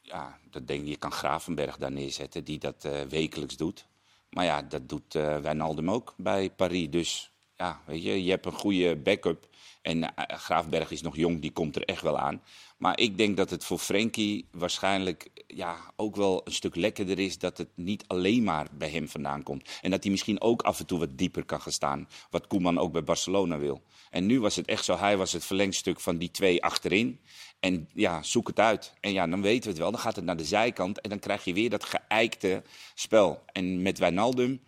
Ja, 0.00 0.38
dat 0.50 0.66
denk 0.66 0.82
ik. 0.82 0.88
Je 0.88 0.96
kan 0.96 1.12
Gravenberg 1.12 1.76
daar 1.76 1.92
neerzetten 1.92 2.44
die 2.44 2.58
dat 2.58 2.84
uh, 2.86 3.00
wekelijks 3.00 3.56
doet. 3.56 3.86
Maar 4.30 4.44
ja, 4.44 4.62
dat 4.62 4.88
doet 4.88 5.14
uh, 5.14 5.38
Wijnaldum 5.38 5.90
ook 5.90 6.14
bij 6.16 6.50
Paris. 6.50 6.90
Dus 6.90 7.30
ja, 7.56 7.80
weet 7.86 8.02
je, 8.02 8.24
je 8.24 8.30
hebt 8.30 8.46
een 8.46 8.52
goede 8.52 8.96
backup. 8.96 9.48
En 9.84 10.14
eh, 10.14 10.36
Graafberg 10.38 10.90
is 10.90 11.02
nog 11.02 11.16
jong, 11.16 11.40
die 11.40 11.52
komt 11.52 11.76
er 11.76 11.84
echt 11.84 12.02
wel 12.02 12.18
aan. 12.18 12.42
Maar 12.76 12.98
ik 12.98 13.18
denk 13.18 13.36
dat 13.36 13.50
het 13.50 13.64
voor 13.64 13.78
Frenkie 13.78 14.48
waarschijnlijk 14.50 15.30
ja, 15.46 15.76
ook 15.96 16.16
wel 16.16 16.40
een 16.44 16.52
stuk 16.52 16.74
lekkerder 16.74 17.18
is 17.18 17.38
dat 17.38 17.58
het 17.58 17.68
niet 17.74 18.04
alleen 18.06 18.42
maar 18.42 18.66
bij 18.72 18.90
hem 18.90 19.08
vandaan 19.08 19.42
komt. 19.42 19.68
En 19.82 19.90
dat 19.90 20.02
hij 20.02 20.10
misschien 20.12 20.40
ook 20.40 20.62
af 20.62 20.78
en 20.78 20.86
toe 20.86 20.98
wat 20.98 21.18
dieper 21.18 21.44
kan 21.44 21.60
gaan 21.60 21.72
staan. 21.72 22.08
Wat 22.30 22.46
Koeman 22.46 22.78
ook 22.78 22.92
bij 22.92 23.04
Barcelona 23.04 23.58
wil. 23.58 23.82
En 24.10 24.26
nu 24.26 24.40
was 24.40 24.56
het 24.56 24.66
echt 24.66 24.84
zo, 24.84 24.96
hij 24.96 25.16
was 25.16 25.32
het 25.32 25.44
verlengstuk 25.44 26.00
van 26.00 26.16
die 26.16 26.30
twee 26.30 26.62
achterin. 26.62 27.20
En 27.60 27.88
ja, 27.94 28.22
zoek 28.22 28.46
het 28.46 28.60
uit. 28.60 28.92
En 29.00 29.12
ja, 29.12 29.26
dan 29.26 29.42
weten 29.42 29.62
we 29.62 29.68
het 29.68 29.78
wel. 29.78 29.90
Dan 29.90 30.00
gaat 30.00 30.16
het 30.16 30.24
naar 30.24 30.36
de 30.36 30.44
zijkant 30.44 31.00
en 31.00 31.10
dan 31.10 31.18
krijg 31.18 31.44
je 31.44 31.52
weer 31.52 31.70
dat 31.70 31.84
geëikte 31.84 32.62
spel. 32.94 33.42
En 33.52 33.82
met 33.82 33.98
Wijnaldum 33.98 34.60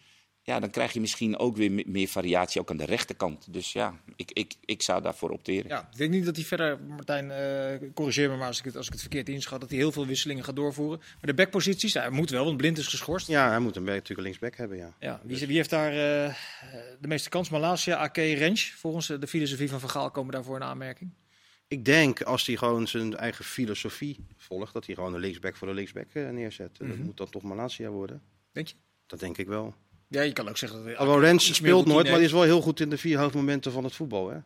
ja, 0.46 0.61
dan 0.61 0.70
krijg 0.70 0.92
je 0.92 1.00
misschien 1.00 1.38
ook 1.38 1.56
weer 1.56 1.82
meer 1.87 2.09
variatie 2.09 2.61
ook 2.61 2.70
aan 2.70 2.76
de 2.76 2.85
rechterkant. 2.85 3.52
Dus 3.52 3.72
ja, 3.72 4.00
ik, 4.16 4.30
ik, 4.32 4.54
ik 4.64 4.82
zou 4.82 5.02
daarvoor 5.02 5.30
opteren. 5.30 5.68
Ja, 5.68 5.88
ik 5.92 5.96
denk 5.96 6.11
niet 6.11 6.24
dat 6.24 6.37
hij 6.37 6.44
verder, 6.44 6.80
Martijn, 6.82 7.24
uh, 7.82 7.90
corrigeer 7.94 8.30
me 8.30 8.37
maar 8.37 8.46
als 8.46 8.59
ik, 8.59 8.64
het, 8.64 8.76
als 8.76 8.87
ik 8.87 8.92
het 8.92 9.00
verkeerd 9.00 9.28
inschat, 9.28 9.61
dat 9.61 9.70
hij 9.70 9.78
heel 9.78 9.92
veel 9.92 10.06
wisselingen 10.06 10.44
gaat 10.44 10.56
doorvoeren. 10.56 10.98
Maar 10.98 11.26
de 11.26 11.35
backposities, 11.35 11.94
hij 11.94 12.11
moet 12.11 12.30
wel, 12.30 12.44
want 12.44 12.56
Blind 12.56 12.78
is 12.78 12.87
geschorst. 12.87 13.26
Ja, 13.26 13.48
hij 13.48 13.59
moet 13.59 13.76
een 13.76 13.85
natuurlijk 13.85 14.20
linksback 14.20 14.56
hebben, 14.56 14.76
ja. 14.76 14.92
ja 15.00 15.20
wie, 15.24 15.46
wie 15.46 15.56
heeft 15.56 15.70
daar 15.70 15.92
uh, 15.92 16.35
de 17.00 17.09
meeste 17.09 17.28
kans? 17.28 17.50
Malaysia, 17.50 17.96
AK, 17.96 18.16
Rens. 18.16 18.70
Volgens 18.70 19.06
de 19.06 19.26
filosofie 19.26 19.68
van 19.68 19.80
Van 19.80 19.90
Gaal 19.90 20.11
komen 20.11 20.32
daarvoor 20.32 20.56
een 20.56 20.62
aanmerking. 20.62 21.11
Ik 21.68 21.85
denk 21.85 22.22
als 22.22 22.46
hij 22.46 22.56
gewoon 22.56 22.88
zijn 22.88 23.16
eigen 23.16 23.44
filosofie 23.44 24.26
volgt, 24.37 24.72
dat 24.72 24.87
hij 24.87 24.94
gewoon 24.94 25.14
een 25.14 25.20
linksback 25.20 25.56
voor 25.56 25.68
de 25.68 25.74
linksback 25.74 26.14
uh, 26.14 26.30
neerzet. 26.30 26.80
Mm 26.80 26.87
-hmm. 26.87 26.96
Dat 26.96 27.06
moet 27.06 27.16
dan 27.16 27.30
toch 27.30 27.42
Malaysia 27.42 27.88
worden. 27.88 28.22
Denk 28.52 28.68
je? 28.68 28.74
Dat 29.06 29.20
denk 29.20 29.38
ik 29.38 29.46
wel. 29.46 29.74
Ja, 30.08 30.22
je 30.22 30.32
kan 30.32 30.48
ook 30.48 30.56
zeggen... 30.56 30.84
Dat 30.84 30.96
Alhoewel 30.96 31.24
Rens 31.24 31.54
speelt 31.54 31.86
nooit, 31.86 32.04
maar 32.06 32.14
hij 32.14 32.24
is 32.24 32.32
wel 32.32 32.42
heel 32.42 32.60
goed 32.60 32.80
in 32.80 32.90
de 32.90 32.98
vier 32.98 33.18
hoofdmomenten 33.18 33.72
van 33.72 33.84
het 33.84 33.94
voetbal. 33.94 34.28
Hè? 34.30 34.38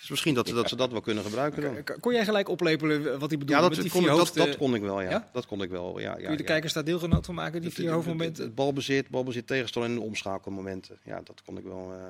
Dus 0.00 0.08
misschien 0.10 0.34
dat, 0.34 0.46
dat 0.46 0.68
ze 0.68 0.76
dat 0.76 0.90
wel 0.90 1.00
kunnen 1.00 1.24
gebruiken 1.24 1.62
dan. 1.62 2.00
Kon 2.00 2.12
jij 2.12 2.24
gelijk 2.24 2.48
oplepelen 2.48 3.02
wat 3.02 3.28
hij 3.30 3.38
bedoelde 3.38 3.52
ja, 3.52 3.60
dat, 3.60 3.70
met 3.70 3.80
die 3.80 3.90
kon, 3.90 4.00
vier 4.00 4.08
dat, 4.10 4.18
hoofd, 4.18 4.34
dat, 4.34 4.56
kon 4.56 4.74
ik 4.74 4.82
wel, 4.82 5.00
ja. 5.00 5.10
ja? 5.10 5.28
Dat 5.32 5.46
kon 5.46 5.62
ik 5.62 5.70
wel, 5.70 5.98
ja. 5.98 6.10
ja 6.10 6.14
Kun 6.14 6.30
je 6.30 6.36
de 6.36 6.42
ja. 6.42 6.48
kijkers 6.48 6.72
daar 6.72 6.84
deelgenoot 6.84 7.26
van 7.26 7.34
maken, 7.34 7.60
die 7.60 7.70
Het- 7.70 7.78
vier 7.78 7.90
hoofdmomenten? 7.90 8.34
Het, 8.36 8.44
het 8.44 8.54
balbezit, 8.54 9.08
balbezit 9.08 9.46
tegenstander 9.46 9.90
en 9.90 9.96
de 9.96 10.02
omschakelmomenten. 10.04 10.98
Ja, 11.04 11.20
dat 11.24 11.42
kon 11.44 11.58
ik 11.58 11.64
wel... 11.64 11.92
eh, 11.92 12.04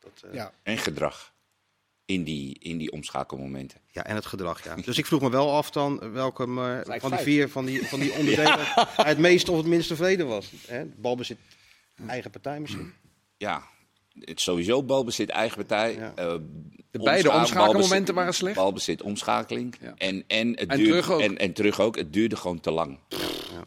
dat, 0.00 0.22
eh, 0.30 0.34
Ja. 0.34 0.52
En 0.62 0.78
gedrag 0.78 1.32
in 2.04 2.24
die, 2.24 2.56
in 2.58 2.78
die 2.78 2.92
omschakelmomenten. 2.92 3.78
Ja, 3.90 4.04
en 4.04 4.14
het 4.14 4.26
gedrag, 4.26 4.64
ja. 4.64 4.74
Dus 4.74 4.98
ik 4.98 5.06
vroeg 5.06 5.20
me 5.20 5.30
wel 5.30 5.52
af 5.52 5.70
dan 5.70 6.12
welke 6.12 6.42
eh, 6.42 6.78
van 6.84 7.00
die 7.00 7.08
vijf. 7.08 7.22
vier 7.22 7.48
van 7.48 7.64
die, 7.64 7.86
van 7.86 8.00
die 8.00 8.12
onderdelen 8.12 8.58
hij 8.74 9.08
het 9.08 9.18
meest 9.18 9.48
of 9.48 9.56
het 9.56 9.66
minst 9.66 9.88
tevreden 9.88 10.26
was. 10.26 10.50
Hè? 10.66 10.84
Balbezit, 10.84 11.38
eigen 12.06 12.30
partij 12.30 12.60
misschien. 12.60 12.92
Ja, 13.36 13.62
het 14.18 14.40
sowieso 14.40 14.82
balbezit, 14.82 15.28
eigen 15.30 15.56
partij. 15.56 15.94
Ja. 15.94 16.12
eh, 16.16 16.34
De 16.90 17.02
beide 17.02 17.28
omscha- 17.28 17.40
omschakelmomenten 17.40 17.88
balbezit- 17.90 18.14
waren 18.14 18.34
slecht. 18.34 18.56
Balbezit, 18.56 19.02
omschakeling. 19.02 19.76
Ja. 19.80 19.94
En, 19.96 20.24
en, 20.26 20.48
het 20.48 20.58
En 20.58 20.76
duurde, 20.76 20.84
terug 20.90 21.10
ook. 21.10 21.20
En, 21.20 21.38
en 21.38 21.52
terug 21.52 21.80
ook. 21.80 21.96
Het 21.96 22.12
duurde 22.12 22.36
gewoon 22.36 22.60
te 22.60 22.70
lang. 22.70 22.98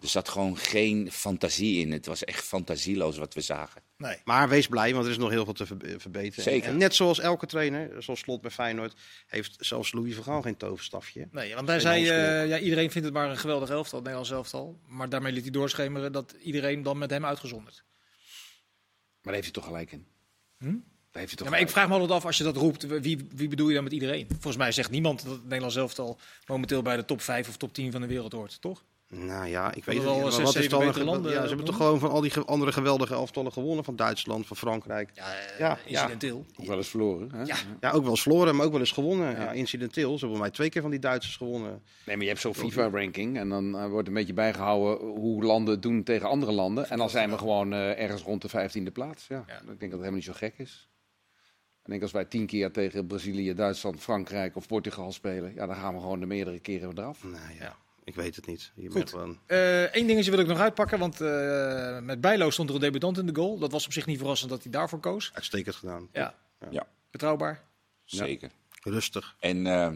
Er 0.02 0.08
zat 0.10 0.30
gewoon 0.30 0.58
geen 0.58 1.12
fantasie 1.12 1.80
in. 1.86 1.92
Het 1.92 2.06
was 2.06 2.24
echt 2.24 2.44
fantasieloos 2.44 3.18
wat 3.18 3.34
we 3.34 3.42
zagen. 3.42 3.82
Nee. 3.98 4.18
Maar 4.24 4.50
wees 4.50 4.68
blij, 4.68 4.94
want 4.94 5.06
er 5.06 5.12
is 5.12 5.18
nog 5.18 5.30
heel 5.30 5.44
veel 5.46 5.54
te 5.54 5.66
ver- 5.66 5.78
verbeteren. 5.98 6.44
Zeker. 6.44 6.70
En 6.70 6.78
net 6.78 6.96
zoals 6.96 7.20
elke 7.20 7.46
trainer, 7.46 8.04
zoals 8.04 8.20
Slot 8.20 8.42
bij 8.42 8.52
Feyenoord, 8.52 8.94
heeft 9.28 9.56
zelfs 9.60 9.92
Louis 9.92 10.16
van 10.16 10.24
Gaal 10.24 10.42
geen 10.42 10.58
toverstafje. 10.58 11.28
Nee, 11.32 11.56
want 11.56 11.68
hij 11.68 11.80
Geen 11.80 12.06
zei, 12.06 12.10
eh, 12.42 12.48
ja, 12.50 12.60
iedereen 12.60 12.92
vindt 12.92 13.08
het 13.08 13.16
maar 13.18 13.30
een 13.30 13.38
geweldig 13.38 13.70
elftal, 13.70 14.00
het 14.00 14.08
Nederlands 14.08 14.32
elftal. 14.32 14.80
Maar 14.88 15.10
daarmee 15.10 15.32
liet 15.32 15.42
hij 15.44 15.52
doorschemeren 15.52 16.12
dat 16.12 16.36
iedereen 16.42 16.84
dan 16.84 16.98
met 16.98 17.10
hem 17.10 17.26
uitgezonderd. 17.26 17.84
Maar 19.22 19.34
daar 19.34 19.44
heeft 19.44 19.44
hij 19.44 19.54
toch 19.54 19.66
gelijk 19.66 19.92
in. 19.92 20.06
Hm? 20.58 20.66
Daar 20.66 21.22
heeft 21.22 21.28
hij 21.28 21.36
toch 21.36 21.46
Ja, 21.46 21.52
maar 21.52 21.60
ik 21.60 21.70
vraag 21.70 21.88
me 21.88 21.94
altijd 21.94 22.12
af, 22.12 22.26
als 22.26 22.38
je 22.38 22.44
dat 22.44 22.56
roept, 22.56 22.86
wie, 22.86 23.28
wie 23.36 23.48
bedoel 23.48 23.68
je 23.68 23.74
dan 23.74 23.84
met 23.84 23.94
iedereen? 23.94 24.28
Volgens 24.30 24.58
mij 24.58 24.72
zegt 24.72 24.92
niemand 24.92 25.24
dat 25.24 25.32
het 25.32 25.44
Nederlands 25.44 25.76
elftal 25.76 26.20
momenteel 26.46 26.82
bij 26.82 26.96
de 26.96 27.06
top 27.06 27.22
5 27.22 27.48
of 27.50 27.58
top 27.58 27.74
10 27.74 27.92
van 27.92 28.02
de 28.02 28.08
wereld 28.08 28.32
hoort, 28.32 28.62
toch? 28.62 28.84
Nou 29.12 29.48
ja, 29.48 29.74
ik 29.74 29.86
weet 29.86 30.04
het 30.04 30.06
niet. 30.14 30.22
Wat 30.22 30.40
is 30.40 30.52
zeven 30.52 30.70
dan 30.70 30.80
een 30.82 30.86
betere 30.88 31.06
ge- 31.06 31.12
landen 31.12 31.32
ja, 31.32 31.42
ze 31.42 31.48
hebben 31.48 31.50
noemen? 31.58 31.66
toch 31.66 31.76
gewoon 31.76 32.00
van 32.00 32.10
al 32.10 32.22
die 32.22 32.32
ge- 32.32 32.46
andere 32.46 32.72
geweldige 32.72 33.14
elftallen 33.14 33.52
gewonnen. 33.52 33.84
Van 33.84 33.96
Duitsland, 33.96 34.48
van 34.48 34.58
Frankrijk. 34.58 35.10
Ja, 35.14 35.34
eh, 35.36 35.60
Ja, 35.60 35.78
incidenteel. 35.86 36.46
Ook 36.60 36.66
wel 36.66 36.78
eens 36.78 36.88
verloren. 36.88 37.32
Hè? 37.32 37.44
Ja. 37.44 37.56
Ja, 37.80 37.92
ook 37.92 38.02
wel 38.02 38.10
eens 38.10 38.22
verloren, 38.22 38.56
maar 38.56 38.66
ook 38.66 38.72
wel 38.72 38.80
eens 38.80 38.92
gewonnen. 38.92 39.32
Ja. 39.32 39.52
incidenteel. 39.52 40.14
Ze 40.14 40.20
hebben 40.20 40.40
mij 40.40 40.52
twee 40.52 40.70
keer 40.70 40.82
van 40.82 40.92
die 40.92 41.00
Duitsers 41.00 41.38
gewonnen. 41.38 41.82
Nee, 42.06 42.16
maar 42.16 42.24
je 42.26 42.30
hebt 42.32 42.42
zo'n 42.42 42.56
FIFA-ranking 42.56 43.38
en 43.38 43.50
dan 43.50 43.78
eh, 43.78 43.88
wordt 43.88 44.08
een 44.08 44.14
beetje 44.14 44.34
bijgehouden 44.34 45.08
hoe 45.08 45.44
landen 45.44 45.74
het 45.74 45.82
doen 45.84 46.04
tegen 46.04 46.28
andere 46.30 46.52
landen. 46.52 46.90
En 46.90 46.98
dan 46.98 47.10
zijn 47.10 47.30
we 47.30 47.38
gewoon 47.38 47.74
eh, 47.74 48.00
ergens 48.02 48.22
rond 48.22 48.42
de 48.42 48.50
vijftiende 48.50 48.92
plaats. 48.92 49.28
Ja. 49.28 49.44
Ja. 49.48 49.54
Ik 49.56 49.66
denk 49.66 49.68
dat 49.68 49.80
het 49.80 49.92
helemaal 49.92 50.12
niet 50.12 50.24
zo 50.24 50.34
gek 50.34 50.54
is. 50.58 50.90
Ik 51.84 51.90
denk 51.90 52.02
als 52.02 52.12
wij 52.12 52.26
tien 52.26 52.46
keer 52.46 52.72
tegen 52.72 53.08
Brazilië, 53.08 53.54
Duitsland, 53.54 54.00
Frankrijk 54.00 54.56
of 54.56 54.68
Portugal 54.68 55.12
spelen, 55.12 55.54
ja, 55.56 55.66
dan 55.66 55.76
gaan 55.76 55.94
we 55.94 56.00
gewoon 56.00 56.20
de 56.20 56.26
meerdere 56.26 56.60
keren 56.60 56.92
eraf. 56.98 57.24
Nou 57.24 57.36
ja, 57.36 57.64
Ja. 57.64 57.76
Ik 58.10 58.16
weet 58.16 58.36
het 58.36 58.46
niet. 58.48 58.72
Je 58.76 58.90
Goed. 58.90 59.10
gewoon... 59.10 59.40
Eén 59.92 60.08
dingetje 60.08 60.32
wil 60.32 60.40
ik 60.40 60.48
nog 60.48 60.60
uitpakken, 60.60 61.00
want 61.00 61.22
eh, 61.22 62.00
met 62.00 62.22
Bijlo 62.22 62.50
stond 62.50 62.70
er 62.70 62.76
een 62.76 62.82
debutant 62.82 63.18
in 63.18 63.26
de 63.26 63.36
goal. 63.36 63.58
Dat 63.60 63.72
was 63.72 63.86
op 63.86 63.94
zich 63.94 64.06
niet 64.06 64.18
verrassend 64.18 64.50
dat 64.50 64.64
hij 64.64 64.72
daarvoor 64.72 65.00
koos. 65.00 65.32
uitstekend 65.34 65.76
gedaan. 65.76 66.10
Ja, 66.14 66.36
Ja, 66.70 66.88
betrouwbaar. 67.12 67.64
zeker. 68.06 68.50
Rustig. 68.84 69.36
En 69.40 69.68
eh, 69.68 69.92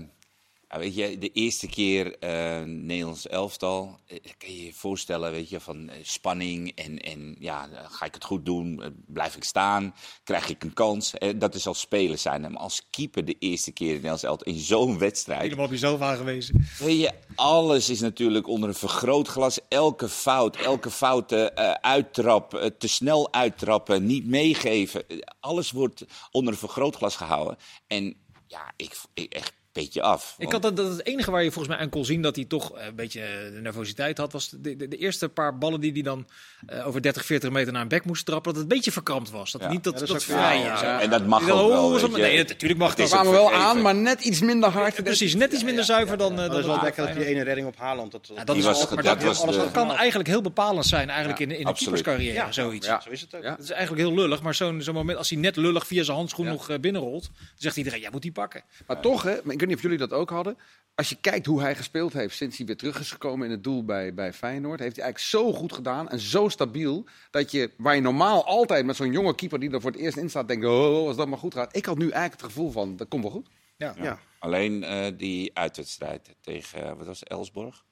ja, 0.73 0.79
weet 0.79 0.95
je, 0.95 1.17
de 1.17 1.31
eerste 1.31 1.67
keer 1.67 2.17
eh 2.19 2.61
Nederlands 2.63 3.27
elftal, 3.27 3.99
eh, 4.07 4.17
kan 4.37 4.53
je 4.53 4.65
je 4.65 4.73
voorstellen, 4.73 5.31
weet 5.31 5.49
je, 5.49 5.59
van 5.59 5.89
eh, 5.89 5.95
spanning 6.01 6.71
en, 6.75 6.99
en 6.99 7.35
ja, 7.39 7.69
ga 7.89 8.05
ik 8.05 8.13
het 8.13 8.23
goed 8.23 8.45
doen? 8.45 8.95
Blijf 9.07 9.35
ik 9.35 9.43
staan? 9.43 9.95
Krijg 10.23 10.49
ik 10.49 10.63
een 10.63 10.73
kans? 10.73 11.13
Dat 11.35 11.55
is 11.55 11.67
als 11.67 11.79
speler 11.79 12.17
zijn. 12.17 12.41
Maar 12.41 12.57
als 12.57 12.87
keeper 12.89 13.25
de 13.25 13.35
eerste 13.39 13.71
keer 13.71 13.87
in 13.87 13.93
Nederlands 13.93 14.23
elftal 14.23 14.53
in 14.53 14.59
zo'n 14.59 14.97
wedstrijd, 14.97 15.41
Helemaal 15.41 15.65
op 15.65 15.71
jezelf 15.71 16.01
aangewezen. 16.01 16.65
Weet 16.79 16.99
je, 16.99 17.11
alles 17.35 17.89
is 17.89 17.99
natuurlijk 17.99 18.47
onder 18.47 18.69
een 18.69 18.75
vergrootglas. 18.75 19.59
Elke 19.67 20.09
fout, 20.09 20.55
elke 20.55 20.91
foute 20.91 21.51
eh 21.51 21.71
uittrap, 21.71 22.71
te 22.77 22.87
snel 22.87 23.33
uittrappen, 23.33 24.05
niet 24.05 24.25
meegeven. 24.25 25.05
Alles 25.39 25.71
wordt 25.71 26.05
onder 26.31 26.53
een 26.53 26.59
vergrootglas 26.59 27.15
gehouden. 27.15 27.57
En 27.87 28.15
ja, 28.47 28.73
ik, 28.75 29.01
ik 29.13 29.33
echt 29.33 29.53
beetje 29.73 30.01
af. 30.01 30.35
Ik 30.37 30.51
Want- 30.51 30.63
had 30.63 30.75
dat, 30.75 30.85
dat 30.85 30.97
het 30.97 31.05
enige 31.05 31.31
waar 31.31 31.43
je 31.43 31.51
volgens 31.51 31.73
mij 31.75 31.83
aan 31.83 31.89
kon 31.89 32.05
zien 32.05 32.21
dat 32.21 32.35
hij 32.35 32.45
toch 32.45 32.77
eh, 32.77 32.85
een 32.85 32.95
beetje 32.95 33.21
de 33.53 33.59
nervositeit 33.61 34.17
had, 34.17 34.31
was 34.31 34.49
de, 34.49 34.75
de, 34.75 34.87
de 34.87 34.97
eerste 34.97 35.29
paar 35.29 35.57
ballen 35.57 35.79
die 35.81 35.91
hij 35.91 36.01
dan 36.01 36.27
eh, 36.65 36.87
over 36.87 37.01
30, 37.01 37.25
40 37.25 37.49
meter 37.49 37.73
naar 37.73 37.81
een 37.81 37.87
bek 37.87 38.05
moest 38.05 38.25
trappen, 38.25 38.53
dat 38.53 38.61
het 38.61 38.71
een 38.71 38.77
beetje 38.77 38.91
verkrampt 38.91 39.29
was. 39.31 39.51
Dat 39.51 39.61
Ja. 39.61 39.69
niet 39.69 39.83
dat, 39.83 39.99
Ja, 39.99 40.05
dat, 40.05 40.23
vrij 40.23 40.59
ja, 40.59 40.73
is. 40.73 40.81
ja, 40.81 41.01
En 41.01 41.09
dat 41.09 41.25
mag 41.25 41.41
ook 41.41 41.47
wel, 41.47 41.93
oh, 41.93 42.13
nee, 42.13 42.37
natuurlijk 42.37 42.79
mag 42.79 42.89
Het 42.89 42.97
dat. 42.97 43.09
kwamen 43.09 43.31
wel 43.31 43.53
aan, 43.53 43.81
maar 43.81 43.95
net 43.95 44.21
iets 44.25 44.39
minder 44.41 44.69
hard. 44.69 44.95
Ja, 44.95 45.03
precies, 45.03 45.35
net 45.35 45.53
iets 45.53 45.63
minder 45.63 45.83
zuiver 45.83 46.17
dan, 46.17 46.39
eh, 46.39 46.49
dat 46.49 46.57
is 46.59 46.65
wel 46.65 46.81
lekker 46.81 47.05
dat 47.07 47.15
die 47.15 47.25
ene 47.25 47.41
redding 47.43 47.67
op 47.67 47.77
Haaland. 47.77 48.11
Dat, 48.11 48.31
Ja, 48.35 48.43
dat 48.43 48.55
is 48.55 48.63
was- 48.63 48.89
dat 48.89 49.71
kan 49.71 49.91
eigenlijk 49.91 50.29
heel 50.29 50.41
bepalend 50.41 50.85
zijn 50.85 51.09
eigenlijk 51.09 51.39
in, 51.39 51.51
in 51.51 51.65
de 51.65 51.73
keeperscarrière, 51.73 52.33
Ja, 52.33 52.51
zoiets. 52.51 52.87
Ja. 52.87 53.01
Zo 53.01 53.09
is 53.09 53.21
het 53.21 53.35
ook. 53.35 53.43
Het 53.43 53.59
is 53.59 53.69
eigenlijk 53.71 54.01
heel 54.07 54.15
lullig, 54.15 54.41
maar 54.41 54.55
zo'n 54.55 54.81
zo'n 54.81 54.93
moment, 54.93 55.17
als 55.17 55.29
hij 55.29 55.39
net 55.39 55.55
lullig 55.55 55.87
via 55.87 56.03
zijn 56.03 56.17
handschoen 56.17 56.45
nog 56.45 56.79
binnenrolt, 56.79 57.23
dan 57.23 57.45
zegt 57.57 57.77
iedereen, 57.77 57.99
jij 57.99 58.09
moet 58.11 58.21
die 58.21 58.31
pakken. 58.31 58.63
Maar 58.87 58.99
toch, 59.01 59.23
hè, 59.23 59.33
weet 59.67 59.75
niet 59.75 59.85
of 59.85 59.91
jullie 59.91 60.07
dat 60.07 60.19
ook 60.19 60.29
hadden. 60.29 60.57
Als 60.95 61.09
je 61.09 61.15
kijkt 61.21 61.45
hoe 61.45 61.61
hij 61.61 61.75
gespeeld 61.75 62.13
heeft 62.13 62.35
sinds 62.35 62.57
hij 62.57 62.65
weer 62.65 62.77
terug 62.77 62.99
is 62.99 63.11
gekomen 63.11 63.45
in 63.45 63.51
het 63.51 63.63
doel 63.63 63.85
bij, 63.85 64.13
bij 64.13 64.33
Feyenoord, 64.33 64.79
heeft 64.79 64.95
hij 64.95 65.05
eigenlijk 65.05 65.33
zo 65.33 65.53
goed 65.59 65.73
gedaan 65.73 66.09
en 66.09 66.19
zo 66.19 66.49
stabiel 66.49 67.05
dat 67.31 67.51
je, 67.51 67.71
waar 67.77 67.95
je 67.95 68.01
normaal 68.01 68.45
altijd 68.45 68.85
met 68.85 68.95
zo'n 68.95 69.11
jonge 69.11 69.35
keeper 69.35 69.59
die 69.59 69.71
er 69.71 69.81
voor 69.81 69.91
het 69.91 69.99
eerst 69.99 70.17
in 70.17 70.29
staat, 70.29 70.47
denkt, 70.47 70.65
oh, 70.65 71.07
als 71.07 71.15
dat 71.15 71.27
maar 71.27 71.37
goed 71.37 71.53
gaat. 71.53 71.75
Ik 71.75 71.85
had 71.85 71.97
nu 71.97 72.09
eigenlijk 72.09 72.41
het 72.41 72.51
gevoel 72.51 72.71
van, 72.71 72.95
dat 72.95 73.07
komt 73.07 73.23
wel 73.23 73.31
goed. 73.31 73.47
Ja. 73.77 73.95
Ja. 74.01 74.19
Alleen 74.39 74.83
eh, 74.83 75.11
die 75.17 75.57
uitwedstrijd 75.57 76.35
tegen, 76.41 76.83
eh, 76.83 76.93
wat 76.97 77.05
was 77.05 77.23
Elsborg? 77.23 77.83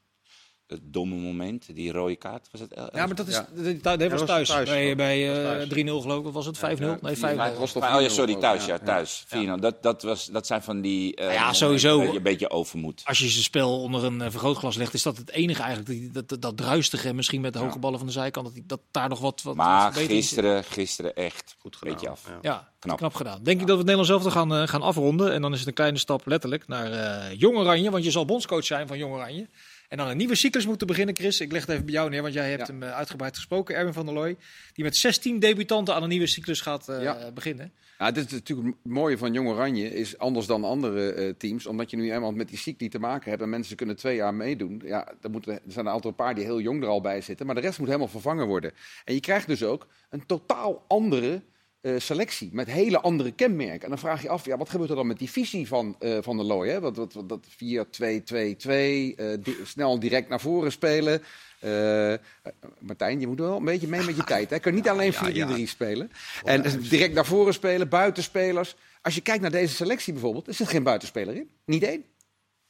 Dat 0.72 0.80
domme 0.84 1.16
moment, 1.16 1.76
die 1.76 1.92
rode 1.92 2.16
kaart. 2.16 2.48
Was 2.52 2.62
het 2.62 2.74
Ja, 2.76 3.06
maar 3.06 3.16
dat, 3.16 3.28
is, 3.28 3.34
Ja. 3.36 3.48
dat, 3.82 4.00
dat 4.00 4.10
was 4.12 4.20
was 4.20 4.30
thuis. 4.30 4.48
thuis. 4.48 4.70
Bij, 4.70 4.96
bij 4.96 5.28
was 5.28 5.38
eh, 5.38 5.44
thuis. 5.44 5.70
3-0 5.70 6.02
geloof 6.02 6.20
ik. 6.20 6.26
Of 6.26 6.34
was 6.34 6.46
het 6.46 6.58
5-0? 6.58 6.60
nee, 7.02 7.16
5-0. 7.18 7.20
Het 7.22 7.58
was 7.58 7.72
toch 7.72 7.96
oh 7.96 8.02
ja, 8.02 8.10
4-0 8.10 8.12
sorry, 8.12 8.36
thuis, 8.36 8.66
ja, 8.66 8.74
ja. 8.74 8.80
thuis. 8.86 9.26
4-0. 9.28 9.60
Dat, 9.60 9.84
dat, 9.84 10.04
was, 10.04 10.26
dat 10.26 10.48
zijn 10.48 10.62
van 10.62 10.82
die... 10.82 11.16
eh, 11.16 11.34
Ja, 11.34 11.54
sowieso. 11.54 11.98
dat 12.00 12.12
je 12.12 12.18
een 12.18 12.24
beetje 12.24 12.50
overmoed. 12.50 13.02
Als 13.06 13.20
je 13.20 13.28
zijn 13.28 13.44
spel 13.44 13.82
onder 13.82 14.04
een 14.04 14.22
eh, 14.22 14.30
vergrootglas 14.32 14.76
legt, 14.76 14.94
is 14.94 15.04
dat 15.04 15.18
het 15.18 15.32
enige 15.32 15.62
eigenlijk. 15.62 16.14
Dat, 16.14 16.30
dat, 16.30 16.42
dat 16.42 16.58
druistige, 16.58 17.14
misschien 17.14 17.42
met 17.42 17.54
de 17.54 17.60
hoge 17.60 17.80
ballen 17.80 17.98
van 17.98 18.08
de 18.08 18.14
zijkant, 18.14 18.46
dat, 18.56 18.64
dat 18.68 18.80
daar 18.92 19.10
nog 19.10 19.20
wat, 19.20 19.42
wat 19.42 19.56
Maar 19.56 19.94
gisteren, 19.94 20.64
gisteren 20.64 21.16
echt 21.16 21.56
Goed 21.60 21.74
een 21.74 21.80
gedaan. 21.80 21.94
beetje 21.94 22.10
af. 22.10 22.22
Ja. 22.28 22.38
Ja, 22.42 22.70
knap. 22.80 22.98
Knap. 22.98 23.14
gedaan. 23.14 23.44
Denk 23.44 23.62
ik 23.62 23.68
dat 23.68 23.78
we 23.78 23.84
het 23.84 23.92
Nederlands 23.98 24.10
zelf 24.24 24.34
gaan, 24.34 24.54
eh, 24.56 24.68
gaan 24.68 24.82
afronden. 24.82 25.34
En 25.34 25.42
dan 25.42 25.54
is 25.54 25.60
het 25.60 25.68
een 25.68 25.74
kleine 25.74 25.98
stap 25.98 26.26
letterlijk 26.26 26.68
naar 26.68 26.92
eh 26.92 27.40
Jong 27.40 27.58
Oranje. 27.58 27.92
Want 27.92 28.04
je 28.04 28.12
zal 28.12 28.26
bondscoach 28.26 28.66
zijn 28.66 28.88
van 28.88 28.98
Jong 28.98 29.14
Oranje. 29.14 29.48
En 29.92 29.98
dan 29.98 30.08
een 30.08 30.18
nieuwe 30.18 30.36
cyclus 30.36 30.66
moeten 30.66 30.88
beginnen, 30.88 31.16
Chris. 31.16 31.40
Ik 31.42 31.52
leg 31.52 31.62
het 31.62 31.70
even 31.70 31.86
bij 31.86 31.94
jou 31.94 32.10
neer, 32.10 32.22
want 32.22 32.34
jij 32.34 32.50
hebt 32.50 32.68
Ja. 32.68 32.74
hem 32.74 32.84
eh, 32.84 32.92
uitgebreid 32.94 33.36
gesproken. 33.36 33.76
Erwin 33.76 33.94
van 33.94 34.06
der 34.06 34.14
Looy. 34.14 34.38
Die 34.74 34.84
met 34.84 34.96
16 34.98 35.40
debutanten 35.40 35.96
aan 35.96 36.04
een 36.04 36.10
nieuwe 36.10 36.28
cyclus 36.28 36.62
gaat 36.62 36.90
eh, 36.90 37.02
Ja. 37.04 37.32
beginnen. 37.32 37.72
Ja, 37.98 38.12
dit 38.12 38.26
is 38.26 38.32
natuurlijk 38.32 38.68
het 38.84 38.92
mooie 38.92 39.18
van 39.18 39.34
Jong 39.34 39.48
Oranje, 39.50 39.94
is 39.96 40.18
anders 40.18 40.46
dan 40.46 40.64
andere 40.64 41.12
eh, 41.14 41.34
teams. 41.38 41.66
Omdat 41.66 41.92
je 41.92 41.98
nu 41.98 42.12
eenmaal 42.14 42.32
met 42.32 42.50
die 42.50 42.58
cycli 42.58 42.90
te 42.90 43.00
maken 43.00 43.30
hebt 43.30 43.42
en 43.42 43.50
mensen 43.50 43.76
kunnen 43.76 43.96
twee 43.96 44.16
jaar 44.16 44.34
meedoen. 44.34 44.82
Ja, 44.86 45.14
er, 45.22 45.30
moeten, 45.30 45.54
er 45.54 45.62
zijn 45.68 45.86
een 45.86 45.92
aantal 45.92 46.12
paar 46.12 46.36
die 46.36 46.44
heel 46.44 46.62
jong 46.62 46.82
er 46.84 46.90
al 46.90 47.02
bij 47.02 47.22
zitten, 47.22 47.46
maar 47.46 47.56
de 47.56 47.62
rest 47.62 47.78
moet 47.80 47.88
helemaal 47.88 48.08
vervangen 48.08 48.48
worden. 48.48 48.72
En 49.06 49.14
je 49.14 49.20
krijgt 49.20 49.48
dus 49.48 49.64
ook 49.64 49.88
een 50.10 50.26
totaal 50.26 50.86
andere 50.88 51.42
eh, 51.82 51.94
selectie 51.98 52.50
met 52.54 52.68
hele 52.68 53.00
andere 53.00 53.32
kenmerken. 53.32 53.82
En 53.82 53.90
dan 53.90 54.00
vraag 54.00 54.22
je 54.22 54.30
af, 54.30 54.46
ja, 54.46 54.58
wat 54.58 54.70
gebeurt 54.70 54.90
er 54.90 54.96
dan 54.96 55.08
met 55.08 55.20
die 55.20 55.30
visie 55.30 55.68
van, 55.68 55.96
eh, 56.00 56.18
van 56.22 56.38
de 56.38 56.44
Looy? 56.44 56.70
Hè? 56.70 56.80
Wat, 56.80 56.96
wat, 56.96 57.14
wat, 57.14 57.30
dat 57.30 57.46
4-2-2-2, 57.50 57.56
eh, 59.16 59.28
di- 59.40 59.58
snel 59.64 60.00
direct 60.00 60.30
naar 60.30 60.42
voren 60.42 60.72
spelen. 60.72 61.22
Martijn, 62.80 63.20
je 63.20 63.28
moet 63.28 63.40
wel 63.40 63.58
een 63.58 63.66
beetje 63.66 63.88
mee 63.88 64.04
met 64.06 64.16
je 64.16 64.24
tijd. 64.34 64.50
Hè? 64.50 64.56
Je 64.56 64.62
kunt 64.62 64.76
niet 64.76 64.90
alleen 64.90 65.14
4-3 65.14 65.68
spelen. 65.70 66.12
En 66.44 66.64
eh, 66.64 66.72
direct 66.90 67.14
naar 67.14 67.26
voren 67.26 67.54
spelen, 67.54 67.90
buitenspelers. 67.90 68.76
Als 69.02 69.16
je 69.16 69.22
kijkt 69.22 69.42
naar 69.42 69.52
deze 69.52 69.76
selectie 69.76 70.14
bijvoorbeeld, 70.14 70.48
er 70.48 70.54
zit 70.54 70.68
geen 70.68 70.84
buitenspeler 70.84 71.36
in. 71.36 71.50
Niet 71.66 71.84
één. 71.84 72.04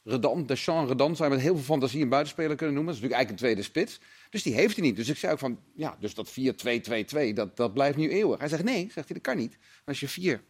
Redan, 0.04 0.46
Deschamps, 0.46 0.90
Redan 0.92 1.16
zou 1.16 1.30
je 1.30 1.36
met 1.36 1.44
heel 1.44 1.56
veel 1.56 1.64
fantasie 1.64 2.02
een 2.02 2.10
buitenspeler 2.10 2.56
kunnen 2.56 2.76
noemen. 2.76 2.94
Dat 2.94 3.04
is 3.04 3.10
natuurlijk 3.10 3.32
eigenlijk 3.40 3.60
een 3.60 3.66
tweede 3.72 3.92
spits. 3.96 4.00
Dus 4.32 4.44
die 4.44 4.54
heeft 4.54 4.76
hij 4.76 4.86
niet. 4.86 4.96
Dus 4.96 5.10
ik 5.10 5.18
zei 5.18 5.32
ook 5.32 5.40
van, 5.40 5.60
ja, 5.76 5.98
dus 6.00 6.14
dat 6.14 6.32
4-2-2-2, 6.32 7.34
dat, 7.34 7.58
dat 7.58 7.74
blijft 7.74 7.98
nu 7.98 8.10
eeuwig. 8.10 8.40
Hij 8.40 8.48
zegt, 8.48 8.64
nee, 8.64 8.90
zegt 8.94 9.08
hij, 9.08 9.18
dat 9.18 9.22
kan 9.22 9.38
niet. 9.38 9.58
Als 9.86 10.00
je 10.00 10.08
4, 10.08 10.44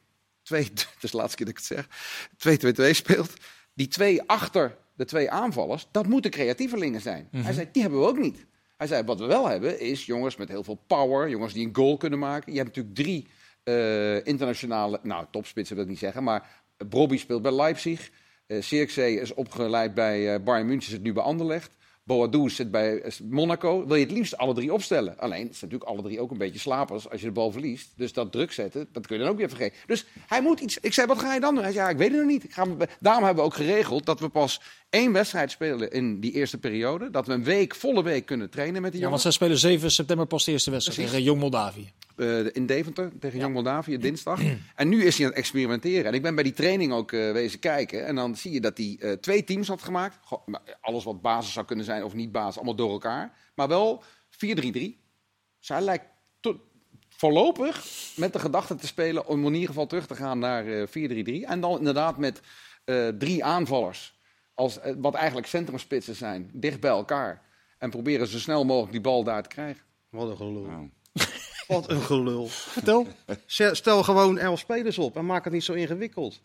2, 0.44 0.64
het 0.64 0.88
is 1.02 1.12
de 1.12 1.18
laatste 1.18 1.38
keer 1.38 1.46
dat 1.46 1.62
ik 1.62 1.68
het 1.68 1.88
zeg, 2.78 2.90
2-2-2 2.90 2.96
speelt, 2.96 3.34
die 3.74 3.88
twee 3.88 4.22
achter 4.22 4.78
de 4.96 5.06
twee 5.06 5.32
aanvallers, 5.32 5.88
dat 5.92 6.08
moeten 6.08 6.32
creatievelingen 6.32 7.02
zijn. 7.02 7.28
Hij 7.32 7.54
zei, 7.54 7.68
die 7.72 7.82
hebben 7.82 8.00
we 8.00 8.08
ook 8.08 8.18
niet. 8.18 8.46
Hij 8.78 8.88
zei, 8.88 9.04
wat 9.04 9.20
we 9.20 9.26
wel 9.26 9.48
hebben, 9.48 9.80
is 9.80 10.06
jongens 10.06 10.36
met 10.36 10.50
heel 10.50 10.64
veel 10.64 10.84
power, 10.88 11.30
jongens 11.30 11.54
die 11.54 11.68
een 11.68 11.76
goal 11.76 11.98
kunnen 11.98 12.20
maken. 12.20 12.52
Je 12.52 12.58
hebt 12.58 12.76
natuurlijk 12.76 12.96
drie 12.96 13.28
eh, 13.64 14.26
internationale, 14.26 15.00
nou, 15.04 15.26
topspitsen 15.32 15.76
wil 15.76 15.84
ik 15.84 15.90
niet 15.90 16.00
zeggen, 16.00 16.24
maar 16.24 16.64
Brobby 16.90 17.18
speelt 17.18 17.42
bij 17.42 17.52
Leipzig. 17.52 18.12
Uh, 18.48 18.72
is 18.98 19.34
opgeleid 19.34 19.94
bij 19.94 20.34
eh, 20.34 20.44
Bayern 20.44 20.68
München, 20.68 20.92
zit 20.92 21.02
nu 21.02 21.14
bij 21.14 21.24
Anderlecht. 21.24 21.78
Boadou 22.04 22.50
zit 22.50 22.72
bij 22.72 23.02
eh, 23.02 23.12
Monaco. 23.30 23.88
Wil 23.88 23.96
je 23.96 24.04
het 24.04 24.14
liefst 24.14 24.38
alle 24.38 24.54
drie 24.54 24.74
opstellen? 24.74 25.18
Alleen, 25.18 25.48
het 25.48 25.56
zijn 25.56 25.72
natuurlijk 25.72 25.90
alle 25.90 26.02
drie 26.02 26.20
ook 26.22 26.32
een 26.32 26.38
beetje 26.38 26.60
slapers 26.60 27.10
als 27.10 27.20
je 27.20 27.26
de 27.26 27.34
bal 27.34 27.52
verliest. 27.52 27.90
Dus 27.96 28.14
dat 28.14 28.32
druk 28.32 28.52
zetten, 28.52 28.88
dat 28.92 29.08
kun 29.08 29.18
je 29.18 29.24
dan 29.24 29.32
ook 29.32 29.38
weer 29.38 29.50
vergeten. 29.50 29.78
Dus 29.86 30.06
hij 30.28 30.42
moet 30.42 30.60
iets... 30.60 30.78
Ik 30.78 30.94
zei, 30.94 31.08
wat 31.08 31.20
ga 31.20 31.34
je 31.34 31.40
dan 31.40 31.54
doen? 31.56 31.64
Hij 31.64 31.74
zei, 31.74 31.86
ja, 31.86 31.92
ik 31.92 31.98
weet 31.98 32.10
het 32.10 32.18
nog 32.18 32.28
niet. 32.28 32.44
Ik 32.44 32.54
ga, 32.54 32.66
daarom 33.00 33.24
hebben 33.24 33.44
we 33.44 33.50
ook 33.50 33.56
geregeld 33.56 34.06
dat 34.06 34.20
we 34.20 34.30
pas 34.30 34.62
één 34.90 35.12
wedstrijd 35.12 35.52
spelen 35.52 35.92
in 35.92 36.20
die 36.20 36.32
eerste 36.32 36.58
periode. 36.58 37.10
Dat 37.10 37.28
we 37.28 37.34
een 37.34 37.44
week, 37.44 37.76
volle 37.76 38.04
week 38.04 38.26
kunnen 38.26 38.50
trainen 38.50 38.82
met 38.82 38.92
die 38.92 39.02
Ja, 39.02 39.10
want 39.10 39.22
jongens. 39.22 39.38
zij 39.38 39.48
spelen 39.48 39.72
7 39.80 39.92
september 39.92 40.26
pas 40.26 40.46
de 40.46 40.52
eerste 40.52 40.72
wedstrijd 40.72 41.00
tegen 41.10 41.24
Jong 41.24 41.40
Moldavië. 41.40 41.92
Eh, 42.22 42.46
in 42.52 42.66
Deventer 42.66 43.12
tegen 43.20 43.40
Jong 43.40 43.54
Moldavië 43.54 43.98
dinsdag. 43.98 44.42
En 44.76 44.90
nu 44.90 45.04
is 45.04 45.16
hij 45.18 45.26
aan 45.26 45.32
het 45.32 45.40
experimenteren. 45.40 46.06
En 46.06 46.14
ik 46.14 46.22
ben 46.22 46.36
bij 46.36 46.44
die 46.44 46.54
training 46.54 46.94
ook 46.94 47.12
eh, 47.12 47.32
wezen 47.32 47.60
kijken. 47.60 48.06
En 48.06 48.16
dan 48.16 48.36
zie 48.36 48.52
je 48.52 48.62
dat 48.62 48.78
hij 48.78 48.98
eh, 49.00 49.12
twee 49.12 49.44
teams 49.44 49.68
had 49.68 49.82
gemaakt. 49.82 50.18
Goh, 50.22 50.48
alles 50.82 51.04
wat 51.04 51.22
basis 51.22 51.54
zou 51.54 51.66
kunnen 51.66 51.86
zijn 51.86 52.04
of 52.04 52.14
niet 52.14 52.32
basis, 52.32 52.56
allemaal 52.56 52.76
door 52.76 52.92
elkaar. 52.92 53.38
Maar 53.56 53.68
wel 53.68 54.04
4-3-3. 54.30 54.40
Dus 55.60 55.68
hij 55.68 55.82
lijkt 55.82 56.06
voorlopig 57.10 57.86
met 58.16 58.34
de 58.34 58.40
gedachte 58.40 58.76
te 58.76 58.88
spelen 58.88 59.28
om 59.28 59.46
in 59.46 59.54
ieder 59.54 59.68
geval 59.68 59.88
terug 59.88 60.08
te 60.08 60.16
gaan 60.16 60.40
naar 60.40 60.68
eh 60.68 60.88
4-3-3. 60.88 61.48
En 61.48 61.62
dan 61.62 61.78
inderdaad 61.78 62.18
met 62.18 62.42
eh, 62.84 63.08
drie 63.08 63.44
aanvallers. 63.44 64.20
Als, 64.54 64.80
wat 64.98 65.14
eigenlijk 65.14 65.48
centrumspitsen 65.48 66.16
zijn, 66.16 66.50
dicht 66.54 66.80
bij 66.80 66.92
elkaar. 66.92 67.42
En 67.78 67.90
proberen 67.90 68.28
zo 68.28 68.40
snel 68.40 68.66
mogelijk 68.66 68.92
die 68.92 69.02
bal 69.02 69.24
daar 69.24 69.44
te 69.44 69.50
krijgen. 69.50 69.84
Wat 70.10 70.30
een 70.30 70.38
gelul. 70.38 70.66
Nou, 70.66 70.90
Wat 71.72 71.90
een 71.90 72.02
gelul. 72.02 72.48
Vertel. 72.48 73.08
Stel- 73.72 74.04
gewoon 74.04 74.38
elf 74.38 74.60
spelers 74.60 74.98
op 74.98 75.16
en 75.16 75.26
maak 75.26 75.44
het 75.44 75.54
niet 75.54 75.64
zo 75.64 75.74
ingewikkeld. 75.74 76.42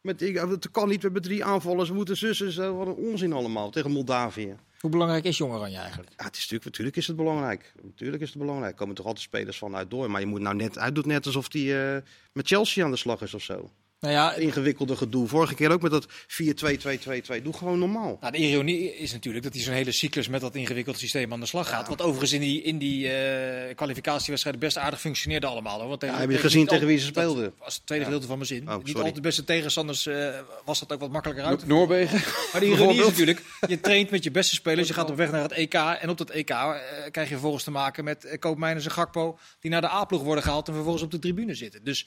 Met, 0.00 0.22
ik, 0.22 0.36
het 0.36 0.70
kan 0.70 0.88
niet, 0.88 0.96
we 0.96 1.02
hebben 1.02 1.22
drie 1.22 1.44
aanvallers, 1.44 1.88
we 1.88 1.94
moeten 1.94 2.16
zussen. 2.16 2.76
Wat 2.76 2.86
een 2.86 2.94
onzin 2.94 3.32
allemaal 3.32 3.70
tegen 3.70 3.90
Moldavië. 3.90 4.56
Hoe 4.80 4.90
belangrijk 4.90 5.24
is 5.24 5.38
Jong 5.38 5.52
Oranje 5.52 5.78
eigenlijk? 5.78 6.10
Ja, 6.16 6.24
het 6.24 6.34
is 6.34 6.40
natuurlijk, 6.40 6.64
natuurlijk 6.64 6.96
is 6.96 7.06
het 7.06 7.16
belangrijk. 7.16 7.72
Natuurlijk 7.82 8.22
is 8.22 8.28
het 8.28 8.38
belangrijk. 8.38 8.72
Er 8.72 8.78
komen 8.78 8.94
toch 8.94 9.06
altijd 9.06 9.24
spelers 9.24 9.58
vanuit 9.58 9.90
door. 9.90 10.10
Maar 10.10 10.20
je 10.20 10.26
moet 10.26 10.40
nou 10.40 10.56
net, 10.56 10.74
hij 10.74 10.92
doet 10.92 11.06
net 11.06 11.26
alsof 11.26 11.52
hij 11.52 11.94
eh, 11.94 12.02
met 12.32 12.46
Chelsea 12.46 12.84
aan 12.84 12.90
de 12.90 12.96
slag 12.96 13.22
is 13.22 13.34
of 13.34 13.42
zo. 13.42 13.70
Nou 14.00 14.14
ja, 14.14 14.34
Ingewikkelde 14.34 14.96
gedoe. 14.96 15.28
Vorige 15.28 15.54
keer 15.54 15.70
ook 15.70 15.82
met 15.82 15.90
dat 15.90 16.06
4-2-2-2-2. 16.08 17.42
Doe 17.42 17.52
gewoon 17.52 17.78
normaal. 17.78 18.16
Nou, 18.20 18.32
de 18.32 18.38
ironie 18.38 18.96
is 18.96 19.12
natuurlijk 19.12 19.44
dat 19.44 19.54
hij 19.54 19.62
zo'n 19.62 19.74
hele 19.74 19.92
cyclus 19.92 20.28
met 20.28 20.40
dat 20.40 20.54
ingewikkelde 20.54 20.98
systeem 20.98 21.32
aan 21.32 21.40
de 21.40 21.46
slag 21.46 21.68
gaat. 21.68 21.88
Wat 21.88 22.02
overigens 22.02 22.32
in 22.32 22.40
die, 22.40 22.62
in 22.62 22.78
die 22.78 23.12
eh, 23.12 23.74
kwalificatiewedstrijden 23.74 24.60
best 24.60 24.78
aardig 24.78 25.00
functioneerde 25.00 25.46
allemaal. 25.46 25.78
Hoor. 25.78 25.88
Want 25.88 26.00
tegen, 26.00 26.14
Ja, 26.14 26.20
heb 26.20 26.30
je 26.30 26.38
gezien 26.38 26.66
tegen 26.66 26.86
wie 26.86 26.98
ze 26.98 27.12
dat 27.12 27.22
speelden? 27.22 27.52
was 27.58 27.74
het 27.74 27.86
tweede 27.86 28.04
gedeelte 28.04 28.26
van 28.26 28.36
mijn 28.36 28.48
zin. 28.48 28.70
Oh, 28.70 28.84
niet 28.84 28.96
altijd 28.96 29.14
de 29.14 29.20
beste 29.20 29.44
tegenstanders 29.44 30.06
eh, 30.06 30.38
was 30.64 30.78
dat 30.80 30.92
ook 30.92 31.00
wat 31.00 31.10
makkelijker 31.10 31.44
uit. 31.44 31.66
Noorwegen. 31.66 32.20
Maar 32.52 32.60
de 32.60 32.66
ironie 32.66 33.00
is 33.00 33.06
natuurlijk, 33.06 33.42
je 33.68 33.80
traint 33.80 34.10
met 34.10 34.24
je 34.24 34.30
beste 34.30 34.54
spelers, 34.54 34.88
je 34.88 34.94
gaat 34.94 35.10
op 35.10 35.16
weg 35.16 35.30
naar 35.30 35.42
het 35.42 35.52
EK. 35.52 35.74
En 35.74 36.08
op 36.08 36.18
dat 36.18 36.30
EK 36.30 36.50
eh, 36.50 36.74
krijg 37.10 37.28
je 37.28 37.34
vervolgens 37.34 37.64
te 37.64 37.70
maken 37.70 38.04
met 38.04 38.36
Koopmeiners 38.38 38.84
en 38.84 38.90
Gakpo, 38.90 39.38
die 39.60 39.70
naar 39.70 39.80
de 39.80 39.90
A-ploeg 39.90 40.22
worden 40.22 40.44
gehaald 40.44 40.68
en 40.68 40.74
vervolgens 40.74 41.04
op 41.04 41.10
de 41.10 41.18
tribune 41.18 41.54
zitten. 41.54 41.84
Dus 41.84 42.06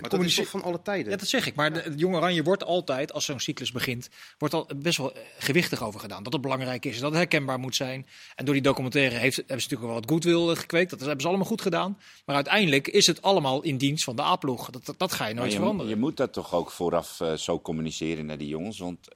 Maar 0.00 0.10
dat 0.10 0.24
is 0.24 0.34
toch 0.34 0.48
van 0.48 0.62
alle 0.62 0.82
tijden? 0.82 1.10
ja, 1.10 1.16
dat 1.16 1.28
zeg 1.28 1.46
ik. 1.46 1.54
Maar 1.54 1.72
de, 1.72 1.92
Jong 1.96 2.14
Oranje 2.14 2.42
wordt 2.42 2.64
altijd, 2.64 3.12
als 3.12 3.24
zo'n 3.24 3.40
cyclus 3.40 3.72
begint, 3.72 4.08
wordt 4.38 4.54
al 4.54 4.70
best 4.76 4.98
wel 4.98 5.14
eh, 5.14 5.22
gewichtig 5.38 5.82
over 5.82 6.00
gedaan. 6.00 6.22
Dat 6.22 6.32
het 6.32 6.42
belangrijk 6.42 6.84
is, 6.84 6.98
dat 6.98 7.10
het 7.10 7.18
herkenbaar 7.18 7.58
moet 7.58 7.76
zijn. 7.76 8.06
En 8.34 8.44
door 8.44 8.54
die 8.54 8.62
documentaire 8.62 9.16
heeft, 9.16 9.36
hebben 9.36 9.60
ze 9.60 9.68
natuurlijk 9.68 9.90
wel 9.90 10.00
wat 10.00 10.10
goodwill 10.10 10.50
eh, 10.50 10.56
gekweekt. 10.56 10.90
Dat 10.90 11.00
hebben 11.00 11.20
ze 11.20 11.28
allemaal 11.28 11.46
goed 11.46 11.62
gedaan. 11.62 11.98
Maar 12.24 12.34
uiteindelijk 12.34 12.88
is 12.88 13.06
het 13.06 13.22
allemaal 13.22 13.62
in 13.62 13.76
dienst 13.76 14.04
van 14.04 14.16
de 14.16 14.22
A-ploeg. 14.22 14.70
Dat, 14.70 14.86
dat, 14.86 14.98
dat 14.98 15.12
ga 15.12 15.26
je 15.26 15.34
nooit 15.34 15.52
je, 15.52 15.58
veranderen. 15.58 15.92
je 15.92 15.98
moet 15.98 16.16
dat 16.16 16.32
toch 16.32 16.54
ook 16.54 16.70
vooraf 16.70 17.20
eh, 17.20 17.32
zo 17.32 17.60
communiceren 17.60 18.26
naar 18.26 18.38
die 18.38 18.48
jongens. 18.48 18.78
Want 18.78 19.08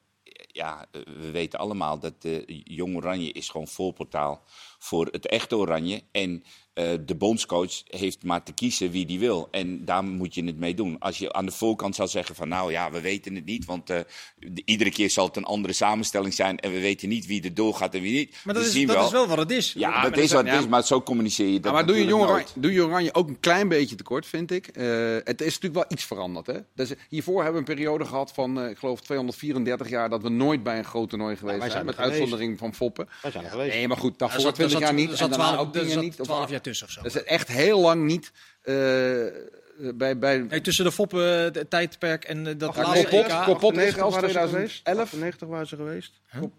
ja, 0.46 0.86
we 0.92 1.30
weten 1.30 1.58
allemaal 1.58 1.98
dat 1.98 2.22
de 2.22 2.44
Jong 2.64 2.96
Oranje 2.96 3.32
is 3.32 3.48
gewoon 3.48 3.68
voorportaal 3.68 4.44
voor 4.82 5.08
het 5.10 5.26
echte 5.26 5.56
Oranje. 5.56 6.02
En 6.12 6.44
eh, 6.74 6.88
de 7.06 7.14
bondscoach 7.14 7.82
heeft 7.86 8.22
maar 8.24 8.42
te 8.42 8.52
kiezen 8.52 8.90
wie 8.90 9.06
die 9.06 9.18
wil. 9.18 9.48
En 9.50 9.84
daar 9.84 10.04
moet 10.04 10.34
je 10.34 10.44
het 10.44 10.58
mee 10.58 10.74
doen. 10.74 10.96
Als 10.98 11.18
je 11.18 11.32
aan 11.32 11.46
de 11.46 11.52
voorkant 11.52 11.94
zou 11.94 12.08
zeggen 12.08 12.34
van 12.34 12.48
nou 12.48 12.70
ja, 12.72 12.90
we 12.90 13.00
weten 13.00 13.34
het 13.34 13.44
niet. 13.44 13.64
Want 13.64 13.90
eh, 13.90 13.98
de- 14.38 14.62
iedere 14.64 14.90
keer 14.90 15.10
zal 15.10 15.26
het 15.26 15.36
een 15.36 15.44
andere 15.44 15.72
samenstelling 15.74 16.34
zijn. 16.34 16.58
En 16.58 16.72
we 16.72 16.80
weten 16.80 17.08
niet 17.08 17.26
wie 17.26 17.42
er 17.42 17.54
doorgaat 17.54 17.94
en 17.94 18.00
wie 18.02 18.12
niet. 18.12 18.36
maar 18.44 18.54
dat, 18.54 18.62
We 18.62 18.68
is, 18.68 18.74
zien 18.74 18.86
dat 18.86 18.96
wel. 18.96 19.04
is 19.04 19.10
wel 19.12 19.26
wat 19.26 19.38
het 19.38 19.50
is. 19.50 19.72
Ja, 19.72 19.90
maar 19.90 20.02
dat 20.10 20.18
is 20.18 20.32
wat 20.32 20.46
ja, 20.46 20.52
het 20.52 20.62
is, 20.62 20.68
maar 20.68 20.84
zo 20.84 21.02
communiceer 21.02 21.46
je 21.48 21.52
dat 21.60 21.64
Ja, 21.64 21.72
maar 21.72 21.86
doe 21.86 21.96
je, 21.96 22.00
natuurlijk 22.04 22.18
jong 22.28 22.30
oranje, 22.30 22.52
nooit. 22.54 22.62
doe 22.62 22.72
je 22.72 22.84
Oranje 22.88 23.14
ook 23.14 23.28
een 23.28 23.40
klein 23.40 23.68
beetje 23.68 23.94
tekort, 23.96 24.26
vind 24.26 24.50
ik. 24.50 24.66
Eh, 24.66 24.84
het 25.24 25.40
is 25.40 25.46
natuurlijk 25.54 25.74
wel 25.74 25.84
iets 25.88 26.04
veranderd. 26.04 26.46
Hè? 26.46 26.58
Dus 26.74 26.92
hiervoor 27.08 27.42
hebben 27.42 27.62
we 27.64 27.70
een 27.70 27.74
periode 27.76 28.04
gehad 28.04 28.32
van, 28.32 28.60
eh, 28.60 28.70
ik 28.70 28.78
geloof, 28.78 29.00
234 29.00 29.88
jaar... 29.88 30.10
dat 30.10 30.22
we 30.22 30.28
nooit 30.28 30.62
bij 30.62 30.78
een 30.78 30.84
groot 30.84 31.08
toernooi 31.08 31.36
geweest 31.36 31.58
wij 31.58 31.70
zijn. 31.70 31.72
zijn 31.72 31.84
Met 31.86 31.94
er 31.94 32.02
geweest. 32.02 32.20
uitzondering 32.20 32.58
van 32.58 32.74
Foppen. 32.74 33.08
Wij 33.22 33.30
zijn 33.30 33.44
er 33.44 33.50
geweest. 33.50 33.74
Nee, 33.74 33.88
maar 33.88 33.96
goed, 33.96 34.18
daarvoor 34.18 34.40
zat- 34.40 34.54
20 34.54 34.71
zat- 34.72 34.80
jaar 34.80 34.94
niet. 34.94 35.10
er 35.10 35.16
zat 35.16 35.30
en 35.30 35.38
daarna 35.38 35.52
12 35.52 35.66
ook 35.66 35.72
dingen 35.74 35.90
zat 35.92 36.02
niet. 36.02 36.20
Of 36.20 36.26
12 36.26 36.50
jaar 36.50 36.60
tussen 36.60 36.86
of 36.86 36.92
zo. 36.92 37.02
Dat 37.02 37.14
is 37.14 37.24
echt 37.24 37.48
heel 37.48 37.80
lang 37.80 38.04
niet... 38.06 38.32
eh, 38.62 38.74
bij, 39.94 40.18
bij, 40.18 40.44
Hey, 40.48 40.60
tussen 40.60 40.84
de 40.84 40.92
Foppen 40.92 41.54
eh, 41.54 41.62
tijdperk 41.62 42.24
en 42.24 42.46
eh, 42.46 42.54
dat 42.58 42.68
Ach, 42.68 42.76
laatste 42.76 43.08
nee, 43.10 43.22
EK. 43.24 43.28
Kop- 43.28 43.44
Kopot 43.44 43.76
is 43.76 43.78
98 43.78 44.02
als 44.02 44.14
waren 44.14 44.30
ze 44.30 44.34
2011. 44.82 44.98
98 45.02 45.48
waren 45.48 45.66
ze 45.66 45.76
geweest. 45.76 46.20
Kop- 46.40 46.52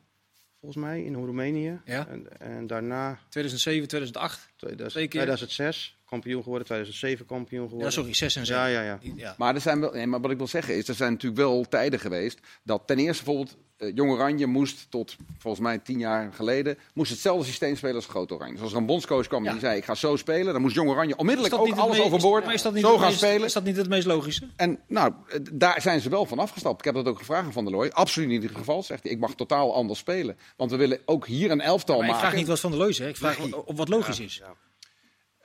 Volgens 0.59 0.83
mij 0.83 1.03
in 1.03 1.13
Roemenië. 1.13 1.81
Ja. 1.85 2.07
En, 2.07 2.39
en 2.39 2.67
daarna 2.67 3.19
2007, 3.29 3.87
2008. 3.87 4.49
2000 4.57 4.89
Twee 4.91 5.07
keer. 5.07 5.21
2006 5.21 5.97
kampioen 6.13 6.43
geworden, 6.43 6.65
2007 6.67 7.25
kampioen 7.25 7.63
geworden. 7.63 7.87
Ja, 7.87 7.93
sorry, 7.93 8.13
6 8.13 8.35
en 8.35 8.45
7. 8.45 8.61
Ja, 8.61 8.67
ja, 8.67 8.81
ja. 8.81 8.99
ja. 9.15 9.35
Maar, 9.37 9.55
er 9.55 9.61
zijn 9.61 9.79
wel, 9.79 9.91
nee, 9.91 10.07
maar 10.07 10.21
wat 10.21 10.31
ik 10.31 10.37
wil 10.37 10.47
zeggen 10.47 10.75
is, 10.77 10.87
er 10.87 10.95
zijn 10.95 11.11
natuurlijk 11.11 11.41
wel 11.41 11.65
tijden 11.69 11.99
geweest 11.99 12.39
dat 12.63 12.81
ten 12.85 12.97
eerste 12.99 13.23
bijvoorbeeld 13.23 13.57
eh, 13.77 13.91
Jong 13.95 14.11
Oranje 14.11 14.45
moest 14.47 14.85
tot 14.91 15.15
volgens 15.37 15.63
mij 15.63 15.77
tien 15.77 15.99
jaar 15.99 16.33
geleden 16.33 16.77
moest 16.93 17.11
hetzelfde 17.11 17.45
systeem 17.45 17.75
spelen 17.75 17.95
als 17.95 18.05
Groot 18.05 18.31
Oranje. 18.31 18.57
Zoals 18.57 18.71
er 18.71 18.77
een 18.77 18.85
bondscoach 18.85 19.27
kwam 19.27 19.43
Ja. 19.43 19.51
die 19.51 19.59
zei 19.59 19.77
ik 19.77 19.85
ga 19.85 19.95
zo 19.95 20.15
spelen, 20.15 20.53
dan 20.53 20.61
moest 20.61 20.75
Jong 20.75 20.89
Oranje 20.89 21.17
onmiddellijk 21.17 21.55
dat 21.55 21.63
ook 21.67 21.75
alles 21.77 21.97
me- 21.97 22.03
overboord, 22.03 22.39
is- 22.41 22.45
maar 22.45 22.55
is 22.55 22.61
dat 22.61 22.73
niet 22.73 22.83
zo 22.83 22.97
gaan 22.97 23.07
meest- 23.07 23.17
spelen. 23.17 23.45
Is 23.45 23.53
dat 23.53 23.63
niet 23.63 23.77
het 23.77 23.89
meest 23.89 24.05
logische? 24.07 24.47
En 24.55 24.79
nou, 24.87 25.13
eh, 25.29 25.39
daar 25.51 25.81
zijn 25.81 26.01
ze 26.01 26.09
wel 26.09 26.25
van 26.25 26.39
afgestapt. 26.39 26.79
Ik 26.79 26.85
heb 26.85 26.93
dat 26.95 27.07
ook 27.07 27.17
gevraagd 27.17 27.45
aan 27.45 27.53
Van 27.53 27.63
der 27.65 27.73
Looy. 27.73 27.89
Absoluut 27.89 28.29
niet 28.29 28.43
het 28.43 28.55
geval, 28.55 28.83
zegt 28.83 29.03
hij. 29.03 29.11
Ik 29.11 29.19
mag 29.19 29.35
totaal 29.35 29.73
anders 29.73 29.99
spelen. 29.99 30.37
Want 30.57 30.71
we 30.71 30.77
willen 30.77 30.99
ook 31.05 31.27
hier 31.27 31.51
een 31.51 31.61
elftal 31.61 31.95
Maar 31.95 32.05
ik 32.05 32.11
maken. 32.11 32.27
vraag 32.27 32.39
niet 32.39 32.47
wat 32.47 32.59
van 32.59 32.71
de 32.71 32.77
Loos, 32.77 32.97
hè. 32.97 33.07
Ik 33.07 33.17
vraag 33.17 33.39
Nee. 33.39 33.49
wat, 33.49 33.63
wat 33.77 33.89
logisch 33.89 34.19
is. 34.19 34.41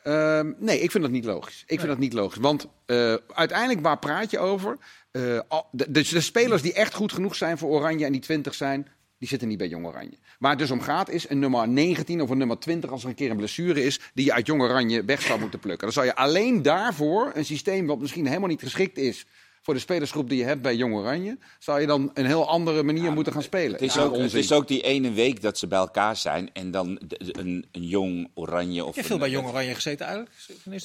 Ehm, 0.03 0.53
nee, 0.59 0.81
ik 0.81 0.91
vind 0.91 1.03
dat 1.03 1.13
niet 1.13 1.25
logisch. 1.25 1.63
Ik 1.67 1.79
vind 1.79 1.91
dat 1.91 1.99
niet 1.99 2.13
logisch. 2.13 2.39
Want 2.41 2.67
eh, 2.87 3.15
uiteindelijk, 3.35 3.81
waar 3.81 3.99
praat 3.99 4.31
je 4.31 4.39
over? 4.39 4.77
Eh, 5.11 5.41
de, 5.71 5.91
de 5.91 6.21
spelers 6.21 6.63
die 6.63 6.73
echt 6.73 6.95
goed 6.95 7.13
genoeg 7.13 7.35
zijn 7.35 7.59
voor 7.59 7.71
Oranje 7.71 8.05
en 8.05 8.13
die 8.13 8.21
20 8.21 8.55
zijn, 8.55 8.89
die 9.19 9.29
zitten 9.29 9.49
niet 9.49 9.59
bij 9.59 9.69
Jong 9.69 9.87
Oranje. 9.87 10.19
Waar 10.39 10.51
het 10.51 10.59
dus 10.59 10.71
om 10.71 10.81
gaat 10.81 11.11
is 11.11 11.29
een 11.29 11.39
nummer 11.39 11.69
19 11.69 12.21
of 12.21 12.31
een 12.31 12.39
nummer 12.39 12.59
20 12.59 12.91
als 12.91 13.03
er 13.03 13.09
een 13.09 13.15
keer 13.15 13.31
een 13.31 13.37
blessure 13.37 13.85
is, 13.85 14.01
die 14.15 14.25
je 14.25 14.33
uit 14.33 14.47
Jong 14.47 14.63
Oranje 14.63 15.05
weg 15.05 15.23
zou 15.23 15.41
moeten 15.41 15.59
plukken. 15.59 15.85
Dan 15.85 15.93
zou 15.93 16.07
je 16.07 16.15
alleen 16.15 16.63
daarvoor 16.63 17.33
een 17.35 17.45
systeem 17.45 17.87
wat 17.87 17.99
misschien 17.99 18.27
helemaal 18.27 18.49
niet 18.49 18.63
geschikt 18.63 18.99
is 18.99 19.27
voor 19.69 19.77
de 19.77 19.83
spelersgroep 19.83 20.29
die 20.29 20.39
je 20.39 20.45
hebt 20.45 20.63
bij 20.63 20.77
Jong 20.77 20.95
Oranje, 20.95 21.39
zou 21.59 21.81
je 21.81 21.87
dan 21.87 22.11
een 22.15 22.27
heel 22.27 22.49
andere 22.49 22.83
manier 22.83 23.13
moeten 23.13 23.33
gaan 23.33 23.43
spelen. 23.43 23.73
Het 23.73 23.83
is, 23.83 23.95
Ja, 23.95 24.03
ook, 24.03 24.17
het 24.17 24.35
is 24.35 24.53
ook 24.53 24.69
die 24.69 24.81
ene 24.83 25.13
week 25.13 25.43
dat 25.43 25.59
ze 25.59 25.67
bij 25.67 25.79
elkaar 25.79 26.17
zijn 26.17 26.51
en 26.53 26.71
dan 26.71 26.99
een, 27.09 27.67
een 27.73 27.83
jong 27.85 28.31
oranje 28.35 28.85
of 28.85 28.95
heb 28.95 28.97
een- 29.05 29.11
veel 29.11 29.19
bij 29.19 29.31
Jong 29.31 29.47
Oranje 29.49 29.75
gezeten 29.75 30.07
eigenlijk. 30.07 30.37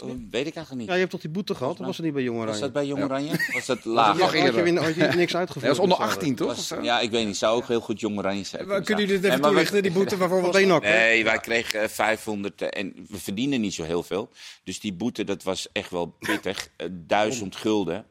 Oh, 0.02 0.10
weet 0.30 0.48
ik 0.48 0.56
eigenlijk 0.56 0.76
niet. 0.76 0.86
Ja, 0.88 0.94
je 0.94 1.00
hebt 1.00 1.12
toch 1.12 1.22
die 1.22 1.30
boete 1.30 1.56
gehad? 1.56 1.80
Of 1.80 1.86
was 1.86 1.96
het 1.98 2.06
niet 2.06 2.14
bij 2.16 2.24
Jong 2.24 2.38
Was 2.38 2.46
Oranje? 2.46 2.64
dat 2.64 2.74
bij 2.74 2.86
Jong 2.86 3.04
Oranje? 3.04 3.32
Was 3.54 3.66
dat 3.66 3.84
Ja, 3.84 3.90
lager? 3.92 4.14
nog 4.20 4.24
had, 4.24 4.32
je, 4.32 4.46
eerder. 4.46 4.64
weer- 4.64 4.84
had 4.84 4.96
je 4.96 5.18
niks 5.18 5.36
uitgevoerd? 5.36 5.66
Dat 5.66 5.78
was 5.78 5.86
onder 5.90 5.98
Dus, 6.06 6.16
18, 6.16 6.36
toch? 6.36 6.48
Was- 6.48 6.58
Of 6.58 6.64
zo? 6.64 6.82
ja, 6.82 7.00
ik 7.00 7.12
weet 7.12 7.26
niet. 7.26 7.38
Zou 7.38 7.56
ook 7.56 7.68
heel 7.68 7.82
goed 7.82 8.00
Jong 8.00 8.18
Oranje 8.18 8.44
zijn. 8.44 8.68
Maar 8.68 8.82
Kunnen 8.82 9.06
jullie 9.06 9.22
dit 9.22 9.30
even 9.32 9.44
we- 9.44 9.48
toelichten, 9.50 9.82
die 9.84 9.92
boete? 9.92 10.18
Waarvoor 10.18 10.42
was? 10.42 10.52
Beenhak, 10.60 10.84
hè? 10.84 10.90
Nee, 10.98 11.24
wij 11.24 11.38
kregen 11.40 11.82
eh, 11.82 11.88
500 11.90 12.62
eh, 12.62 12.68
en 12.82 12.94
we 13.10 13.18
verdienen 13.20 13.62
niet 13.62 13.74
zo 13.74 13.84
heel 13.84 14.04
veel. 14.04 14.30
Dus 14.64 14.80
die 14.80 14.94
boete, 14.94 15.24
dat 15.24 15.44
was 15.44 15.68
echt 15.72 15.90
wel 15.90 16.16
pittig. 16.20 16.68
Eh, 16.76 16.88
1000 16.92 17.56
gulden. 17.56 18.06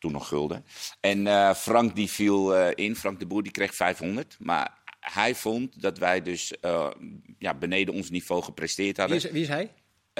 Toen 0.00 0.12
nog 0.12 0.28
gulden. 0.28 0.64
En 1.00 1.26
eh, 1.26 1.54
Frank 1.54 1.94
die 1.94 2.10
viel 2.10 2.56
eh, 2.56 2.84
in, 2.84 2.96
Frank 2.96 3.18
de 3.18 3.26
Boer, 3.26 3.42
die 3.42 3.52
kreeg 3.52 3.74
500. 3.74 4.36
Maar 4.38 4.78
hij 5.00 5.34
vond 5.34 5.82
dat 5.82 5.98
wij 5.98 6.22
dus 6.22 6.60
eh, 6.60 6.90
ja, 7.38 7.54
beneden 7.54 7.94
ons 7.94 8.10
niveau 8.10 8.42
gepresteerd 8.42 8.96
Wie 8.96 9.06
hadden. 9.06 9.16
is, 9.16 9.30
wie 9.30 9.42
is 9.42 9.48
hij? 9.48 9.70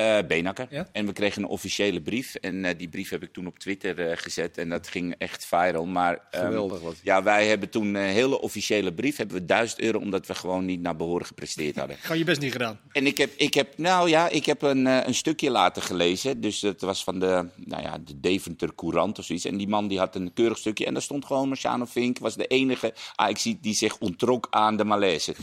Eh 0.01 0.27
Benakker. 0.27 0.67
Ja? 0.71 0.89
En 0.93 1.07
we 1.07 1.13
kregen 1.13 1.43
een 1.43 1.49
officiële 1.49 2.01
brief. 2.01 2.35
En 2.35 2.65
eh, 2.65 2.79
die 2.79 2.89
brief 2.89 3.11
heb 3.11 3.23
ik 3.23 3.33
toen 3.33 3.47
op 3.47 3.59
Twitter 3.59 4.11
eh, 4.11 4.17
gezet. 4.17 4.59
En 4.59 4.69
dat 4.69 4.89
ging 4.89 5.15
echt 5.19 5.45
viral. 5.45 5.87
Maar, 5.87 6.21
ehm, 6.31 6.45
Geweldig 6.45 6.81
was. 6.81 6.95
Ja, 7.03 7.23
wij 7.23 7.47
hebben 7.47 7.69
toen 7.69 7.95
een 7.95 8.11
hele 8.11 8.41
officiële 8.41 8.93
brief. 8.93 9.17
Hebben 9.17 9.37
we 9.37 9.45
1000 9.45 9.81
euro 9.81 9.99
omdat 9.99 10.27
we 10.27 10.35
gewoon 10.35 10.65
niet 10.65 10.81
naar 10.81 10.97
behoren 10.97 11.27
gepresteerd 11.27 11.77
hadden. 11.77 11.97
Gewoon 12.01 12.19
je 12.19 12.25
best 12.25 12.41
niet 12.41 12.53
gedaan. 12.53 12.81
En 12.93 13.07
ik 13.07 13.19
heb, 13.19 13.31
ik 13.37 13.55
heb, 13.55 13.79
nou 13.79 14.09
ja, 14.09 14.29
ik 14.29 14.47
heb 14.47 14.63
een, 14.63 14.87
een 14.87 15.15
stukje 15.15 15.51
later 15.51 15.83
gelezen. 15.83 16.41
Dus 16.41 16.61
dat 16.61 16.81
was 16.81 17.05
van 17.05 17.19
de, 17.19 17.49
nou 17.57 17.83
ja, 17.83 17.99
de 17.99 18.21
Deventer 18.21 18.75
Courant 18.75 19.19
of 19.19 19.25
zoiets. 19.25 19.45
En 19.45 19.57
die 19.57 19.69
man 19.69 19.89
die 19.89 19.99
had 19.99 20.15
een 20.15 20.33
keurig 20.33 20.59
stukje. 20.59 20.87
En 20.87 20.93
daar 20.93 21.03
stond 21.03 21.25
gewoon 21.25 21.49
Marciano 21.49 21.85
Vink. 21.85 22.19
Was 22.19 22.37
de 22.37 22.47
enige 22.47 22.95
AXC 23.15 23.53
die 23.61 23.75
zich 23.75 23.99
ontrok 23.99 24.47
aan 24.51 24.77
de 24.77 24.85
malaise. 24.85 25.35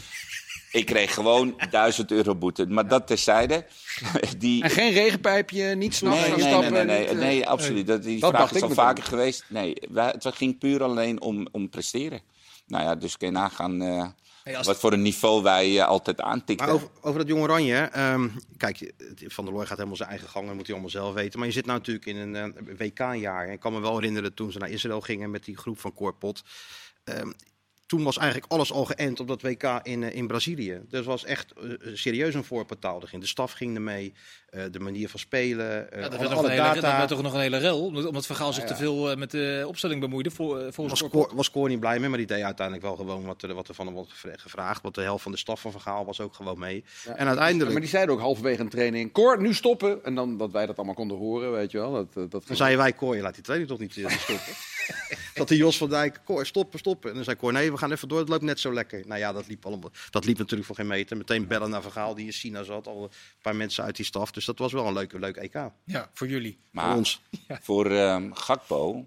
Ik 0.72 0.86
kreeg 0.86 1.13
gewoon 1.13 1.55
1000 1.70 2.11
euro 2.11 2.36
boete. 2.36 2.65
Maar 2.65 2.88
dat 2.88 3.07
terzijde. 3.07 3.65
Die, 4.38 4.63
En 4.63 4.70
geen 4.70 4.93
regenpijpje, 4.93 5.76
niet 5.76 5.95
s'nachts 5.95 6.22
Nee, 6.22 6.30
nee, 6.30 6.39
stappen. 6.39 6.72
nee, 6.72 6.84
nee, 6.86 6.99
niet, 6.99 7.07
nee, 7.07 7.15
eh, 7.15 7.28
nee, 7.28 7.47
absoluut. 7.47 7.88
Dat, 7.88 8.03
die 8.03 8.20
Dat 8.20 8.34
vraag 8.36 8.51
is 8.51 8.61
al 8.61 8.70
vaker 8.70 9.03
geweest. 9.03 9.43
Nee, 9.49 9.76
wij, 9.89 10.15
het 10.20 10.36
ging 10.36 10.57
puur 10.57 10.84
alleen 10.84 11.22
om, 11.22 11.47
om 11.51 11.70
presteren. 11.70 12.22
Nou 12.68 12.84
ja, 12.84 12.95
dus 12.95 13.18
kun 13.18 13.28
je 13.28 13.34
nagaan 13.34 13.82
eh, 13.82 14.07
wat 14.63 14.80
voor 14.80 14.93
een 14.93 15.01
niveau 15.01 15.43
wij 15.43 15.80
eh, 15.80 15.88
altijd 15.88 16.22
aantikken. 16.22 16.65
Maar 16.65 16.76
over, 16.76 16.89
over 17.01 17.20
dat 17.20 17.28
Jong 17.28 17.41
Oranje, 17.41 17.76
ehm, 17.76 18.28
kijk, 18.57 18.93
Van 19.28 19.45
der 19.45 19.53
Looy 19.53 19.65
gaat 19.65 19.78
helemaal 19.78 19.97
zijn 19.97 20.09
eigen 20.09 20.30
gang, 20.30 20.45
dat 20.45 20.55
moet 20.55 20.65
hij 20.65 20.72
allemaal 20.76 20.91
zelf 20.91 21.13
weten. 21.13 21.39
Maar 21.39 21.47
je 21.47 21.53
zit 21.53 21.65
nou 21.65 21.78
natuurlijk 21.78 22.05
in 22.05 22.18
een 22.18 22.36
eh, 22.36 22.78
WK-jaar. 22.78 23.51
Ik 23.51 23.59
kan 23.59 23.74
me 23.74 23.80
wel 23.80 23.95
herinneren 23.95 24.34
toen 24.34 24.51
ze 24.51 24.57
naar 24.57 24.70
Israël 24.70 25.01
gingen 25.01 25.32
met 25.32 25.45
die 25.45 25.57
groep 25.57 25.80
van 25.80 25.93
Corpot. 25.93 26.43
Ehm, 27.03 27.32
toen 27.88 28.03
was 28.03 28.17
eigenlijk 28.17 28.51
alles 28.51 28.71
al 28.71 28.85
geënt 28.85 29.19
op 29.19 29.27
dat 29.27 29.41
WK 29.41 29.79
in, 29.83 30.03
eh, 30.03 30.15
in 30.15 30.27
Brazilië. 30.27 30.81
Dus 30.89 31.05
was 31.05 31.25
echt 31.25 31.53
eh, 31.53 31.69
serieus 31.93 32.33
een 32.33 32.43
voorpartaal. 32.43 33.01
Er 33.01 33.07
ging 33.07 33.21
De 33.21 33.27
staf 33.27 33.51
ging 33.51 33.75
ermee, 33.75 34.13
eh, 34.49 34.63
de 34.71 34.79
manier 34.79 35.09
van 35.09 35.19
spelen, 35.19 35.91
eh, 35.91 36.01
Ja, 36.01 36.09
dat, 36.09 36.19
alle, 36.19 36.19
werd 36.19 36.29
nog 36.29 36.39
alle 36.39 36.47
een 36.47 36.53
hele, 36.53 36.73
dat 36.73 36.81
data. 36.81 36.97
werd 36.97 37.09
toch 37.09 37.21
nog 37.21 37.33
een 37.33 37.39
hele 37.39 37.57
rel, 37.57 37.85
omdat 37.85 38.25
Vergaal 38.25 38.53
zich 38.53 38.63
Ja, 38.63 38.69
te 38.69 38.75
veel 38.75 39.11
eh, 39.11 39.17
met 39.17 39.31
de 39.31 39.63
opstelling 39.67 40.01
bemoeide 40.01 40.31
voor, 40.31 40.59
eh, 40.59 40.67
was. 40.75 41.03
Cor, 41.09 41.31
was 41.35 41.51
Cor 41.51 41.69
niet 41.69 41.79
blij 41.79 41.99
mee, 41.99 42.09
maar 42.09 42.17
die 42.17 42.27
deed 42.27 42.41
uiteindelijk 42.43 42.85
wel 42.85 42.95
gewoon 42.95 43.25
wat 43.25 43.41
er, 43.41 43.53
wat 43.53 43.67
er 43.67 43.75
van 43.75 43.85
hem 43.85 43.95
wordt 43.95 44.11
gevra- 44.11 44.38
gevraagd. 44.38 44.81
Want 44.81 44.95
de 44.95 45.01
helft 45.01 45.23
van 45.23 45.31
de 45.31 45.38
staf 45.38 45.61
van 45.61 45.71
Vergaal 45.71 46.05
was 46.05 46.19
ook 46.21 46.33
gewoon 46.33 46.59
mee. 46.59 46.83
Ja. 47.05 47.15
En 47.15 47.27
uiteindelijk... 47.27 47.71
Maar 47.71 47.81
die 47.81 47.89
zeiden 47.89 48.15
ook 48.15 48.21
halverwege 48.21 48.61
een 48.61 48.69
training, 48.69 49.11
Cor, 49.13 49.41
nu 49.41 49.53
stoppen. 49.53 50.03
En 50.03 50.15
dan 50.15 50.38
dat 50.38 50.51
wij 50.51 50.65
dat 50.65 50.75
allemaal 50.77 50.95
konden 50.95 51.17
horen, 51.17 51.51
weet 51.51 51.71
je 51.71 51.77
wel. 51.77 51.91
Dat, 51.91 52.07
eh, 52.15 52.23
dat 52.29 52.47
Dan 52.47 52.55
zeiden 52.55 52.77
wij, 52.79 52.95
Cor, 52.95 53.15
je 53.15 53.21
laat 53.21 53.33
die 53.33 53.43
training 53.43 53.69
toch 53.69 53.79
niet 53.79 53.97
eh, 53.97 54.09
stoppen? 54.11 54.53
dat 55.33 55.47
die 55.47 55.57
Jos 55.57 55.77
van 55.77 55.89
Dijk, 55.89 56.19
Cor, 56.25 56.45
stoppen, 56.45 56.79
stoppen. 56.79 57.09
En 57.09 57.15
dan 57.15 57.23
zei 57.23 57.38
Cor, 57.38 57.51
nee, 57.53 57.71
we 57.78 57.84
gaan 57.84 57.91
even 57.91 58.07
door, 58.07 58.19
het 58.19 58.30
loopt 58.30 58.41
net 58.43 58.59
zo 58.59 58.73
lekker. 58.73 59.07
Nou 59.07 59.19
ja, 59.19 59.34
dat 59.34 59.47
liep, 59.47 59.65
allemaal, 59.65 59.91
dat 60.09 60.25
liep 60.25 60.38
natuurlijk 60.38 60.67
voor 60.67 60.75
geen 60.75 60.88
meter. 60.88 61.17
Meteen 61.17 61.47
bellen 61.47 61.69
naar 61.69 61.82
Vergaal, 61.82 62.15
die 62.15 62.25
in 62.25 62.32
China 62.32 62.63
zat. 62.63 62.88
Al 62.88 63.03
een 63.03 63.09
paar 63.41 63.55
mensen 63.55 63.84
uit 63.84 63.95
die 63.95 64.05
staf. 64.05 64.32
Dus 64.32 64.45
dat 64.45 64.59
was 64.59 64.73
wel 64.73 64.88
een 64.88 64.93
leuke, 64.93 65.19
leuk 65.19 65.36
EK. 65.36 65.69
Ja, 65.86 66.09
voor 66.13 66.28
jullie. 66.28 66.57
Maar 66.71 66.86
voor 66.88 66.95
ons. 66.95 67.21
voor 67.61 67.91
ehm, 67.91 68.32
Gakpo, 68.34 69.05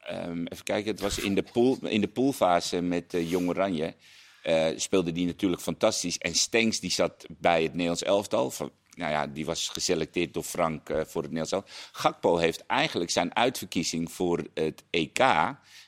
ehm, 0.00 0.44
even 0.46 0.64
kijken, 0.64 0.90
het 0.90 1.00
was 1.00 1.18
in 1.18 1.34
de, 1.34 1.42
pool, 1.52 1.78
in 1.82 2.00
de 2.00 2.08
poolfase 2.08 2.80
met 2.80 3.14
eh, 3.14 3.30
Jong 3.30 3.48
Oranje. 3.48 3.94
eh, 4.42 4.66
speelde 4.76 5.12
die 5.12 5.26
natuurlijk 5.26 5.62
fantastisch. 5.62 6.18
En 6.18 6.34
Stenks 6.34 6.80
die 6.80 6.90
zat 6.90 7.26
bij 7.28 7.62
het 7.62 7.70
Nederlands 7.72 8.02
elftal. 8.02 8.50
Van, 8.50 8.70
nou 9.00 9.12
ja, 9.12 9.26
die 9.26 9.44
was 9.44 9.68
geselecteerd 9.68 10.34
door 10.34 10.42
Frank 10.42 10.88
eh, 10.88 11.00
voor 11.04 11.22
het 11.22 11.32
Nederlands. 11.32 11.70
Gakpo 11.92 12.36
heeft 12.36 12.66
eigenlijk 12.66 13.10
zijn 13.10 13.36
uitverkiezing 13.36 14.12
voor 14.12 14.44
het 14.54 14.82
EK... 14.90 15.18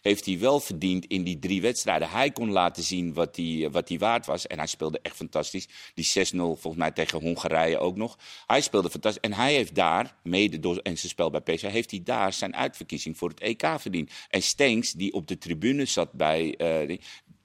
heeft 0.02 0.26
hij 0.26 0.38
wel 0.38 0.60
verdiend 0.60 1.06
in 1.06 1.22
die 1.24 1.38
drie 1.38 1.62
wedstrijden. 1.62 2.10
Hij 2.10 2.30
kon 2.30 2.50
laten 2.50 2.82
zien 2.82 3.14
wat 3.14 3.36
hij, 3.36 3.68
wat 3.70 3.88
hij 3.88 3.98
waard 3.98 4.26
was. 4.26 4.46
En 4.46 4.58
hij 4.58 4.66
speelde 4.66 5.00
echt 5.02 5.16
fantastisch. 5.16 5.68
Die 5.94 6.26
6-0 6.26 6.36
volgens 6.36 6.76
mij 6.76 6.90
tegen 6.90 7.20
Hongarije 7.20 7.78
ook 7.78 7.96
nog. 7.96 8.18
Hij 8.46 8.60
speelde 8.60 8.90
fantastisch. 8.90 9.22
En 9.22 9.32
hij 9.32 9.54
heeft 9.54 9.74
daar, 9.74 10.16
mede 10.22 10.60
door 10.60 10.76
en 10.76 10.98
zijn 10.98 11.10
spel 11.10 11.30
bij 11.30 11.40
PSV... 11.40 11.70
heeft 11.70 11.90
hij 11.90 12.00
daar 12.04 12.32
zijn 12.32 12.56
uitverkiezing 12.56 13.18
voor 13.18 13.28
het 13.28 13.40
EK 13.40 13.66
verdiend. 13.78 14.10
En 14.30 14.42
Stenks, 14.42 14.92
die 14.92 15.12
op 15.12 15.26
de 15.26 15.38
tribune 15.38 15.84
zat 15.84 16.12
bij... 16.12 16.54
eh, 16.56 16.86
die, 16.88 17.00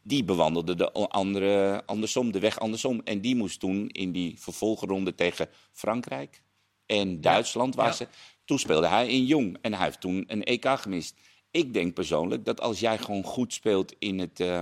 die 0.08 0.24
bewandelde 0.24 0.76
de 0.76 0.92
andere, 0.92 1.84
andersom, 1.86 2.32
de 2.32 2.40
weg 2.40 2.60
andersom. 2.60 3.02
En 3.04 3.22
die 3.22 3.36
moest 3.36 3.60
toen 3.60 3.88
in 3.90 4.12
die 4.12 4.40
vervolgronde 4.40 5.16
tegen 5.16 5.50
Frankrijk 5.72 6.42
en 6.86 7.22
Duitsland 7.22 7.76
waar 7.76 7.86
Ja. 7.88 7.92
ze. 7.94 8.08
Toen 8.46 8.60
speelde 8.60 8.88
hij 8.88 9.08
in 9.08 9.26
jong 9.26 9.58
en 9.62 9.74
hij 9.74 9.86
heeft 9.86 10.02
toen 10.02 10.24
een 10.28 10.44
EK 10.44 10.66
gemist. 10.70 11.20
Ik 11.52 11.74
denk 11.74 11.94
persoonlijk 11.94 12.46
dat 12.46 12.62
als 12.62 12.80
jij 12.80 12.98
gewoon 12.98 13.24
goed 13.24 13.54
speelt 13.54 13.94
in, 14.00 14.20
het, 14.20 14.40
eh, 14.40 14.62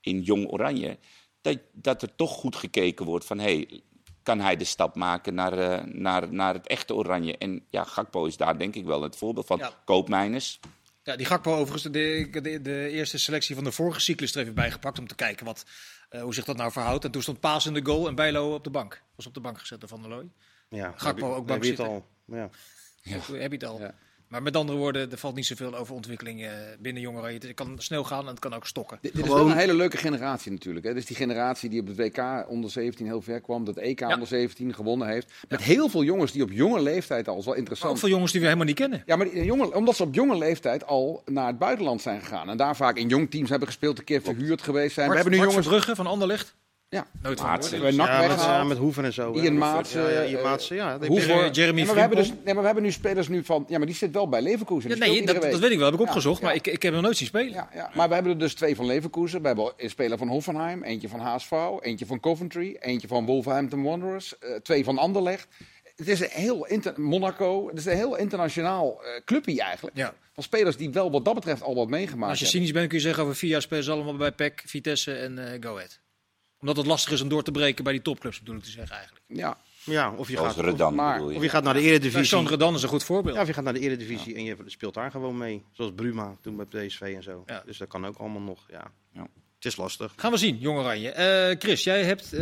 in 0.00 0.20
jong 0.20 0.48
oranje, 0.50 0.98
dat, 1.40 1.58
dat 1.72 2.02
er 2.02 2.14
toch 2.14 2.30
goed 2.32 2.56
gekeken 2.56 3.04
wordt 3.06 3.24
van 3.24 3.38
hey, 3.38 3.80
kan 4.22 4.40
hij 4.40 4.56
de 4.56 4.64
stap 4.64 4.94
maken 4.96 5.34
naar, 5.34 5.58
eh, 5.58 5.84
naar, 5.84 6.32
naar 6.32 6.54
het 6.54 6.66
echte 6.66 6.94
oranje? 6.94 7.38
En 7.38 7.64
ja, 7.70 7.84
Gakpo 7.84 8.24
is 8.24 8.36
daar 8.36 8.58
denk 8.58 8.74
ik 8.74 8.84
wel 8.84 9.02
het 9.02 9.16
voorbeeld 9.16 9.46
van. 9.46 9.58
Ja. 9.58 9.72
Koopmijners. 9.84 10.60
Ja, 11.08 11.16
die 11.16 11.26
Gakpo 11.26 11.52
overigens, 11.52 11.82
de, 11.92 12.28
de, 12.42 12.60
de 12.62 12.88
eerste 12.90 13.18
selectie 13.18 13.54
van 13.54 13.64
de 13.64 13.72
vorige 13.72 14.00
cyclus 14.00 14.34
er 14.34 14.40
even 14.42 14.54
bijgepakt 14.54 14.98
om 14.98 15.06
te 15.06 15.14
kijken 15.14 15.46
wat, 15.46 15.64
eh, 16.08 16.22
hoe 16.22 16.34
zich 16.34 16.44
dat 16.44 16.56
nou 16.56 16.72
verhoudt. 16.72 17.04
En 17.04 17.10
toen 17.10 17.22
stond 17.22 17.40
Paas 17.40 17.66
in 17.66 17.74
de 17.74 17.84
goal 17.84 18.08
en 18.08 18.14
Bijlo 18.14 18.54
op 18.54 18.64
de 18.64 18.70
bank. 18.70 19.02
Was 19.16 19.26
op 19.26 19.34
de 19.34 19.40
bank 19.40 19.58
gezet 19.58 19.80
door 19.80 19.88
Van 19.88 20.00
der 20.00 20.10
Looy. 20.10 20.28
Ja, 20.68 20.92
Gakpo 20.96 21.06
heb 21.06 21.18
je- 21.18 21.24
ook 21.24 21.48
heb 21.48 21.62
je 21.64 21.68
het 21.70 21.76
bankzitter. 21.78 21.86
al. 21.86 22.06
Ja. 22.24 22.50
Heb 23.38 23.50
je 23.50 23.56
het 23.56 23.64
al. 23.64 23.80
Ja. 23.80 23.94
Maar 24.28 24.42
met 24.42 24.56
andere 24.56 24.78
woorden, 24.78 25.10
er 25.10 25.18
valt 25.18 25.34
niet 25.34 25.46
zoveel 25.46 25.76
over 25.76 25.94
ontwikkeling 25.94 26.42
eh, 26.42 26.50
binnen 26.78 27.02
Jong 27.02 27.16
Oranje. 27.18 27.38
Het 27.38 27.54
kan 27.54 27.74
snel 27.78 28.04
gaan 28.04 28.20
en 28.20 28.26
het 28.26 28.38
kan 28.38 28.54
ook 28.54 28.66
stokken. 28.66 28.98
Dit, 29.00 29.14
dit 29.14 29.24
is 29.24 29.30
wel 29.30 29.50
een 29.50 29.56
hele 29.56 29.74
leuke 29.74 29.96
generatie 29.96 30.52
natuurlijk. 30.52 30.86
Hè. 30.86 30.94
Dus 30.94 31.06
die 31.06 31.16
generatie 31.16 31.70
die 31.70 31.80
op 31.80 31.86
het 31.86 31.96
WK 31.96 32.44
onder 32.48 32.70
17 32.70 33.06
heel 33.06 33.22
ver 33.22 33.40
kwam, 33.40 33.64
dat 33.64 33.76
EK 33.76 34.00
onder 34.00 34.26
17 34.26 34.74
gewonnen 34.74 35.08
heeft. 35.08 35.32
Met 35.48 35.62
heel 35.62 35.88
veel 35.88 36.04
jongens 36.04 36.32
die 36.32 36.42
op 36.42 36.50
jonge 36.52 36.80
leeftijd 36.82 37.28
al, 37.28 37.38
is 37.38 37.44
wel 37.44 37.44
Maar 37.44 37.52
ook 37.52 37.58
interessant. 37.58 37.98
veel 37.98 38.08
jongens 38.08 38.30
die 38.32 38.40
we 38.40 38.46
helemaal 38.46 38.68
niet 38.68 38.76
kennen. 38.76 39.02
Ja, 39.06 39.16
maar 39.16 39.30
die 39.30 39.44
jongen, 39.44 39.74
omdat 39.74 39.96
ze 39.96 40.02
op 40.02 40.14
jonge 40.14 40.38
leeftijd 40.38 40.86
al 40.86 41.22
naar 41.24 41.46
het 41.46 41.58
buitenland 41.58 42.02
zijn 42.02 42.20
gegaan. 42.20 42.48
En 42.48 42.56
daar 42.56 42.76
vaak 42.76 42.96
in 42.96 43.08
jong 43.08 43.30
teams 43.30 43.50
hebben 43.50 43.68
gespeeld, 43.68 43.98
een 43.98 44.04
keer 44.04 44.22
verhuurd 44.22 44.62
geweest 44.62 44.94
zijn. 44.94 45.08
Bart, 45.08 45.18
we 45.18 45.22
hebben 45.22 45.32
nu 45.32 45.38
Bart 45.38 45.50
jongens... 45.50 45.68
Verbrugge 45.68 46.02
van 46.02 46.12
Anderlecht. 46.12 46.56
Ja, 46.90 47.06
Nooit 47.22 47.38
van 47.40 47.48
Maatsen. 47.48 47.76
gehoord. 47.78 47.96
bij 47.96 48.06
NAC 48.06 48.14
Ja, 48.14 48.18
met, 48.20 48.28
weggehaald. 48.28 48.62
ja, 48.62 48.68
met 48.68 48.78
Hoeven 48.78 49.04
en 49.04 49.12
zo. 49.12 49.32
Ian 49.32 49.58
Maatsen, 49.58 50.02
Ja, 50.02 50.08
ja, 50.08 50.20
eh, 50.22 50.30
Ian 50.30 50.42
Maatsen, 50.42 50.76
ja. 50.76 50.98
Hoeven, 51.06 51.50
Jeremy- 51.50 51.80
Ja, 51.80 51.84
maar 51.86 51.94
we 51.94 52.00
hebben, 52.00 52.18
dus, 52.18 52.28
nee, 52.28 52.44
maar 52.44 52.56
we 52.56 52.64
hebben 52.64 52.82
nu 52.82 52.90
spelers 52.92 53.28
nu 53.28 53.44
van... 53.44 53.64
Ja, 53.68 53.78
maar 53.78 53.86
die 53.86 53.96
zit 53.96 54.12
wel 54.12 54.28
bij 54.28 54.42
Leverkusen. 54.42 54.90
Ja, 54.90 54.96
nee, 54.96 55.26
dat, 55.26 55.36
weet 55.42 55.70
ik 55.70 55.78
wel. 55.78 55.84
Heb 55.90 55.94
ik 55.94 56.00
Ja, 56.00 56.06
opgezocht. 56.06 56.42
Maar 56.42 56.54
ik, 56.54 56.66
ik 56.66 56.82
heb 56.82 56.92
hem 56.92 57.02
nooit 57.02 57.16
zien 57.16 57.26
spelen. 57.26 57.52
Ja, 57.52 57.68
ja. 57.74 57.90
Maar 57.94 58.08
we 58.08 58.14
hebben 58.14 58.32
er 58.32 58.38
dus 58.38 58.54
twee 58.54 58.76
van 58.76 58.86
Leverkusen. 58.86 59.40
We 59.40 59.46
hebben 59.46 59.72
een 59.76 59.90
speler 59.90 60.18
van 60.18 60.28
Hoffenheim, 60.28 60.82
eentje 60.82 61.08
van 61.08 61.20
HSV, 61.20 61.52
eentje 61.80 62.06
van 62.06 62.20
Coventry, 62.20 62.76
eentje 62.80 63.08
van 63.08 63.26
Wolverhampton 63.26 63.82
Wanderers, 63.82 64.38
eh, 64.38 64.54
twee 64.54 64.84
van 64.84 64.98
Anderlecht. 64.98 65.48
Het 65.96 66.08
is 66.08 66.20
een 66.20 66.28
heel 66.30 66.66
inter 66.66 67.00
Monaco. 67.00 67.68
Het 67.68 67.78
is 67.78 67.84
een 67.86 67.96
heel 67.96 68.16
internationaal 68.16 69.02
eh 69.04 69.24
clubje 69.24 69.60
eigenlijk. 69.62 69.96
Ja. 69.96 70.14
Van 70.32 70.42
spelers 70.42 70.76
die 70.76 70.90
wel 70.90 71.10
wat 71.10 71.24
dat 71.24 71.34
betreft 71.34 71.62
al 71.62 71.74
wat 71.74 71.88
meegemaakt 71.88 72.18
Maar 72.20 72.28
als 72.28 72.38
je 72.38 72.44
hebben. 72.44 72.60
cynisch 72.62 72.76
bent, 72.78 72.88
kun 72.88 72.98
je 72.98 73.04
zeggen 73.04 73.22
over 73.22 73.36
vier 73.36 73.50
jaar 73.50 73.62
spelen 73.62 73.84
ze 73.84 73.90
allemaal 73.90 74.16
bij 74.16 74.32
PEC, 74.32 74.62
Vitesse 74.66 75.14
en 75.14 75.38
eh 75.38 75.56
Go 75.60 75.74
Ahead. 75.74 75.98
Omdat 76.60 76.76
het 76.76 76.86
lastig 76.86 77.12
is 77.12 77.20
om 77.20 77.28
door 77.28 77.42
te 77.42 77.50
breken 77.50 77.84
bij 77.84 77.92
die 77.92 78.02
topclubs, 78.02 78.38
bedoel 78.38 78.56
ik 78.56 78.62
te 78.62 78.70
zeggen 78.70 78.96
eigenlijk. 78.96 79.24
Ja, 79.26 79.56
Ja, 79.84 80.12
of 80.16 80.28
je, 80.28 80.36
Zoals 80.36 80.54
gaat, 80.54 80.80
of, 80.80 80.90
maar- 80.90 81.20
je. 81.20 81.34
of 81.36 81.42
je 81.42 81.48
gaat 81.48 81.62
naar 81.64 81.74
de 81.74 81.80
Ja, 81.80 81.86
Eredivisie. 81.86 82.24
Sean 82.24 82.48
Redan 82.48 82.74
is 82.74 82.82
een 82.82 82.88
goed 82.88 83.04
voorbeeld. 83.04 83.34
Ja, 83.36 83.40
of 83.40 83.46
je 83.46 83.52
gaat 83.54 83.64
naar 83.64 83.72
de 83.72 83.80
Eredivisie 83.80 84.34
en 84.34 84.44
je 84.44 84.56
speelt 84.66 84.94
daar 84.94 85.10
gewoon 85.10 85.36
mee. 85.38 85.64
Zoals 85.72 85.92
Bruma 85.94 86.36
toen 86.42 86.56
bij 86.56 86.86
PSV 86.86 87.00
en 87.00 87.22
zo. 87.22 87.42
Ja. 87.46 87.62
Dus 87.66 87.78
dat 87.78 87.88
kan 87.88 88.06
ook 88.06 88.16
allemaal 88.16 88.40
nog. 88.40 88.66
Ja. 88.70 88.90
Ja. 89.12 89.26
Het 89.56 89.64
is 89.66 89.76
lastig. 89.76 90.12
Gaan 90.16 90.30
we 90.30 90.36
zien, 90.36 90.58
Jong 90.58 90.78
Oranje. 90.78 91.10
Eh, 91.10 91.56
Chris, 91.58 91.84
jij 91.84 92.04
hebt, 92.04 92.32
eh, 92.32 92.40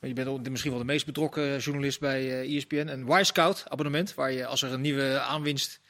je 0.00 0.12
bent 0.14 0.48
misschien 0.50 0.70
wel 0.70 0.80
de 0.80 0.86
meest 0.86 1.06
betrokken 1.06 1.58
journalist 1.58 2.00
bij 2.00 2.40
eh 2.42 2.56
ESPN, 2.56 2.88
een 2.88 3.06
Y-Scout 3.20 3.64
abonnement, 3.68 4.14
waar 4.14 4.32
je 4.32 4.46
als 4.46 4.62
er 4.62 4.72
een 4.72 4.80
nieuwe 4.80 5.20
aanwinst 5.20 5.80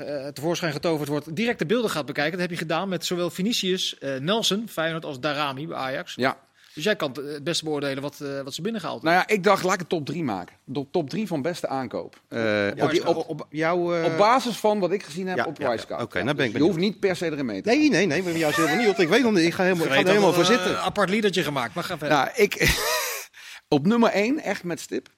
eh, 0.00 0.26
tevoorschijn 0.26 0.72
getoverd 0.72 1.08
wordt, 1.08 1.36
direct 1.36 1.58
de 1.58 1.66
beelden 1.66 1.90
gaat 1.90 2.06
bekijken. 2.06 2.32
Dat 2.32 2.40
heb 2.40 2.50
je 2.50 2.56
gedaan 2.56 2.88
met 2.88 3.04
zowel 3.04 3.30
Vinicius, 3.30 3.98
eh, 3.98 4.16
Nelson, 4.16 4.68
Feyenoord, 4.68 5.04
als 5.04 5.20
Darami 5.20 5.66
bij 5.66 5.76
Ajax. 5.76 6.14
ja. 6.14 6.38
Dus 6.74 6.84
jij 6.84 6.96
kan 6.96 7.16
het 7.22 7.44
beste 7.44 7.64
beoordelen 7.64 8.02
wat, 8.02 8.18
uh, 8.22 8.40
wat 8.40 8.54
ze 8.54 8.62
binnengehaald 8.62 9.02
Nou 9.02 9.16
ja, 9.16 9.28
ik 9.28 9.44
dacht, 9.44 9.62
laat 9.62 9.74
ik 9.74 9.80
een 9.80 9.86
top 9.86 10.06
3 10.06 10.24
maken. 10.24 10.56
De 10.64 10.86
top 10.90 11.10
3 11.10 11.26
van 11.26 11.42
beste 11.42 11.68
aankoop. 11.68 12.20
Uh, 12.28 12.70
op, 12.76 12.90
die, 12.90 13.06
op, 13.06 13.28
op, 13.28 13.46
jouw, 13.50 13.96
uh... 13.96 14.04
op 14.04 14.16
basis 14.16 14.56
van 14.56 14.78
wat 14.78 14.92
ik 14.92 15.02
gezien 15.02 15.26
heb 15.26 15.36
ja, 15.36 15.44
op 15.44 15.58
ja, 15.58 15.72
Oké, 15.72 15.82
okay, 16.02 16.22
nou 16.22 16.24
dus 16.24 16.34
ben 16.34 16.46
ik 16.46 16.56
Je 16.56 16.62
hoeft 16.62 16.78
niet 16.78 17.00
per 17.00 17.16
se 17.16 17.26
erin 17.26 17.46
mee 17.46 17.62
te 17.62 17.68
Nee, 17.68 17.90
nee, 17.90 18.06
nee, 18.06 18.22
maar 18.22 18.32
juist 18.32 18.56
helemaal 18.56 18.76
niet. 18.76 18.86
Want 18.86 18.98
ik 18.98 19.08
weet 19.08 19.22
nog 19.22 19.32
niet, 19.32 19.44
ik 19.44 19.54
ga, 19.54 19.62
helemaal, 19.62 19.86
ik 19.86 19.92
ga 19.92 19.98
er 19.98 20.06
helemaal 20.06 20.32
voor 20.32 20.44
zitten. 20.44 20.70
Een 20.70 20.76
apart 20.76 21.10
liedertje 21.10 21.42
gemaakt, 21.42 21.74
maar 21.74 21.84
ga 21.84 21.98
verder. 21.98 22.16
Nou, 22.16 22.28
ik, 22.34 22.78
op 23.68 23.86
nummer 23.86 24.10
1, 24.10 24.40
echt 24.40 24.64
met 24.64 24.80
stip, 24.80 25.08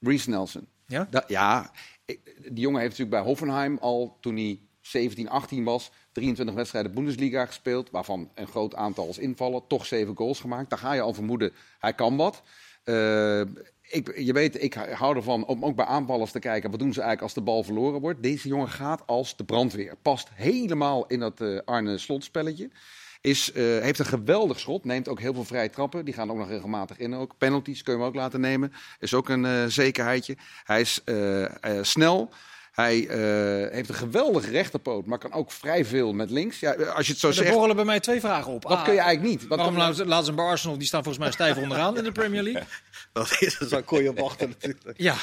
Reese 0.00 0.30
Nelson. 0.30 0.68
Ja? 0.86 1.06
Da, 1.10 1.24
ja, 1.26 1.70
die 2.06 2.60
jongen 2.60 2.80
heeft 2.80 2.98
natuurlijk 2.98 3.22
bij 3.22 3.26
Hoffenheim 3.26 3.78
al, 3.80 4.16
toen 4.20 4.36
hij 4.36 4.60
17, 4.80 5.28
18 5.28 5.64
was, 5.64 5.90
23 6.12 6.54
wedstrijden 6.54 6.94
Bundesliga 6.94 7.46
gespeeld, 7.46 7.90
waarvan 7.90 8.30
een 8.34 8.46
groot 8.46 8.74
aantal 8.74 9.06
als 9.06 9.18
invallen, 9.18 9.66
toch 9.66 9.86
7 9.86 10.16
goals 10.16 10.40
gemaakt. 10.40 10.70
Daar 10.70 10.78
ga 10.78 10.92
je 10.92 11.00
al 11.00 11.14
vermoeden, 11.14 11.52
hij 11.78 11.94
kan 11.94 12.16
wat. 12.16 12.42
Uh, 12.84 13.40
ik, 13.82 14.18
je 14.18 14.32
weet, 14.32 14.62
ik 14.62 14.74
hou 14.74 15.16
ervan 15.16 15.46
om 15.46 15.64
ook 15.64 15.76
bij 15.76 15.84
aanvallers 15.84 16.30
te 16.30 16.38
kijken, 16.38 16.70
wat 16.70 16.78
doen 16.78 16.92
ze 16.92 17.00
eigenlijk 17.00 17.22
als 17.22 17.34
de 17.34 17.50
bal 17.50 17.62
verloren 17.62 18.00
wordt. 18.00 18.22
Deze 18.22 18.48
jongen 18.48 18.68
gaat 18.68 19.06
als 19.06 19.36
de 19.36 19.44
brandweer. 19.44 19.96
Past 20.02 20.28
helemaal 20.32 21.06
in 21.06 21.20
dat 21.20 21.40
uh, 21.40 21.60
Arne 21.64 21.98
slotspelletje. 21.98 22.70
Is, 23.26 23.50
uh, 23.54 23.80
heeft 23.82 23.98
een 23.98 24.06
geweldig 24.06 24.60
schot, 24.60 24.84
neemt 24.84 25.08
ook 25.08 25.20
heel 25.20 25.34
veel 25.34 25.44
vrije 25.44 25.70
trappen. 25.70 26.04
Die 26.04 26.14
gaan 26.14 26.30
ook 26.30 26.36
nog 26.36 26.48
regelmatig 26.48 26.98
in. 26.98 27.14
Ook. 27.14 27.34
Penalties 27.38 27.82
kun 27.82 27.92
je 27.92 27.98
hem 27.98 28.08
ook 28.08 28.14
laten 28.14 28.40
nemen. 28.40 28.72
Is 28.98 29.14
ook 29.14 29.28
een 29.28 29.44
uh, 29.44 29.64
zekerheidje. 29.66 30.36
Hij 30.64 30.80
is 30.80 31.00
snel. 31.82 32.30
Hij 32.72 32.96
uh, 32.96 33.72
heeft 33.72 33.88
een 33.88 33.94
geweldige 33.94 34.50
rechterpoot, 34.50 35.06
maar 35.06 35.18
kan 35.18 35.32
ook 35.32 35.52
vrij 35.52 35.84
veel 35.84 36.12
met 36.12 36.30
links. 36.30 36.60
Ja, 36.60 36.72
als 36.72 37.06
je 37.06 37.12
het 37.12 37.20
zo 37.20 37.28
er 37.28 37.34
zegt. 37.34 37.46
Er 37.46 37.52
borrelen 37.52 37.76
bij 37.76 37.84
mij 37.84 38.00
twee 38.00 38.20
vragen 38.20 38.52
op. 38.52 38.62
Wat 38.62 38.72
ah, 38.72 38.84
kun 38.84 38.92
je 38.92 39.00
eigenlijk 39.00 39.30
niet? 39.30 39.48
Wat 39.48 39.58
waarom 39.58 39.76
laten 39.76 40.24
ze 40.24 40.32
bij 40.32 40.44
Arsenal, 40.44 40.78
die 40.78 40.86
staan 40.86 41.02
volgens 41.02 41.24
mij 41.24 41.32
stijf 41.32 41.56
onderaan 41.56 41.96
in 41.96 42.04
de 42.04 42.12
Premier 42.12 42.42
League. 42.42 42.64
Dat 43.12 43.36
is 43.40 43.58
daar 43.58 43.82
kon 43.82 44.02
je 44.02 44.08
op 44.08 44.18
wachten 44.18 44.48
natuurlijk. 44.48 44.94
Ja. 44.96 45.16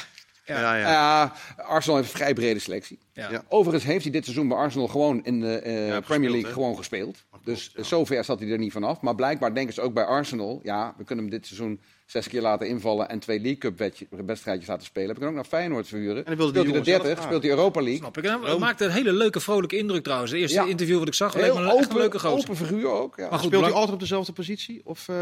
Ja, 0.45 0.75
ja. 0.75 0.77
ja. 0.77 1.33
Uh, 1.59 1.69
Arsenal 1.69 1.97
heeft 1.97 2.11
een 2.11 2.17
vrij 2.17 2.33
brede 2.33 2.59
selectie. 2.59 2.99
Ja. 3.13 3.43
Overigens 3.47 3.83
heeft 3.83 4.03
hij 4.03 4.11
dit 4.11 4.23
seizoen 4.23 4.47
bij 4.47 4.57
Arsenal 4.57 4.87
gewoon 4.87 5.25
in 5.25 5.39
de 5.39 5.61
uh, 5.65 5.87
Ja, 5.87 5.99
Premier 5.99 6.01
gespeeld, 6.01 6.31
League 6.31 6.51
gewoon 6.51 6.75
gespeeld. 6.75 7.23
Dus 7.43 7.71
ja. 7.75 7.83
zover 7.83 8.23
zat 8.23 8.39
hij 8.39 8.49
er 8.49 8.57
niet 8.57 8.71
vanaf. 8.71 9.01
Maar 9.01 9.15
blijkbaar 9.15 9.53
denken 9.53 9.73
ze 9.73 9.81
ook 9.81 9.93
bij 9.93 10.05
Arsenal, 10.05 10.59
ja, 10.63 10.93
we 10.97 11.03
kunnen 11.03 11.25
hem 11.25 11.33
dit 11.33 11.45
seizoen 11.45 11.81
zes 12.05 12.27
keer 12.27 12.41
laten 12.41 12.67
invallen 12.67 13.09
en 13.09 13.19
twee 13.19 13.39
League 13.39 13.57
Cup 13.57 13.77
wedstrijdjes 14.25 14.67
laten 14.67 14.85
spelen. 14.85 15.07
We 15.07 15.13
kunnen 15.13 15.29
ook 15.29 15.35
naar 15.35 15.45
Feyenoord 15.59 15.87
verhuren. 15.87 16.25
dan 16.25 16.35
wilde 16.35 16.51
die 16.53 16.61
speelt 16.61 16.63
hij 16.63 16.63
de 16.63 16.69
jongen 16.69 16.85
zelf 16.85 16.97
30, 17.01 17.11
graag. 17.17 17.25
speelt 17.27 17.41
hij 17.43 17.51
Europa 17.51 17.79
League. 17.81 17.97
Snap 17.97 18.17
ik. 18.17 18.23
En 18.23 18.41
hij 18.41 18.57
maakte 18.57 18.85
een 18.85 18.91
hele 18.91 19.13
leuke, 19.13 19.39
vrolijke 19.39 19.77
indruk 19.77 20.03
trouwens. 20.03 20.31
De 20.31 20.37
eerste 20.37 20.57
Ja. 20.61 20.65
interview 20.65 20.99
wat 20.99 21.07
ik 21.07 21.13
zag, 21.13 21.33
Heel 21.33 21.57
een, 21.57 21.67
open, 21.71 21.97
leuke 21.97 22.19
gozer. 22.19 22.37
open 22.39 22.55
figuur 22.55 22.89
ook. 22.89 23.13
Ja. 23.17 23.29
Maar 23.29 23.39
goed, 23.39 23.47
Speelt 23.47 23.63
hij 23.63 23.73
altijd 23.73 23.93
op 23.93 23.99
dezelfde 23.99 24.31
positie? 24.33 24.81
Of, 24.83 25.07
eh, 25.09 25.15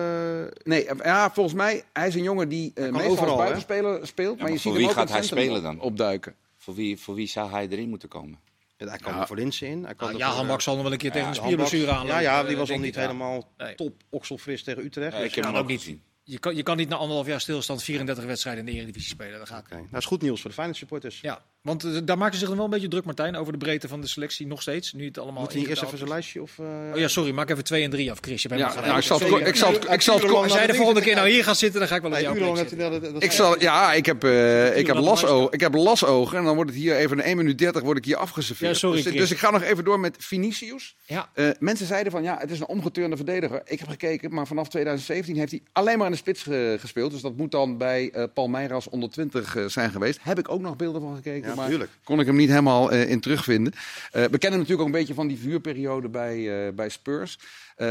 Nee, 0.63 0.87
ja, 1.03 1.31
volgens 1.31 1.55
mij, 1.55 1.83
hij 1.93 2.07
is 2.07 2.15
een 2.15 2.23
jongen 2.23 2.49
die 2.49 2.71
eh 2.75 2.83
kan 2.83 2.91
meestal 2.93 3.11
overal, 3.11 3.37
buitenspeler 3.37 4.07
speelt. 4.07 4.35
maar, 4.35 4.43
maar 4.43 4.51
je 4.51 4.59
voor 4.59 4.71
ziet 4.71 4.71
wie 4.71 4.81
hem 4.81 4.89
ook 4.89 4.95
gaat 4.99 5.09
hij 5.09 5.17
het 5.17 5.27
spelen 5.27 5.63
dan? 5.63 5.79
opduiken. 5.79 6.35
Voor 6.57 6.75
wie, 6.75 6.97
voor 6.99 7.15
wie 7.15 7.27
zou 7.27 7.49
hij 7.51 7.67
erin 7.69 7.89
moeten 7.89 8.09
komen? 8.09 8.39
ja, 8.77 8.87
hij 8.87 8.97
kan 8.97 9.13
Ja. 9.13 9.21
er 9.21 9.27
voor 9.27 9.35
Linsen 9.35 9.67
in. 9.67 9.83
Hij 9.83 9.95
kan 9.95 10.07
Nou, 10.07 10.19
ja, 10.19 10.31
voor, 10.35 10.47
eh, 10.49 10.59
zal 10.59 10.73
nog 10.73 10.83
wel 10.83 10.91
een 10.91 10.97
keer 10.97 11.11
tegen 11.11 11.27
een 11.27 11.35
spierblessure 11.35 11.91
aanlopen. 11.91 12.13
Ja, 12.13 12.19
ja, 12.19 12.41
eh, 12.41 12.47
die 12.47 12.57
was 12.57 12.59
al 12.69 12.75
denk 12.75 12.79
niet 12.85 12.95
ik. 12.95 13.01
Helemaal 13.01 13.47
top 13.75 13.93
okselfris 14.09 14.63
tegen 14.63 14.83
Utrecht. 14.85 15.19
Ik 15.23 15.35
heb 15.35 15.45
hem 15.45 15.55
ook 15.55 15.67
niet. 15.67 15.79
gezien. 15.79 16.01
Je 16.23 16.39
kan, 16.39 16.55
je 16.55 16.63
kan 16.63 16.77
niet 16.77 16.89
na 16.89 16.95
anderhalf 16.95 17.27
jaar 17.27 17.41
stilstand 17.41 17.83
34 17.83 18.25
wedstrijden 18.25 18.67
in 18.67 18.71
de 18.71 18.77
Eredivisie 18.77 19.09
spelen. 19.09 19.39
Dat 19.39 19.47
gaat. 19.47 19.65
Oké. 19.65 19.75
Nou, 19.75 19.87
is 19.91 20.05
goed 20.05 20.21
nieuws 20.21 20.41
voor 20.41 20.49
de 20.49 20.55
Feyenoord 20.55 20.79
supporters. 20.79 21.21
Ja, 21.21 21.45
want 21.61 21.83
eh, 21.83 21.91
daar 22.03 22.17
maken 22.17 22.33
ze 22.33 22.39
zich 22.39 22.47
nog 22.47 22.57
wel 22.57 22.65
een 22.65 22.71
beetje 22.71 22.87
druk, 22.87 23.05
Martijn, 23.05 23.35
over 23.35 23.53
de 23.53 23.59
breedte 23.59 23.87
van 23.87 24.01
de 24.01 24.07
selectie. 24.07 24.47
Nog 24.47 24.61
steeds, 24.61 24.93
nu 24.93 25.05
het 25.05 25.17
allemaal 25.17 25.41
Moet 25.41 25.53
hij 25.53 25.65
eerst 25.65 25.83
even 25.83 25.97
zijn 25.97 26.09
lijstje? 26.09 26.41
Of, 26.41 26.59
eh. 26.59 26.65
Oh 26.93 26.99
ja, 26.99 27.07
sorry, 27.07 27.31
maak 27.31 27.49
even 27.49 27.63
2 27.63 27.83
en 27.83 27.89
3 27.89 28.11
af, 28.11 28.17
Chris. 28.21 28.41
Je 28.41 28.47
bent 28.47 28.61
Ja, 28.61 28.81
nou, 28.81 28.97
ik 28.97 29.03
zal 29.03 29.19
het, 29.19 29.47
ik 29.47 29.55
zal 29.55 29.73
ik 29.73 30.01
zal 30.01 30.15
het, 30.19 30.31
Als 30.31 30.53
jij 30.53 30.67
de 30.67 30.73
volgende 30.73 31.01
keer 31.01 31.15
nou 31.15 31.29
hier 31.29 31.43
gaat 31.43 31.57
zitten, 31.57 31.79
dan 31.79 31.89
ga 31.89 31.95
ik 31.95 32.01
wel 32.01 32.11
op 32.11 32.17
Nee, 32.17 32.99
dat- 33.11 33.23
Ik 33.23 33.31
zal, 33.31 33.61
ja, 33.61 33.93
ik 33.93 34.05
heb, 34.05 34.23
eh, 34.23 34.77
ik, 34.77 34.87
heb 34.87 34.95
lasoog, 34.95 35.49
ik 35.49 35.59
heb 35.59 35.73
lasogen 35.73 36.37
en 36.37 36.43
dan 36.43 36.55
wordt 36.55 36.69
het 36.69 36.79
hier 36.79 36.95
even 36.95 37.17
in 37.17 37.23
1 37.23 37.37
minuut 37.37 37.57
30 37.57 37.81
word 37.81 37.97
ik 37.97 38.05
hier 38.05 38.17
afgeserveerd. 38.17 38.71
Ja, 38.71 38.77
sorry, 38.77 38.95
dus, 38.95 39.05
Chris. 39.05 39.19
dus 39.19 39.31
ik 39.31 39.37
ga 39.37 39.49
nog 39.51 39.61
even 39.61 39.83
door 39.83 39.99
met 39.99 40.15
Vinicius. 40.19 40.95
Ja. 41.05 41.29
Eh, 41.33 41.49
mensen 41.59 41.85
zeiden 41.85 42.11
van 42.11 42.23
ja, 42.23 42.37
het 42.39 42.51
is 42.51 42.59
een 42.59 42.67
omgeturende 42.67 43.15
verdediger. 43.15 43.61
Ik 43.65 43.79
heb 43.79 43.89
gekeken, 43.89 44.33
maar 44.33 44.47
vanaf 44.47 44.67
2017 44.69 45.35
heeft 45.35 45.51
hij 45.51 45.61
alleen 45.71 45.97
maar 45.97 46.05
in 46.05 46.11
de 46.11 46.17
spits 46.17 46.45
gespeeld. 46.81 47.11
Dus 47.11 47.21
dat 47.21 47.37
moet 47.37 47.51
dan 47.51 47.77
bij 47.77 48.09
eh 48.13 48.23
Palmeiras 48.33 48.89
onder 48.89 49.09
20 49.09 49.55
eh, 49.55 49.65
zijn 49.65 49.91
geweest. 49.91 50.19
Heb 50.21 50.39
ik 50.39 50.49
ook 50.51 50.61
nog 50.61 50.75
beelden 50.75 51.01
van 51.01 51.15
gekeken, 51.15 51.50
Ja, 51.55 51.61
maar 51.61 51.69
tuurlijk. 51.69 51.91
kon 52.03 52.19
ik 52.19 52.25
hem 52.25 52.35
niet 52.35 52.49
helemaal 52.49 52.91
eh, 52.91 53.09
in 53.09 53.19
terugvinden. 53.19 53.73
Eh, 53.73 54.11
we 54.11 54.37
kennen 54.37 54.39
hem 54.39 54.59
natuurlijk 54.59 54.79
ook 54.79 54.85
een 54.85 54.99
beetje 54.99 55.13
van 55.13 55.27
die 55.27 55.37
vuurperiode 55.37 56.09
bij, 56.09 56.67
eh, 56.67 56.73
bij 56.73 56.89
Spurs. 56.89 57.39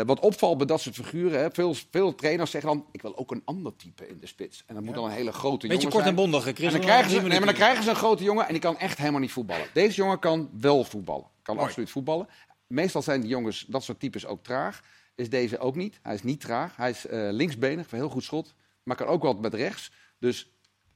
Wat 0.07 0.21
opvalt 0.21 0.57
bij 0.57 0.67
dat 0.67 0.81
soort 0.81 0.95
figuren, 0.95 1.41
hè, 1.41 1.51
veel, 1.53 1.75
veel 1.91 2.15
trainers 2.15 2.51
zeggen 2.51 2.71
dan, 2.71 2.87
ik 2.93 3.03
wil 3.03 3.19
ook 3.19 3.31
een 3.31 3.43
ander 3.45 3.77
type 3.77 4.09
in 4.09 4.19
de 4.21 4.27
spits. 4.27 4.63
En 4.67 4.75
dat 4.75 4.85
moet 4.85 4.95
dan 4.95 5.05
een 5.05 5.11
hele 5.11 5.33
grote 5.33 5.67
Beetje 5.67 5.83
jongen 5.83 5.93
kort 5.97 6.07
en 6.07 6.15
bondig, 6.15 6.43
Chris. 6.43 6.59
En 6.59 6.73
dan 6.73 6.81
krijgen, 6.81 7.11
ze, 7.11 7.17
drie 7.17 7.21
nee, 7.21 7.23
maar 7.23 7.31
dan 7.31 7.41
minuten. 7.41 7.55
krijgen 7.55 7.85
ze 7.85 7.91
een 7.91 7.97
grote 7.97 8.25
jongen 8.25 8.47
en 8.47 8.53
die 8.53 8.63
kan 8.63 8.79
echt 8.79 8.99
helemaal 8.99 9.21
niet 9.21 9.33
voetballen. 9.33 9.67
Deze 9.73 9.97
jongen 9.97 10.19
kan 10.19 10.51
wel 10.61 10.85
voetballen. 10.85 11.27
Kan 11.43 11.55
Mooi. 11.55 11.67
absoluut 11.69 11.91
voetballen. 11.91 12.29
Meestal 12.67 13.03
zijn 13.03 13.21
die 13.21 13.31
jongens, 13.31 13.65
dat 13.69 13.85
soort 13.85 14.01
types, 14.01 14.27
ook 14.27 14.43
traag. 14.43 14.83
Is 15.15 15.31
deze 15.31 15.59
ook 15.59 15.77
niet. 15.77 15.99
Hij 16.03 16.15
is 16.15 16.23
niet 16.23 16.41
traag. 16.41 16.77
Hij 16.77 16.91
is 16.91 17.07
eh, 17.07 17.29
linksbenig, 17.31 17.91
heel 17.91 18.09
goed 18.09 18.25
schot. 18.25 18.55
Maar 18.83 18.97
kan 18.97 19.07
ook 19.07 19.23
wat 19.23 19.41
met 19.41 19.55
rechts. 19.55 19.91
Dus 20.19 20.51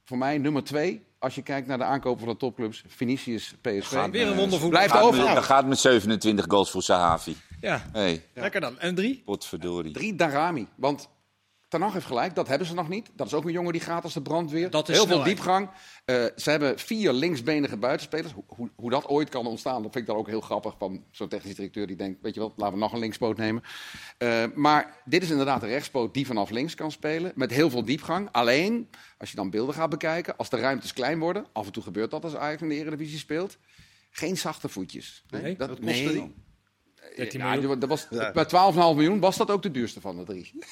voor 0.05 0.17
mij 0.17 0.37
nummer 0.37 0.63
twee, 0.63 1.05
als 1.19 1.35
je 1.35 1.41
kijkt 1.41 1.67
naar 1.67 1.77
de 1.77 1.83
aankopen 1.83 2.19
van 2.19 2.29
de 2.29 2.37
topclubs. 2.37 2.83
Vinicius, 2.87 3.55
PSV. 3.61 3.87
Gaat 3.87 4.09
Weer 4.11 4.21
een 4.27 4.35
wondervoetbal. 4.35 4.69
Blijft 4.69 4.91
Gaat 4.91 5.01
over. 5.03 5.23
met, 5.23 5.35
dat 5.35 5.43
gaat 5.43 5.65
met 5.67 5.79
27 5.79 6.45
goals 6.47 6.71
voor 6.71 6.81
Sahavi. 6.83 7.35
Ja, 7.61 7.85
Hey, 7.93 8.23
lekker 8.33 8.61
dan. 8.61 8.79
En 8.79 8.95
drie? 8.95 9.21
potverdorie. 9.25 9.91
Drie 9.93 10.15
Darami. 10.15 10.67
Want 10.75 11.09
Ten 11.67 11.81
Hag 11.81 11.93
heeft 11.93 12.05
gelijk, 12.05 12.35
dat 12.35 12.47
hebben 12.47 12.67
ze 12.67 12.73
nog 12.73 12.89
niet. 12.89 13.09
Dat 13.13 13.27
is 13.27 13.33
ook 13.33 13.45
een 13.45 13.51
jongen 13.51 13.71
die 13.71 13.81
gaat 13.81 14.03
als 14.03 14.13
de 14.13 14.21
brandweer. 14.21 14.69
Dat 14.69 14.89
is 14.89 14.95
Heel 14.95 15.07
veel 15.07 15.23
diepgang. 15.23 15.69
Eh, 16.05 16.25
ze 16.35 16.49
hebben 16.49 16.79
vier 16.79 17.13
linksbenige 17.13 17.77
buitenspelers. 17.77 18.33
Hoe, 18.33 18.43
hoe, 18.47 18.69
hoe 18.75 18.89
dat 18.89 19.05
ooit 19.07 19.29
kan 19.29 19.47
ontstaan, 19.47 19.81
dat 19.81 19.91
vind 19.91 19.95
ik 19.95 20.05
dan 20.05 20.15
ook 20.15 20.27
heel 20.27 20.41
grappig. 20.41 20.75
Van 20.77 21.03
zo'n 21.11 21.27
technisch 21.27 21.55
directeur 21.55 21.87
die 21.87 21.95
denkt, 21.95 22.21
weet 22.21 22.33
je 22.33 22.39
wel, 22.39 22.53
laten 22.55 22.73
we 22.73 22.79
nog 22.79 22.93
een 22.93 22.99
linkspoot 22.99 23.37
nemen. 23.37 23.63
Eh, 24.17 24.43
maar 24.55 25.01
dit 25.05 25.23
is 25.23 25.29
inderdaad 25.29 25.63
een 25.63 25.69
rechtspoot 25.69 26.13
die 26.13 26.25
vanaf 26.25 26.49
links 26.49 26.75
kan 26.75 26.91
spelen. 26.91 27.31
Met 27.35 27.51
heel 27.51 27.69
veel 27.69 27.85
diepgang. 27.85 28.29
Alleen, 28.31 28.89
als 29.17 29.29
je 29.29 29.35
dan 29.35 29.49
beelden 29.49 29.75
gaat 29.75 29.89
bekijken, 29.89 30.37
als 30.37 30.49
de 30.49 30.57
ruimtes 30.57 30.93
klein 30.93 31.19
worden. 31.19 31.45
Af 31.53 31.65
en 31.65 31.71
toe 31.71 31.83
gebeurt 31.83 32.11
dat 32.11 32.23
als 32.23 32.35
Ajax 32.35 32.61
in 32.61 32.69
de 32.69 32.75
Eredivisie 32.75 33.17
speelt. 33.19 33.57
Geen 34.09 34.37
zachte 34.37 34.69
voetjes. 34.69 35.23
Nee? 35.29 35.41
Die? 35.43 35.55
13 37.15 37.39
Ja, 37.39 37.49
miljoen. 37.49 37.69
die- 37.69 37.77
dat 37.77 37.89
was, 37.89 38.07
Ja. 38.09 38.31
Bij 38.31 38.45
12,5 38.45 38.95
miljoen 38.95 39.19
was 39.19 39.37
dat 39.37 39.51
ook 39.51 39.61
de 39.61 39.71
duurste 39.71 40.01
van 40.01 40.17
de 40.17 40.23
drie. 40.23 40.51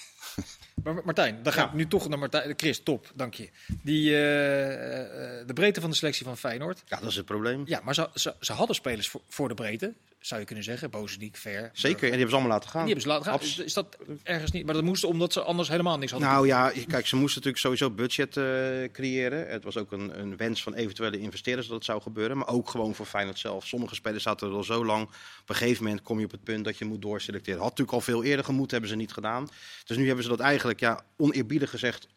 Maar 0.83 1.01
Martijn, 1.03 1.39
dan 1.43 1.53
ga 1.53 1.65
ik 1.65 1.73
nu 1.73 1.87
toch 1.87 2.09
naar 2.09 2.19
Martijn. 2.19 2.53
Chris, 2.57 2.79
top, 2.83 3.11
dank 3.15 3.33
je. 3.33 3.49
Die, 3.81 4.09
eh, 4.09 5.39
eh, 5.39 5.47
de 5.47 5.53
breedte 5.53 5.81
van 5.81 5.89
de 5.89 5.95
selectie 5.95 6.25
van 6.25 6.37
Feyenoord. 6.37 6.83
Ja, 6.87 6.99
dat 6.99 7.09
is 7.09 7.15
het 7.15 7.25
probleem. 7.25 7.61
Ja, 7.65 7.81
maar 7.83 7.93
ze, 7.95 8.09
ze, 8.13 8.33
ze 8.39 8.53
hadden 8.53 8.75
spelers 8.75 9.09
voor, 9.09 9.21
voor 9.27 9.47
de 9.47 9.53
breedte, 9.53 9.93
zou 10.19 10.39
je 10.39 10.45
kunnen 10.45 10.63
zeggen. 10.63 10.89
Bozeniek, 10.89 11.37
Ver. 11.37 11.69
Zeker, 11.73 11.93
en 11.95 11.99
die 11.99 12.09
hebben 12.09 12.29
ze 12.29 12.35
allemaal 12.35 12.51
laten 12.51 12.69
gaan. 12.69 12.85
Die 12.85 12.93
hebben 12.93 13.01
ze 13.03 13.07
laten 13.17 13.25
gaan. 13.25 13.33
Abs- 13.33 13.59
Is, 13.59 13.73
dat 13.73 13.97
ergens 14.23 14.51
niet? 14.51 14.65
Maar 14.65 14.73
dat 14.73 14.83
moesten 14.83 15.09
omdat 15.09 15.33
ze 15.33 15.41
anders 15.41 15.69
helemaal 15.69 15.97
niks 15.97 16.11
hadden. 16.11 16.29
Nou 16.29 16.47
ja, 16.47 16.69
kijk, 16.87 17.07
ze 17.07 17.15
moesten 17.15 17.41
natuurlijk 17.43 17.57
sowieso 17.57 17.89
budget 17.89 18.37
eh, 18.37 18.43
creëren. 18.91 19.47
Het 19.47 19.63
was 19.63 19.77
ook 19.77 19.91
een, 19.91 20.19
een 20.19 20.37
wens 20.37 20.63
van 20.63 20.73
eventuele 20.73 21.19
investeerders 21.19 21.67
dat 21.67 21.75
het 21.75 21.85
zou 21.85 22.01
gebeuren. 22.01 22.37
Maar 22.37 22.47
ook 22.47 22.69
gewoon 22.69 22.95
voor 22.95 23.05
Feyenoord 23.05 23.39
zelf. 23.39 23.67
Sommige 23.67 23.95
spelers 23.95 24.23
zaten 24.23 24.47
er 24.49 24.55
al 24.55 24.63
zo 24.63 24.85
lang. 24.85 25.03
Op 25.41 25.49
een 25.49 25.55
gegeven 25.55 25.83
moment 25.83 26.01
kom 26.01 26.19
je 26.19 26.25
op 26.25 26.31
het 26.31 26.43
punt 26.43 26.65
dat 26.65 26.77
je 26.77 26.85
moet 26.85 27.01
doorselecteren. 27.01 27.59
Had 27.59 27.69
natuurlijk 27.69 27.97
al 27.97 28.01
veel 28.01 28.23
eerder 28.23 28.45
gemoet, 28.45 28.71
hebben 28.71 28.89
ze 28.89 28.95
niet 28.95 29.13
gedaan. 29.13 29.49
Dus 29.85 29.97
nu 29.97 30.05
hebben 30.05 30.23
ze 30.23 30.29
dat 30.29 30.39
eigenlijk, 30.63 30.79
ja, 30.99 31.05
oneerbiedig 31.17 31.69
gezegd, 31.69 32.07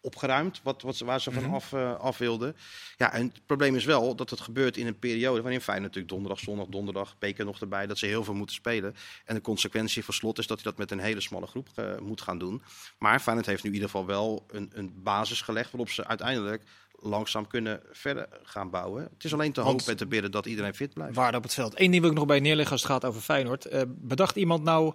opgeruimd. 0.00 0.60
Wat, 0.62 0.82
wat, 0.82 0.96
ze- 0.96 1.04
waar 1.04 1.20
ze 1.20 1.30
van 1.32 1.42
Mhm. 1.42 1.54
af, 1.54 1.72
eh, 1.72 1.94
af 1.94 2.18
wilden. 2.18 2.56
Ja, 2.96 3.12
en 3.12 3.22
het 3.26 3.46
probleem 3.46 3.74
is 3.76 3.84
wel 3.84 4.14
dat 4.16 4.30
het 4.30 4.40
gebeurt 4.40 4.76
in 4.76 4.86
een 4.86 4.98
periode 4.98 5.42
waarin 5.42 5.60
Feyenoord 5.60 5.86
natuurlijk 5.94 6.12
donderdag, 6.14 6.44
zondag, 6.44 6.66
donderdag, 6.66 7.18
beker 7.18 7.44
nog 7.44 7.60
erbij, 7.60 7.86
dat 7.86 7.98
ze 7.98 8.06
heel 8.06 8.24
veel 8.24 8.34
moeten 8.34 8.54
spelen. 8.56 8.94
En 9.24 9.34
de 9.34 9.40
consequentie 9.40 10.04
voor 10.04 10.14
slot 10.14 10.38
is 10.38 10.46
dat 10.46 10.60
hij 10.62 10.70
dat 10.70 10.78
met 10.80 10.90
een 10.90 10.98
hele 11.04 11.20
smalle 11.20 11.46
groep 11.46 11.68
eh, 11.74 11.98
moet 11.98 12.20
gaan 12.20 12.38
doen. 12.38 12.62
Maar 12.98 13.20
Feyenoord 13.20 13.46
heeft 13.46 13.62
nu 13.62 13.68
in 13.68 13.74
ieder 13.74 13.90
geval 13.90 14.06
wel 14.06 14.44
een, 14.50 14.70
een 14.74 14.92
basis 15.02 15.40
gelegd 15.40 15.70
waarop 15.70 15.90
ze 15.90 16.06
uiteindelijk 16.06 16.62
langzaam 17.04 17.46
kunnen 17.46 17.80
verder 17.92 18.28
gaan 18.42 18.70
bouwen. 18.70 19.02
Het 19.14 19.24
is 19.24 19.32
alleen 19.32 19.52
te 19.52 19.60
hopen 19.60 19.86
en 19.86 19.96
te 19.96 20.06
bidden 20.06 20.30
dat 20.30 20.46
iedereen 20.46 20.74
fit 20.74 20.94
blijft. 20.94 21.14
Waarde 21.16 21.36
op 21.36 21.42
het 21.42 21.54
veld. 21.54 21.80
Eén 21.80 21.90
ding 21.90 22.02
wil 22.02 22.10
ik 22.10 22.16
nog 22.16 22.26
bij 22.26 22.40
neerleggen 22.40 22.72
als 22.72 22.82
het 22.82 22.90
gaat 22.90 23.04
over 23.04 23.20
Feyenoord. 23.20 23.64
Eh, 23.64 23.82
bedacht 23.88 24.36
iemand 24.36 24.62
nou 24.62 24.94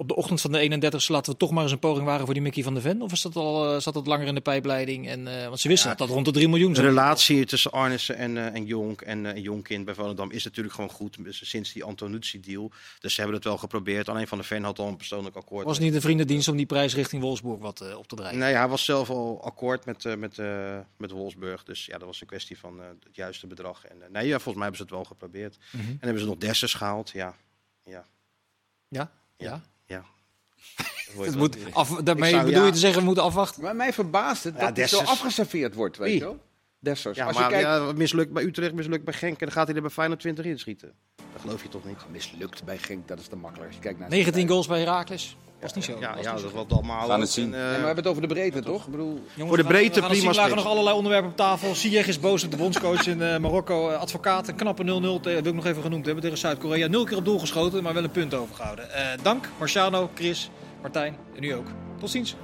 op 0.00 0.08
de 0.08 0.16
ochtend 0.16 0.40
van 0.40 0.52
de 0.52 0.58
31 0.58 1.08
laten 1.08 1.32
we 1.32 1.38
toch 1.38 1.50
maar 1.50 1.62
eens 1.62 1.72
een 1.72 1.78
poging 1.78 2.06
wagen 2.06 2.24
voor 2.24 2.34
die 2.34 2.42
Mickey 2.42 2.62
van 2.62 2.74
de 2.74 2.80
Ven? 2.80 3.02
Of 3.02 3.12
is 3.12 3.22
dat 3.22 3.36
al, 3.36 3.74
eh, 3.74 3.80
zat 3.80 3.94
dat 3.94 4.06
langer 4.06 4.26
in 4.26 4.34
de 4.34 4.40
pijpleiding? 4.40 5.08
En, 5.08 5.40
eh, 5.40 5.46
want 5.46 5.60
ze 5.60 5.68
wisten 5.68 5.90
Ja. 5.90 5.96
dat 5.96 6.06
dat 6.06 6.14
rond 6.16 6.26
de 6.26 6.32
3 6.32 6.48
miljoen 6.48 6.72
De 6.72 6.80
relatie 6.80 7.44
tussen 7.44 7.70
Arnissen 7.70 8.16
en, 8.16 8.36
eh 8.36 8.54
en 8.54 8.66
Jonk 8.66 9.00
en, 9.00 9.26
en 9.26 9.40
Jonkind 9.42 9.84
bij 9.84 9.94
Volendam 9.94 10.30
is 10.30 10.44
natuurlijk 10.44 10.74
gewoon 10.74 10.90
goed 10.90 11.18
sinds 11.28 11.72
die 11.72 11.84
Antonucci-deal. 11.84 12.70
Dus 13.00 13.14
ze 13.14 13.20
hebben 13.20 13.36
het 13.38 13.46
wel 13.46 13.58
geprobeerd. 13.58 14.08
Alleen 14.08 14.28
Van 14.28 14.38
de 14.38 14.44
Ven 14.44 14.64
had 14.64 14.78
al 14.78 14.88
een 14.88 14.96
persoonlijk 14.96 15.36
akkoord. 15.36 15.66
Was 15.66 15.78
niet 15.78 15.94
een 15.94 16.00
vriendendienst 16.00 16.48
om 16.48 16.56
die 16.56 16.66
prijs 16.66 16.94
richting 16.94 17.22
Wolfsburg 17.22 17.58
wat 17.58 17.94
op 17.96 18.08
te 18.08 18.14
drijven? 18.14 18.38
Nee, 18.38 18.54
hij 18.54 18.68
was 18.68 18.84
zelf 18.84 19.10
al 19.10 19.42
akkoord 19.44 19.84
met, 19.84 20.16
met, 20.18 20.36
met 20.96 21.10
Wolfsburg. 21.10 21.64
Dus 21.64 21.86
ja, 21.86 21.98
dat 21.98 22.06
was 22.06 22.20
een 22.20 22.26
kwestie 22.26 22.58
van 22.58 22.80
het 22.80 23.16
juiste 23.16 23.46
bedrag. 23.46 23.84
En, 23.84 23.96
nee, 24.12 24.26
ja, 24.26 24.38
volgens 24.38 24.54
mij 24.54 24.62
hebben 24.62 24.76
ze 24.76 24.82
het 24.82 24.92
wel 24.92 25.04
geprobeerd. 25.04 25.58
Mhm. 25.70 25.88
En 25.88 25.98
hebben 26.00 26.20
ze 26.20 26.26
nog 26.28 26.36
Dessers 26.38 26.74
gehaald. 26.74 27.10
Ja, 27.10 27.34
ja, 27.84 28.04
Ja? 28.88 29.10
Ja. 29.36 29.62
Ja. 29.88 30.04
Het 31.24 31.36
moet 31.36 31.56
af, 31.72 31.88
daarmee 31.90 32.30
zou- 32.30 32.44
bedoel 32.44 32.64
je 32.64 32.70
te 32.72 32.78
zeggen, 32.78 32.98
we 33.00 33.04
moeten 33.06 33.22
afwachten? 33.24 33.62
Maar 33.62 33.76
mij 33.76 33.92
verbaast 33.92 34.44
het 34.44 34.54
Ja, 34.54 34.66
dat 34.66 34.76
het 34.76 34.88
zo 34.88 34.98
afgeserveerd 34.98 35.74
wordt, 35.74 35.96
weet 35.96 36.08
Wie? 36.08 36.18
je 36.18 36.24
wel? 36.24 36.38
Dessers. 36.80 37.16
Ja, 37.16 37.26
Als 37.26 37.34
maar 37.36 37.44
je 37.44 37.50
kijkt, 37.50 37.68
ja, 37.68 37.92
mislukt 37.92 38.32
bij 38.32 38.42
Utrecht, 38.42 38.72
mislukt 38.72 39.04
bij 39.04 39.14
Genk. 39.14 39.32
En 39.32 39.46
dan 39.46 39.52
gaat 39.52 39.66
hij 39.66 39.76
er 39.76 39.82
bij 39.82 39.90
Feyenoord 39.90 40.20
20 40.20 40.44
inschieten. 40.44 40.92
Dat 41.16 41.40
geloof 41.40 41.62
je 41.62 41.68
toch 41.68 41.84
niet? 41.84 41.98
mislukt 42.10 42.64
bij 42.64 42.78
Genk, 42.78 43.08
dat 43.08 43.18
is 43.20 43.26
te 43.26 43.36
makkelijk. 43.36 43.66
Als 43.66 43.76
je 43.76 43.82
kijkt 43.82 43.98
naar 43.98 44.08
19 44.08 44.48
goals 44.48 44.66
bij 44.66 44.78
Herakles. 44.78 45.36
Was 45.60 45.72
niet 45.74 45.84
zo. 45.84 45.96
Ja, 46.00 46.14
Was 46.14 46.24
ja 46.24 46.30
dat 46.32 46.40
zo. 46.40 46.48
valt 46.48 46.72
allemaal. 46.72 47.06
Gaan 47.06 47.14
ook. 47.14 47.20
het 47.20 47.30
zien. 47.30 47.54
En, 47.54 47.60
eh, 47.60 47.60
Nee, 47.60 47.68
maar 47.70 47.78
we 47.80 47.86
hebben 47.86 48.04
het 48.04 48.06
over 48.06 48.22
de 48.22 48.28
breedte, 48.34 48.62
toch? 48.62 48.84
Ik 48.84 48.90
bedoel, 48.90 49.06
Jongens, 49.08 49.24
Voor 49.36 49.46
de 49.46 49.52
we 49.56 49.56
gaan- 49.62 49.66
breedte 49.66 49.94
we 49.94 50.00
gaan 50.00 50.08
prima 50.16 50.32
zien. 50.32 50.40
lagen 50.42 50.56
nog 50.56 50.66
allerlei 50.66 50.96
onderwerpen 50.96 51.30
op 51.30 51.36
tafel. 51.36 51.74
Ziyech 51.74 52.06
is 52.06 52.20
boos 52.20 52.44
op 52.44 52.50
de 52.50 52.56
bondscoach 52.56 53.06
in 53.06 53.22
eh, 53.22 53.38
Marokko. 53.38 53.90
Eh, 53.90 54.00
advocaat, 54.00 54.48
een 54.48 54.54
knappe 54.54 54.82
0-0. 54.84 55.20
te- 55.20 55.30
wil 55.30 55.44
ik 55.46 55.54
nog 55.54 55.66
even 55.66 55.82
genoemd 55.82 56.04
hebben 56.04 56.22
tegen 56.22 56.38
Zuid-Korea. 56.38 56.86
Nul 56.86 57.04
keer 57.04 57.16
op 57.16 57.24
doel 57.24 57.38
geschoten, 57.38 57.82
maar 57.82 57.94
wel 57.94 58.04
een 58.04 58.10
punt 58.10 58.34
overgehouden. 58.34 58.92
Eh, 58.94 59.06
dank 59.22 59.48
Marciano, 59.58 60.10
Chris, 60.14 60.50
Martijn 60.80 61.16
en 61.36 61.42
u 61.42 61.50
ook. 61.52 61.66
Tot 62.00 62.10
ziens. 62.10 62.34